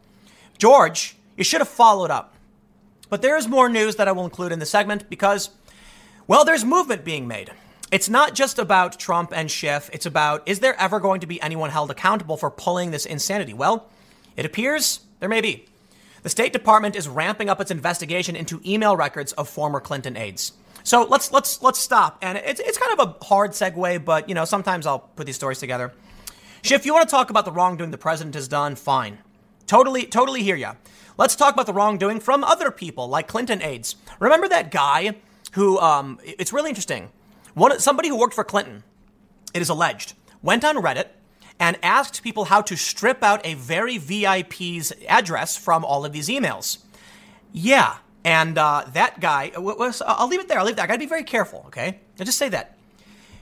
[0.58, 2.36] George, you should have followed up.
[3.10, 5.50] But there is more news that I will include in the segment because,
[6.28, 7.52] well, there's movement being made.
[7.92, 9.90] It's not just about Trump and Schiff.
[9.92, 13.54] It's about is there ever going to be anyone held accountable for pulling this insanity?
[13.54, 13.90] Well,
[14.38, 15.66] it appears there may be.
[16.24, 20.54] The State Department is ramping up its investigation into email records of former Clinton aides.
[20.84, 22.18] So let's let's let's stop.
[22.22, 25.36] And it's it's kind of a hard segue, but you know sometimes I'll put these
[25.36, 25.92] stories together.
[26.62, 28.76] Schiff, you want to talk about the wrongdoing the president has done?
[28.76, 29.18] Fine,
[29.68, 30.76] totally totally hear ya.
[31.18, 33.98] Let's talk about the wrongdoing from other people like Clinton aides.
[34.20, 35.18] Remember that guy
[35.54, 35.78] who?
[35.80, 37.10] Um, it's really interesting.
[37.54, 38.84] One somebody who worked for Clinton,
[39.54, 41.08] it is alleged, went on Reddit
[41.60, 46.28] and asked people how to strip out a very VIP's address from all of these
[46.28, 46.80] emails.
[47.52, 50.60] Yeah, and uh, that guy, was, I'll leave it there.
[50.60, 50.86] I'll leave there.
[50.86, 52.00] I got to be very careful, okay?
[52.20, 52.78] I'll just say that.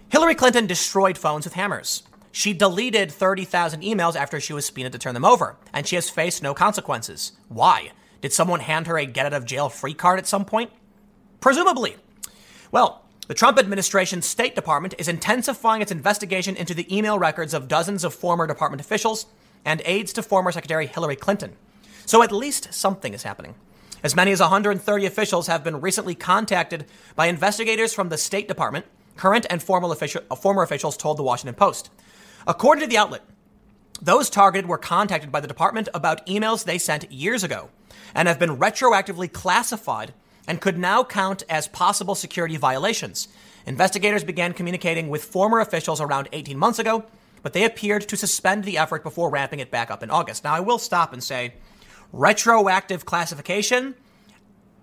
[0.10, 2.04] Hillary Clinton destroyed phones with hammers.
[2.32, 6.10] She deleted 30,000 emails after she was subpoenaed to turn them over, and she has
[6.10, 7.34] faced no consequences.
[7.48, 7.92] Why?
[8.22, 10.72] Did someone hand her a get out of jail free card at some point?
[11.40, 11.96] Presumably.
[12.72, 17.68] Well, the Trump administration's State Department is intensifying its investigation into the email records of
[17.68, 19.28] dozens of former department officials
[19.64, 21.56] and aides to former Secretary Hillary Clinton.
[22.08, 23.54] So at least something is happening.
[24.02, 28.88] As many as 130 officials have been recently contacted by investigators from the State Department,
[29.16, 31.92] current and official, uh, former officials told the Washington Post.
[32.48, 33.22] According to the outlet,
[34.02, 37.70] those targeted were contacted by the department about emails they sent years ago
[38.16, 40.16] and have been retroactively classified
[40.50, 43.28] and could now count as possible security violations.
[43.68, 47.06] Investigators began communicating with former officials around 18 months ago,
[47.44, 50.44] but they appeared to suspend the effort before ramping it back up in August.
[50.44, 51.54] Now, I will stop and say
[52.12, 53.94] Retroactive classification,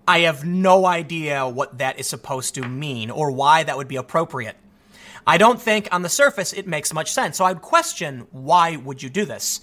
[0.07, 3.97] I have no idea what that is supposed to mean or why that would be
[3.97, 4.57] appropriate.
[5.27, 7.39] I don't think on the surface it makes much sense.
[7.39, 9.63] So I'd question why would you do this?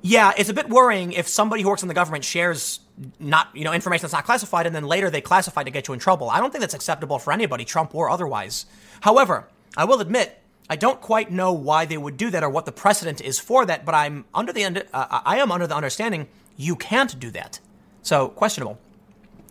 [0.00, 2.80] Yeah, it's a bit worrying if somebody who works in the government shares
[3.18, 5.94] not, you know, information that's not classified and then later they classify to get you
[5.94, 6.28] in trouble.
[6.30, 8.66] I don't think that's acceptable for anybody, Trump or otherwise.
[9.00, 12.64] However, I will admit I don't quite know why they would do that or what
[12.64, 16.28] the precedent is for that, but I'm under the uh, I am under the understanding
[16.56, 17.58] you can't do that.
[18.02, 18.78] So, questionable.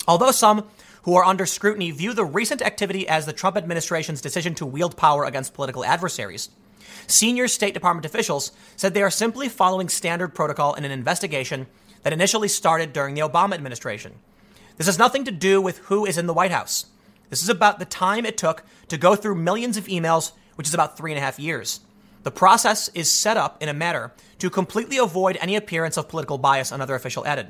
[0.07, 0.65] Although some
[1.03, 4.95] who are under scrutiny view the recent activity as the Trump administration's decision to wield
[4.95, 6.49] power against political adversaries,
[7.05, 11.67] senior State Department officials said they are simply following standard protocol in an investigation
[12.03, 14.13] that initially started during the Obama administration.
[14.77, 16.85] This has nothing to do with who is in the White House.
[17.29, 20.73] This is about the time it took to go through millions of emails, which is
[20.73, 21.81] about three and a half years.
[22.23, 26.37] The process is set up in a manner to completely avoid any appearance of political
[26.37, 27.47] bias, another official added.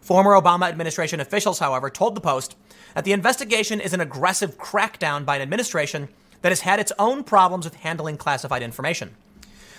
[0.00, 2.56] Former Obama administration officials, however, told the Post
[2.94, 6.08] that the investigation is an aggressive crackdown by an administration
[6.42, 9.14] that has had its own problems with handling classified information.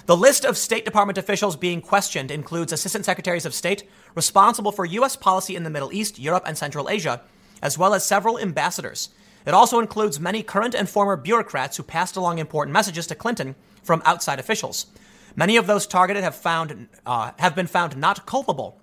[0.10, 4.84] The list of State Department officials being questioned includes Assistant Secretaries of State responsible for
[4.84, 5.16] U.S.
[5.16, 7.22] policy in the Middle East, Europe, and Central Asia,
[7.62, 9.10] as well as several ambassadors.
[9.46, 13.54] It also includes many current and former bureaucrats who passed along important messages to Clinton
[13.84, 14.88] from outside officials.
[15.36, 18.80] Many of those targeted have found uh, have been found not culpable,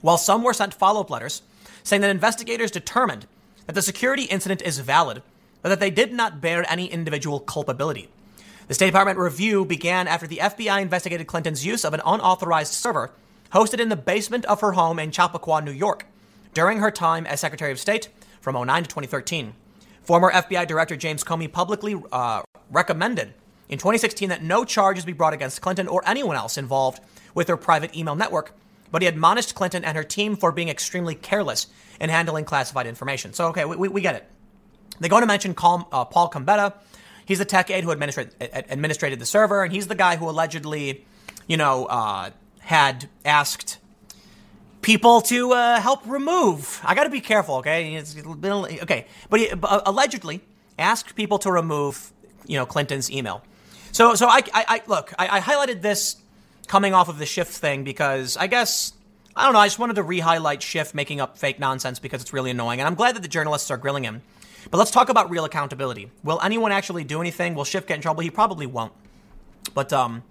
[0.00, 1.42] while some were sent follow-up letters
[1.84, 3.28] saying that investigators determined
[3.66, 5.22] that the security incident is valid,
[5.62, 8.08] but that they did not bear any individual culpability.
[8.68, 13.10] The State Department review began after the FBI investigated Clinton's use of an unauthorized server
[13.50, 16.04] hosted in the basement of her home in Chappaqua, New York,
[16.52, 18.10] during her time as Secretary of State
[18.42, 19.54] from 09 to 2013.
[20.02, 23.32] Former FBI Director James Comey publicly uh, recommended
[23.70, 27.00] in 2016 that no charges be brought against Clinton or anyone else involved
[27.34, 28.52] with her private email network,
[28.92, 31.68] but he admonished Clinton and her team for being extremely careless
[31.98, 33.32] in handling classified information.
[33.32, 34.28] So, okay, we, we get it.
[35.00, 36.74] They go to mention Paul, uh, Paul Combetta.
[37.28, 41.04] He's the tech aide who administrated, administrated the server, and he's the guy who allegedly,
[41.46, 42.30] you know, uh,
[42.60, 43.76] had asked
[44.80, 46.80] people to uh, help remove.
[46.82, 47.96] I got to be careful, okay?
[47.96, 50.40] It's, okay, but he, uh, allegedly
[50.78, 52.14] asked people to remove,
[52.46, 53.42] you know, Clinton's email.
[53.92, 56.16] So, so I, I, I look, I, I highlighted this
[56.66, 58.94] coming off of the Schiff thing because I guess
[59.36, 59.58] I don't know.
[59.58, 62.86] I just wanted to re-highlight Schiff making up fake nonsense because it's really annoying, and
[62.86, 64.22] I'm glad that the journalists are grilling him.
[64.70, 66.10] But let's talk about real accountability.
[66.22, 67.54] Will anyone actually do anything?
[67.54, 68.22] Will Schiff get in trouble?
[68.22, 68.92] He probably won't.
[69.74, 70.22] But um,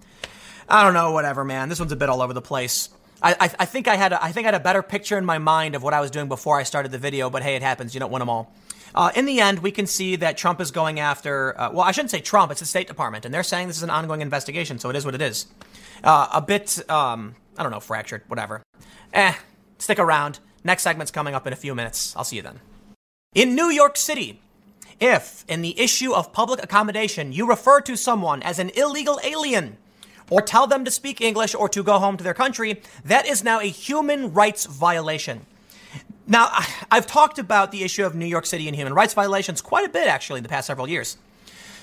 [0.69, 1.11] I don't know.
[1.11, 1.69] Whatever, man.
[1.69, 2.89] This one's a bit all over the place.
[3.21, 5.25] I, I, I think I had a, I think I had a better picture in
[5.25, 7.29] my mind of what I was doing before I started the video.
[7.29, 7.93] But hey, it happens.
[7.93, 8.53] You don't win them all.
[8.93, 11.59] Uh, in the end, we can see that Trump is going after.
[11.59, 12.51] Uh, well, I shouldn't say Trump.
[12.51, 14.79] It's the State Department, and they're saying this is an ongoing investigation.
[14.79, 15.47] So it is what it is.
[16.03, 16.89] Uh, a bit.
[16.89, 17.79] Um, I don't know.
[17.79, 18.21] Fractured.
[18.27, 18.61] Whatever.
[19.13, 19.33] Eh.
[19.79, 20.39] Stick around.
[20.63, 22.15] Next segment's coming up in a few minutes.
[22.15, 22.59] I'll see you then.
[23.37, 24.41] In New York City,
[24.99, 29.77] if, in the issue of public accommodation, you refer to someone as an illegal alien,
[30.31, 33.43] or tell them to speak English or to go home to their country, that is
[33.43, 35.45] now a human rights violation.
[36.25, 36.49] Now,
[36.91, 39.89] I've talked about the issue of New York City and human rights violations quite a
[39.89, 41.17] bit, actually, in the past several years.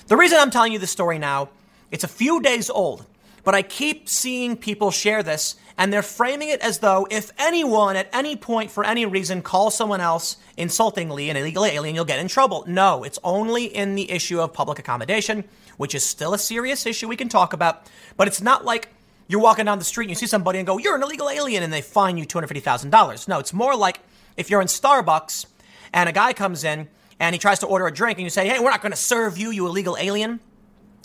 [0.07, 1.47] The reason I'm telling you this story now,
[1.89, 3.05] it's a few days old,
[3.45, 7.95] but I keep seeing people share this and they're framing it as though if anyone
[7.95, 12.19] at any point for any reason calls someone else insultingly an illegal alien, you'll get
[12.19, 12.63] in trouble.
[12.67, 15.43] No, it's only in the issue of public accommodation,
[15.77, 18.89] which is still a serious issue we can talk about, but it's not like
[19.27, 21.63] you're walking down the street and you see somebody and go, You're an illegal alien,
[21.63, 23.27] and they fine you $250,000.
[23.27, 23.99] No, it's more like
[24.37, 25.45] if you're in Starbucks
[25.93, 26.87] and a guy comes in
[27.19, 28.97] and he tries to order a drink and you say, Hey, we're not going to
[28.97, 30.39] serve you, you illegal alien.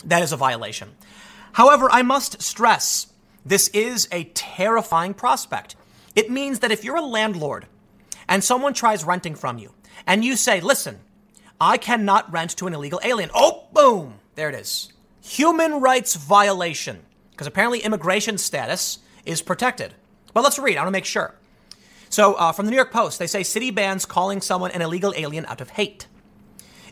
[0.05, 0.89] That is a violation.
[1.53, 3.07] However, I must stress
[3.45, 5.75] this is a terrifying prospect.
[6.15, 7.67] It means that if you're a landlord
[8.27, 9.73] and someone tries renting from you
[10.05, 10.99] and you say, listen,
[11.59, 13.29] I cannot rent to an illegal alien.
[13.33, 14.15] Oh, boom.
[14.35, 14.91] There it is.
[15.21, 16.99] Human rights violation.
[17.31, 19.93] Because apparently immigration status is protected.
[20.33, 20.77] But let's read.
[20.77, 21.35] I want to make sure.
[22.09, 25.13] So, uh, from the New York Post, they say city bans calling someone an illegal
[25.15, 26.07] alien out of hate.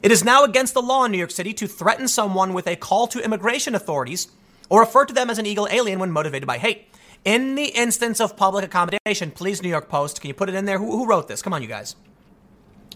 [0.01, 2.77] It is now against the law in New York City to threaten someone with a
[2.77, 4.30] call to immigration authorities
[4.69, 6.87] or refer to them as an illegal alien when motivated by hate.
[7.25, 10.65] In the instance of public accommodation, please, New York Post, can you put it in
[10.65, 10.79] there?
[10.79, 11.41] Who, who wrote this?
[11.41, 11.95] Come on, you guys.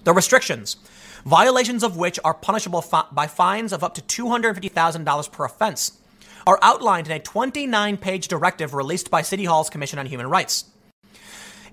[0.05, 0.77] The restrictions,
[1.25, 5.99] violations of which are punishable fi- by fines of up to $250,000 per offense,
[6.45, 10.65] are outlined in a 29 page directive released by City Hall's Commission on Human Rights.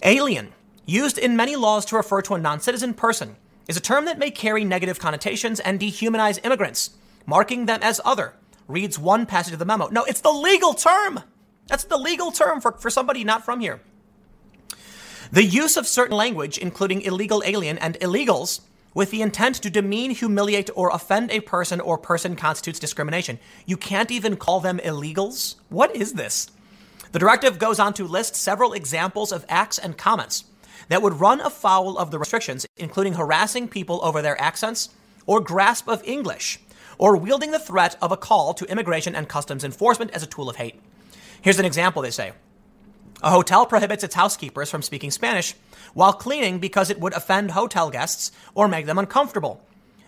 [0.02, 0.52] Alien,
[0.86, 3.36] used in many laws to refer to a non citizen person,
[3.68, 6.90] is a term that may carry negative connotations and dehumanize immigrants,
[7.26, 8.34] marking them as other,
[8.70, 9.88] reads one passage of the memo.
[9.88, 11.20] No, it's the legal term.
[11.66, 13.80] That's the legal term for, for somebody not from here.
[15.32, 18.60] The use of certain language, including illegal alien and illegals,
[18.94, 23.38] with the intent to demean, humiliate, or offend a person or person constitutes discrimination.
[23.66, 25.54] You can't even call them illegals?
[25.68, 26.48] What is this?
[27.12, 30.44] The directive goes on to list several examples of acts and comments
[30.88, 34.90] that would run afoul of the restrictions, including harassing people over their accents
[35.26, 36.58] or grasp of English,
[37.00, 40.50] or wielding the threat of a call to immigration and customs enforcement as a tool
[40.50, 40.78] of hate.
[41.40, 42.32] Here's an example they say.
[43.22, 45.54] A hotel prohibits its housekeepers from speaking Spanish
[45.94, 49.62] while cleaning because it would offend hotel guests or make them uncomfortable.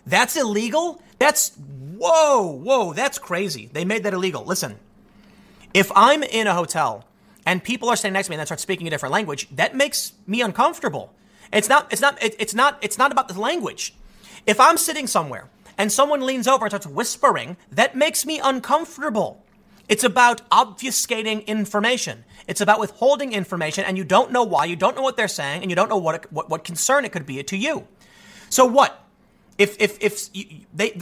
[0.07, 1.01] That's illegal?
[1.19, 1.57] That's,
[1.97, 3.71] whoa, whoa, that's crazy.
[3.73, 4.45] They made that illegal.
[4.45, 4.79] Listen,
[5.73, 7.07] if I'm in a hotel
[7.47, 9.75] and people are standing next to me and they start speaking a different language, that
[9.75, 11.15] makes me uncomfortable.
[11.51, 13.95] It's not, it's not, it's not, it's not about the language.
[14.47, 15.49] If I'm sitting somewhere
[15.83, 19.45] and someone leans over and starts whispering, that makes me uncomfortable.
[19.89, 22.25] It's about obfuscating information.
[22.47, 25.61] It's about withholding information, and you don't know why, you don't know what they're saying,
[25.63, 27.89] and you don't know what, it, what, what concern it could be to you.
[28.49, 29.05] So what?
[29.59, 31.01] If, if, if you, they,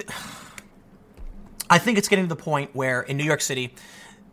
[1.69, 3.75] I think it's getting to the point where in New York City,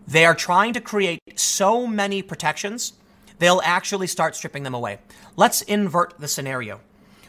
[0.08, 2.94] they are trying to create so many protections,
[3.40, 5.00] they'll actually start stripping them away.
[5.36, 6.80] Let's invert the scenario.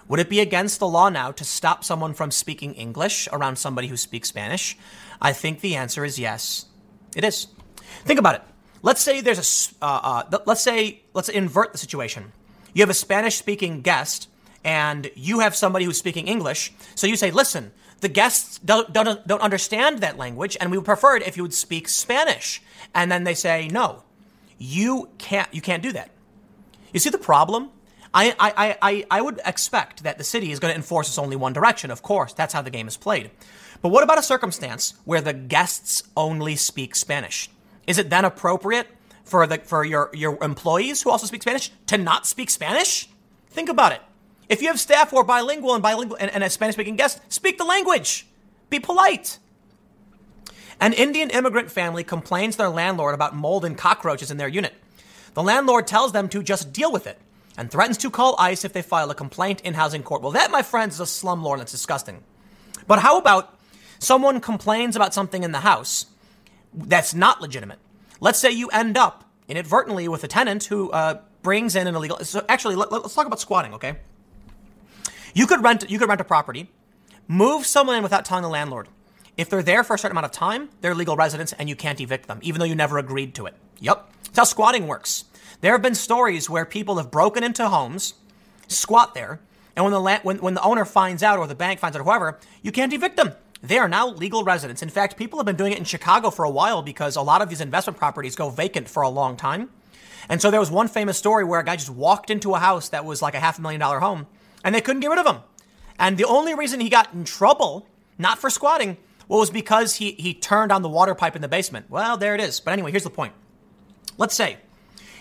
[0.08, 3.88] Would it be against the law now to stop someone from speaking English around somebody
[3.88, 4.76] who speaks Spanish?
[5.20, 6.66] I think the answer is yes.
[7.14, 7.48] It is.
[8.04, 8.42] Think about it.
[8.82, 12.32] Let's say there's a, uh, uh, let's say, let's invert the situation.
[12.72, 14.28] You have a Spanish speaking guest
[14.64, 16.72] and you have somebody who's speaking English.
[16.94, 20.86] So you say, listen, the guests don't, don't, don't understand that language and we would
[20.86, 22.62] prefer it if you would speak Spanish.
[22.94, 24.04] And then they say, no,
[24.58, 26.10] you can't, you can't do that.
[26.92, 27.70] You see the problem?
[28.14, 31.36] I, I, I, I would expect that the city is going to enforce this only
[31.36, 31.90] one direction.
[31.90, 33.30] Of course, that's how the game is played.
[33.82, 37.50] But what about a circumstance where the guests only speak Spanish?
[37.86, 38.88] Is it then appropriate
[39.24, 43.08] for the for your your employees who also speak Spanish to not speak Spanish?
[43.50, 44.00] Think about it.
[44.48, 47.20] If you have staff who are bilingual and bilingual and, and a Spanish speaking guest,
[47.28, 48.26] speak the language.
[48.70, 49.38] Be polite.
[50.80, 54.74] An Indian immigrant family complains to their landlord about mold and cockroaches in their unit.
[55.34, 57.18] The landlord tells them to just deal with it
[57.58, 60.22] and threatens to call ICE if they file a complaint in housing court.
[60.22, 62.22] Well, that, my friends, is a slumlord it's disgusting.
[62.86, 63.58] But how about
[63.98, 66.06] someone complains about something in the house
[66.72, 67.80] that's not legitimate?
[68.20, 72.18] Let's say you end up inadvertently with a tenant who uh, brings in an illegal.
[72.20, 73.96] So actually, let, us talk about squatting, okay?
[75.34, 75.90] You could rent.
[75.90, 76.70] You could rent a property,
[77.26, 78.88] move someone in without telling the landlord.
[79.36, 82.00] If they're there for a certain amount of time, they're legal residents, and you can't
[82.00, 83.54] evict them, even though you never agreed to it.
[83.80, 85.24] Yep, that's how squatting works.
[85.60, 88.14] There have been stories where people have broken into homes,
[88.68, 89.40] squat there,
[89.74, 92.00] and when the land, when, when the owner finds out or the bank finds out
[92.00, 93.32] or whoever, you can't evict them.
[93.62, 94.82] They are now legal residents.
[94.82, 97.42] In fact, people have been doing it in Chicago for a while because a lot
[97.42, 99.70] of these investment properties go vacant for a long time.
[100.28, 102.88] And so there was one famous story where a guy just walked into a house
[102.90, 104.26] that was like a half a million dollar home
[104.62, 105.42] and they couldn't get rid of him.
[105.98, 107.86] And the only reason he got in trouble,
[108.16, 111.86] not for squatting, was because he, he turned on the water pipe in the basement.
[111.88, 112.60] Well, there it is.
[112.60, 113.32] But anyway, here's the point.
[114.16, 114.58] Let's say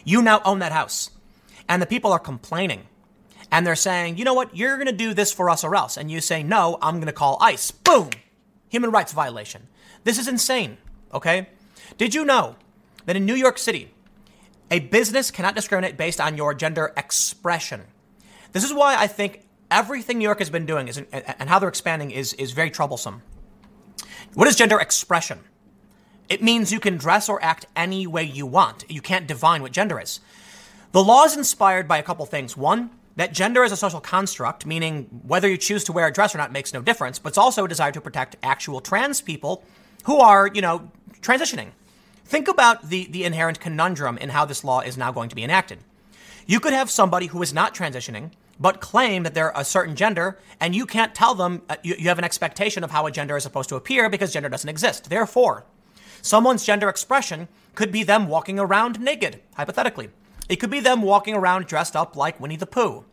[0.08, 1.12] you now own that house
[1.68, 2.88] and the people are complaining
[3.52, 5.98] and they're saying, you know what, you're going to do this for us or else.
[5.98, 7.72] And you say, no, I'm going to call ICE.
[7.72, 8.10] Boom!
[8.70, 9.68] Human rights violation.
[10.06, 10.78] This is insane,
[11.14, 11.50] okay?
[11.98, 12.56] Did you know
[13.06, 13.92] that in New York City,
[14.72, 17.82] a business cannot discriminate based on your gender expression?
[18.54, 21.68] This is why I think everything New York has been doing is, and how they're
[21.68, 23.24] expanding is, is very troublesome.
[24.36, 25.40] What is gender expression?
[26.30, 28.84] It means you can dress or act any way you want.
[28.90, 30.20] You can't define what gender is.
[30.92, 32.58] The law is inspired by a couple things.
[32.58, 36.36] One, that gender is a social construct, meaning whether you choose to wear a dress
[36.36, 39.64] or not makes no difference, but it's also a desire to protect actual trans people
[40.04, 40.92] who are, you know,
[41.22, 41.70] transitioning.
[42.26, 45.44] Think about the, the inherent conundrum in how this law is now going to be
[45.44, 45.80] enacted.
[46.46, 50.40] You could have somebody who is not transitioning, but claim that they're a certain gender,
[50.60, 53.38] and you can't tell them, uh, you, you have an expectation of how a gender
[53.38, 55.10] is supposed to appear because gender doesn't exist.
[55.10, 55.66] Therefore,
[56.28, 60.10] someone's gender expression could be them walking around naked, hypothetically.
[60.50, 63.06] It could be them walking around dressed up like Winnie the Pooh.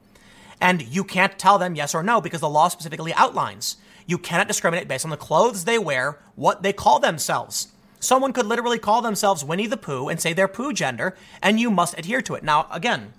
[0.61, 3.77] And you can't tell them yes or no because the law specifically outlines
[4.07, 7.69] you cannot discriminate based on the clothes they wear, what they call themselves.
[8.01, 11.71] Someone could literally call themselves Winnie the Pooh and say their poo gender, and you
[11.71, 12.45] must adhere to it.
[12.45, 13.15] Now, again,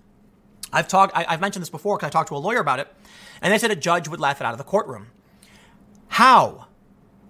[0.72, 2.94] I've talked, I, have mentioned this before because I talked to a lawyer about it,
[3.42, 5.08] and they said a judge would laugh it out of the courtroom.
[6.10, 6.65] How?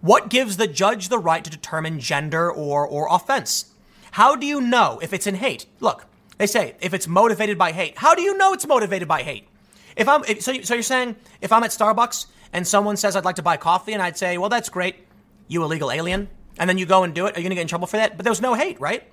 [0.06, 3.74] What gives the judge the right to determine gender or, or offense?
[4.12, 5.66] How do you know if it's in hate?
[5.80, 6.06] Look,
[6.38, 7.98] they say if it's motivated by hate.
[7.98, 9.48] How do you know it's motivated by hate?
[9.96, 13.26] If I'm if, so, so you're saying if I'm at Starbucks and someone says I'd
[13.26, 15.08] like to buy coffee and I'd say, well, that's great,
[15.48, 16.30] you illegal alien,
[16.60, 18.16] and then you go and do it, are you gonna get in trouble for that?
[18.16, 19.12] But there was no hate, right?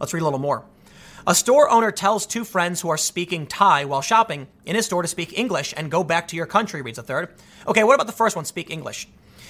[0.00, 0.64] Let's read a little more.
[1.26, 5.02] A store owner tells two friends who are speaking Thai while shopping in his store
[5.02, 7.28] to speak English and go back to your country, reads a third.
[7.66, 9.06] Okay, what about the first one, speak English?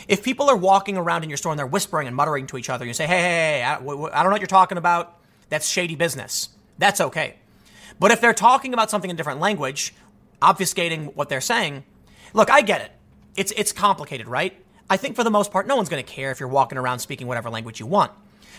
[0.09, 2.71] If people are walking around in your store and they're whispering and muttering to each
[2.71, 5.19] other, you say, hey, hey, hey, don't know what you're talking about.
[5.49, 6.49] That's shady business.
[6.79, 7.37] That's okay.
[7.99, 9.95] But if they're talking about something in a different language,
[10.41, 11.85] obfuscating what they're saying,
[12.33, 12.93] look, I get it.
[13.37, 14.55] It's, it's complicated, right?
[14.91, 16.99] I think for the most part, no one's going to care if you're walking around
[16.99, 18.13] speaking whatever language you want.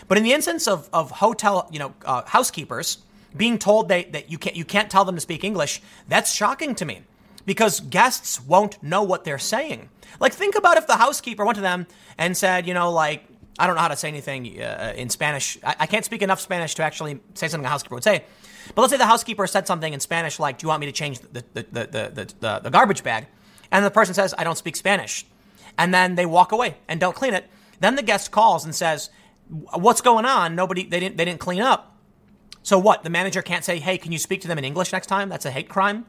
[0.08, 2.98] But in the instance of, of hotel, you know, uh, housekeepers
[3.36, 6.74] being told they, that you can't, you can't tell them to speak English, that's shocking
[6.76, 7.02] to me
[7.46, 9.88] because guests won't know what they're saying.
[10.20, 11.86] Like, think about if the housekeeper went to them
[12.18, 13.24] and said, you know, like,
[13.58, 15.58] I don't know how to say anything uh, in Spanish.
[15.62, 18.24] I, I, can't speak enough Spanish to actually say something a housekeeper would say.
[18.74, 20.92] But let's say the housekeeper said something in Spanish like, Do you want me to
[20.92, 23.26] change the, the, the, the, the, the garbage bag?
[23.70, 25.26] And the person says, I don't speak Spanish.
[25.78, 27.48] And then they walk away and don't clean it.
[27.80, 29.10] Then the guest calls and says,
[29.48, 30.54] What's going on?
[30.54, 31.96] Nobody, they didn't, they didn't clean up.
[32.62, 33.02] So what?
[33.02, 35.28] The manager can't say, Hey, can you speak to them in English next time?
[35.28, 36.06] That's a hate crime.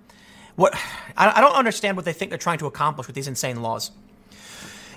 [0.55, 0.75] What?
[1.17, 3.91] I, I don't understand what they think they're trying to accomplish with these insane laws.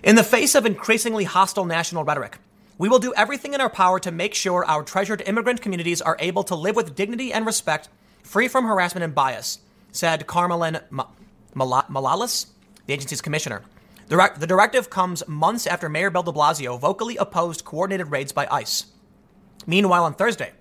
[0.03, 2.39] In the face of increasingly hostile national rhetoric,
[2.77, 6.17] we will do everything in our power to make sure our treasured immigrant communities are
[6.21, 7.89] able to live with dignity and respect,
[8.23, 9.59] free from harassment and bias,
[9.91, 10.81] said Carmelyn
[11.55, 12.47] Malalis,
[12.87, 13.63] the agency's commissioner.
[14.09, 18.87] The directive comes months after Mayor Bill de Blasio vocally opposed coordinated raids by ICE.
[19.67, 20.53] Meanwhile, on Thursday,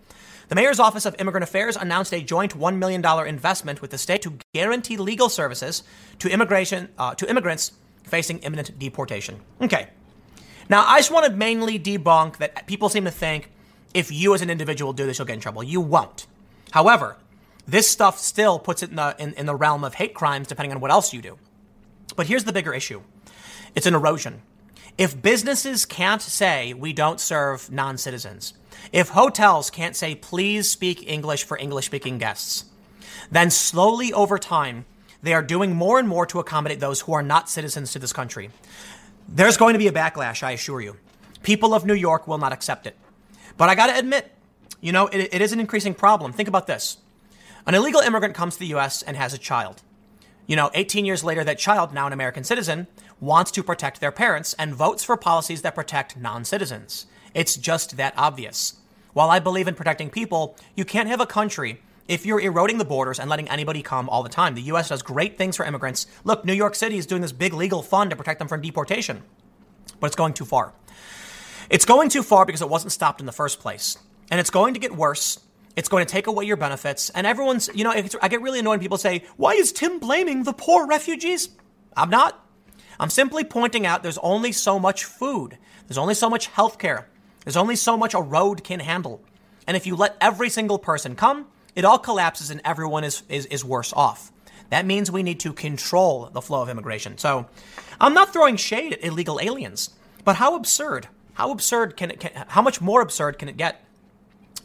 [0.50, 4.22] the Mayor's Office of Immigrant Affairs announced a joint $1 million investment with the state
[4.22, 5.84] to guarantee legal services
[6.20, 9.42] to, immigration, uh, to immigrants facing imminent deportation.
[9.62, 9.90] Okay.
[10.70, 13.52] Now, I just want to mainly debunk that people seem to think
[13.94, 15.64] if you as an individual do this, you'll get in trouble.
[15.64, 16.28] You won't.
[16.72, 17.18] However,
[17.68, 20.72] this stuff still puts it in the, in, in the realm of hate crimes depending
[20.72, 21.38] on what else you do.
[22.16, 23.02] But here's the bigger issue
[23.76, 24.42] it's an erosion.
[24.98, 28.54] If businesses can't say we don't serve non citizens,
[28.92, 32.66] if hotels can't say please speak English for English speaking guests,
[33.32, 34.86] then slowly over time,
[35.22, 38.14] they are doing more and more to accommodate those who are not citizens to this
[38.14, 38.50] country.
[39.28, 40.98] There's going to be a backlash, I assure you.
[41.44, 42.96] People of New York will not accept it.
[43.58, 44.32] But I got to admit,
[44.80, 46.32] you know, it, it is an increasing problem.
[46.32, 46.98] Think about this.
[47.66, 49.82] An illegal immigrant comes to the US and has a child.
[50.46, 52.88] You know, 18 years later, that child, now an American citizen,
[53.20, 57.08] wants to protect their parents and votes for policies that protect non citizens.
[57.38, 58.74] It's just that obvious.
[59.14, 62.86] While I believe in protecting people, you can't have a country if you're eroding the
[62.86, 64.56] borders and letting anybody come all the time.
[64.56, 64.90] The U.S.
[64.90, 66.08] does great things for immigrants.
[66.24, 69.22] Look, New York City is doing this big legal fund to protect them from deportation,
[70.00, 70.74] but it's going too far.
[71.70, 74.00] It's going too far because it wasn't stopped in the first place.
[74.32, 75.40] And it's going to get worse.
[75.76, 77.12] It's going to take away your benefits.
[77.12, 80.44] And everyone's, you know, I get really annoyed when people say, why is Tim blaming
[80.44, 81.50] the poor refugees?
[81.96, 82.44] I'm not.
[83.00, 85.60] I'm simply pointing out there's only so much food.
[85.88, 87.10] There's only so much health care.
[87.48, 89.22] There's only so much a road can handle.
[89.68, 93.46] And if you let every single person come, it all collapses and everyone is, is,
[93.46, 94.34] is worse off.
[94.70, 97.18] That means we need to control the flow of immigration.
[97.18, 97.46] So
[98.02, 99.92] I'm not throwing shade at illegal aliens,
[100.26, 103.82] but how absurd, how absurd can it, can, how much more absurd can it get?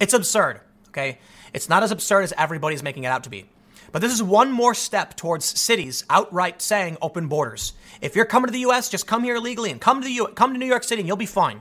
[0.01, 1.21] It's absurd, okay?
[1.55, 3.49] It's not as absurd as everybody's making it out to be.
[3.93, 7.75] But this is one more step towards cities outright saying open borders.
[8.01, 10.33] If you're coming to the U.S., just come here legally and come to the U-
[10.35, 11.61] come to New York City and you'll be fine,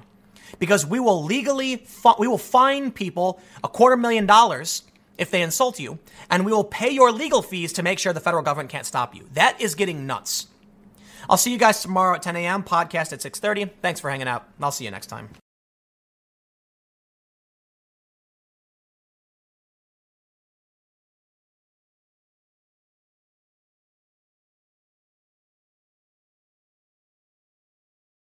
[0.60, 1.86] because we will legally
[2.20, 4.84] we will fine people a quarter million dollars
[5.18, 6.00] if they insult you,
[6.30, 9.16] and we will pay your legal fees to make sure the federal government can't stop
[9.16, 9.28] you.
[9.34, 10.48] That is getting nuts.
[11.30, 12.64] I'll see you guys tomorrow at 10 a.m.
[12.64, 13.70] Podcast at 6:30.
[13.82, 14.48] Thanks for hanging out.
[14.60, 15.30] I'll see you next time.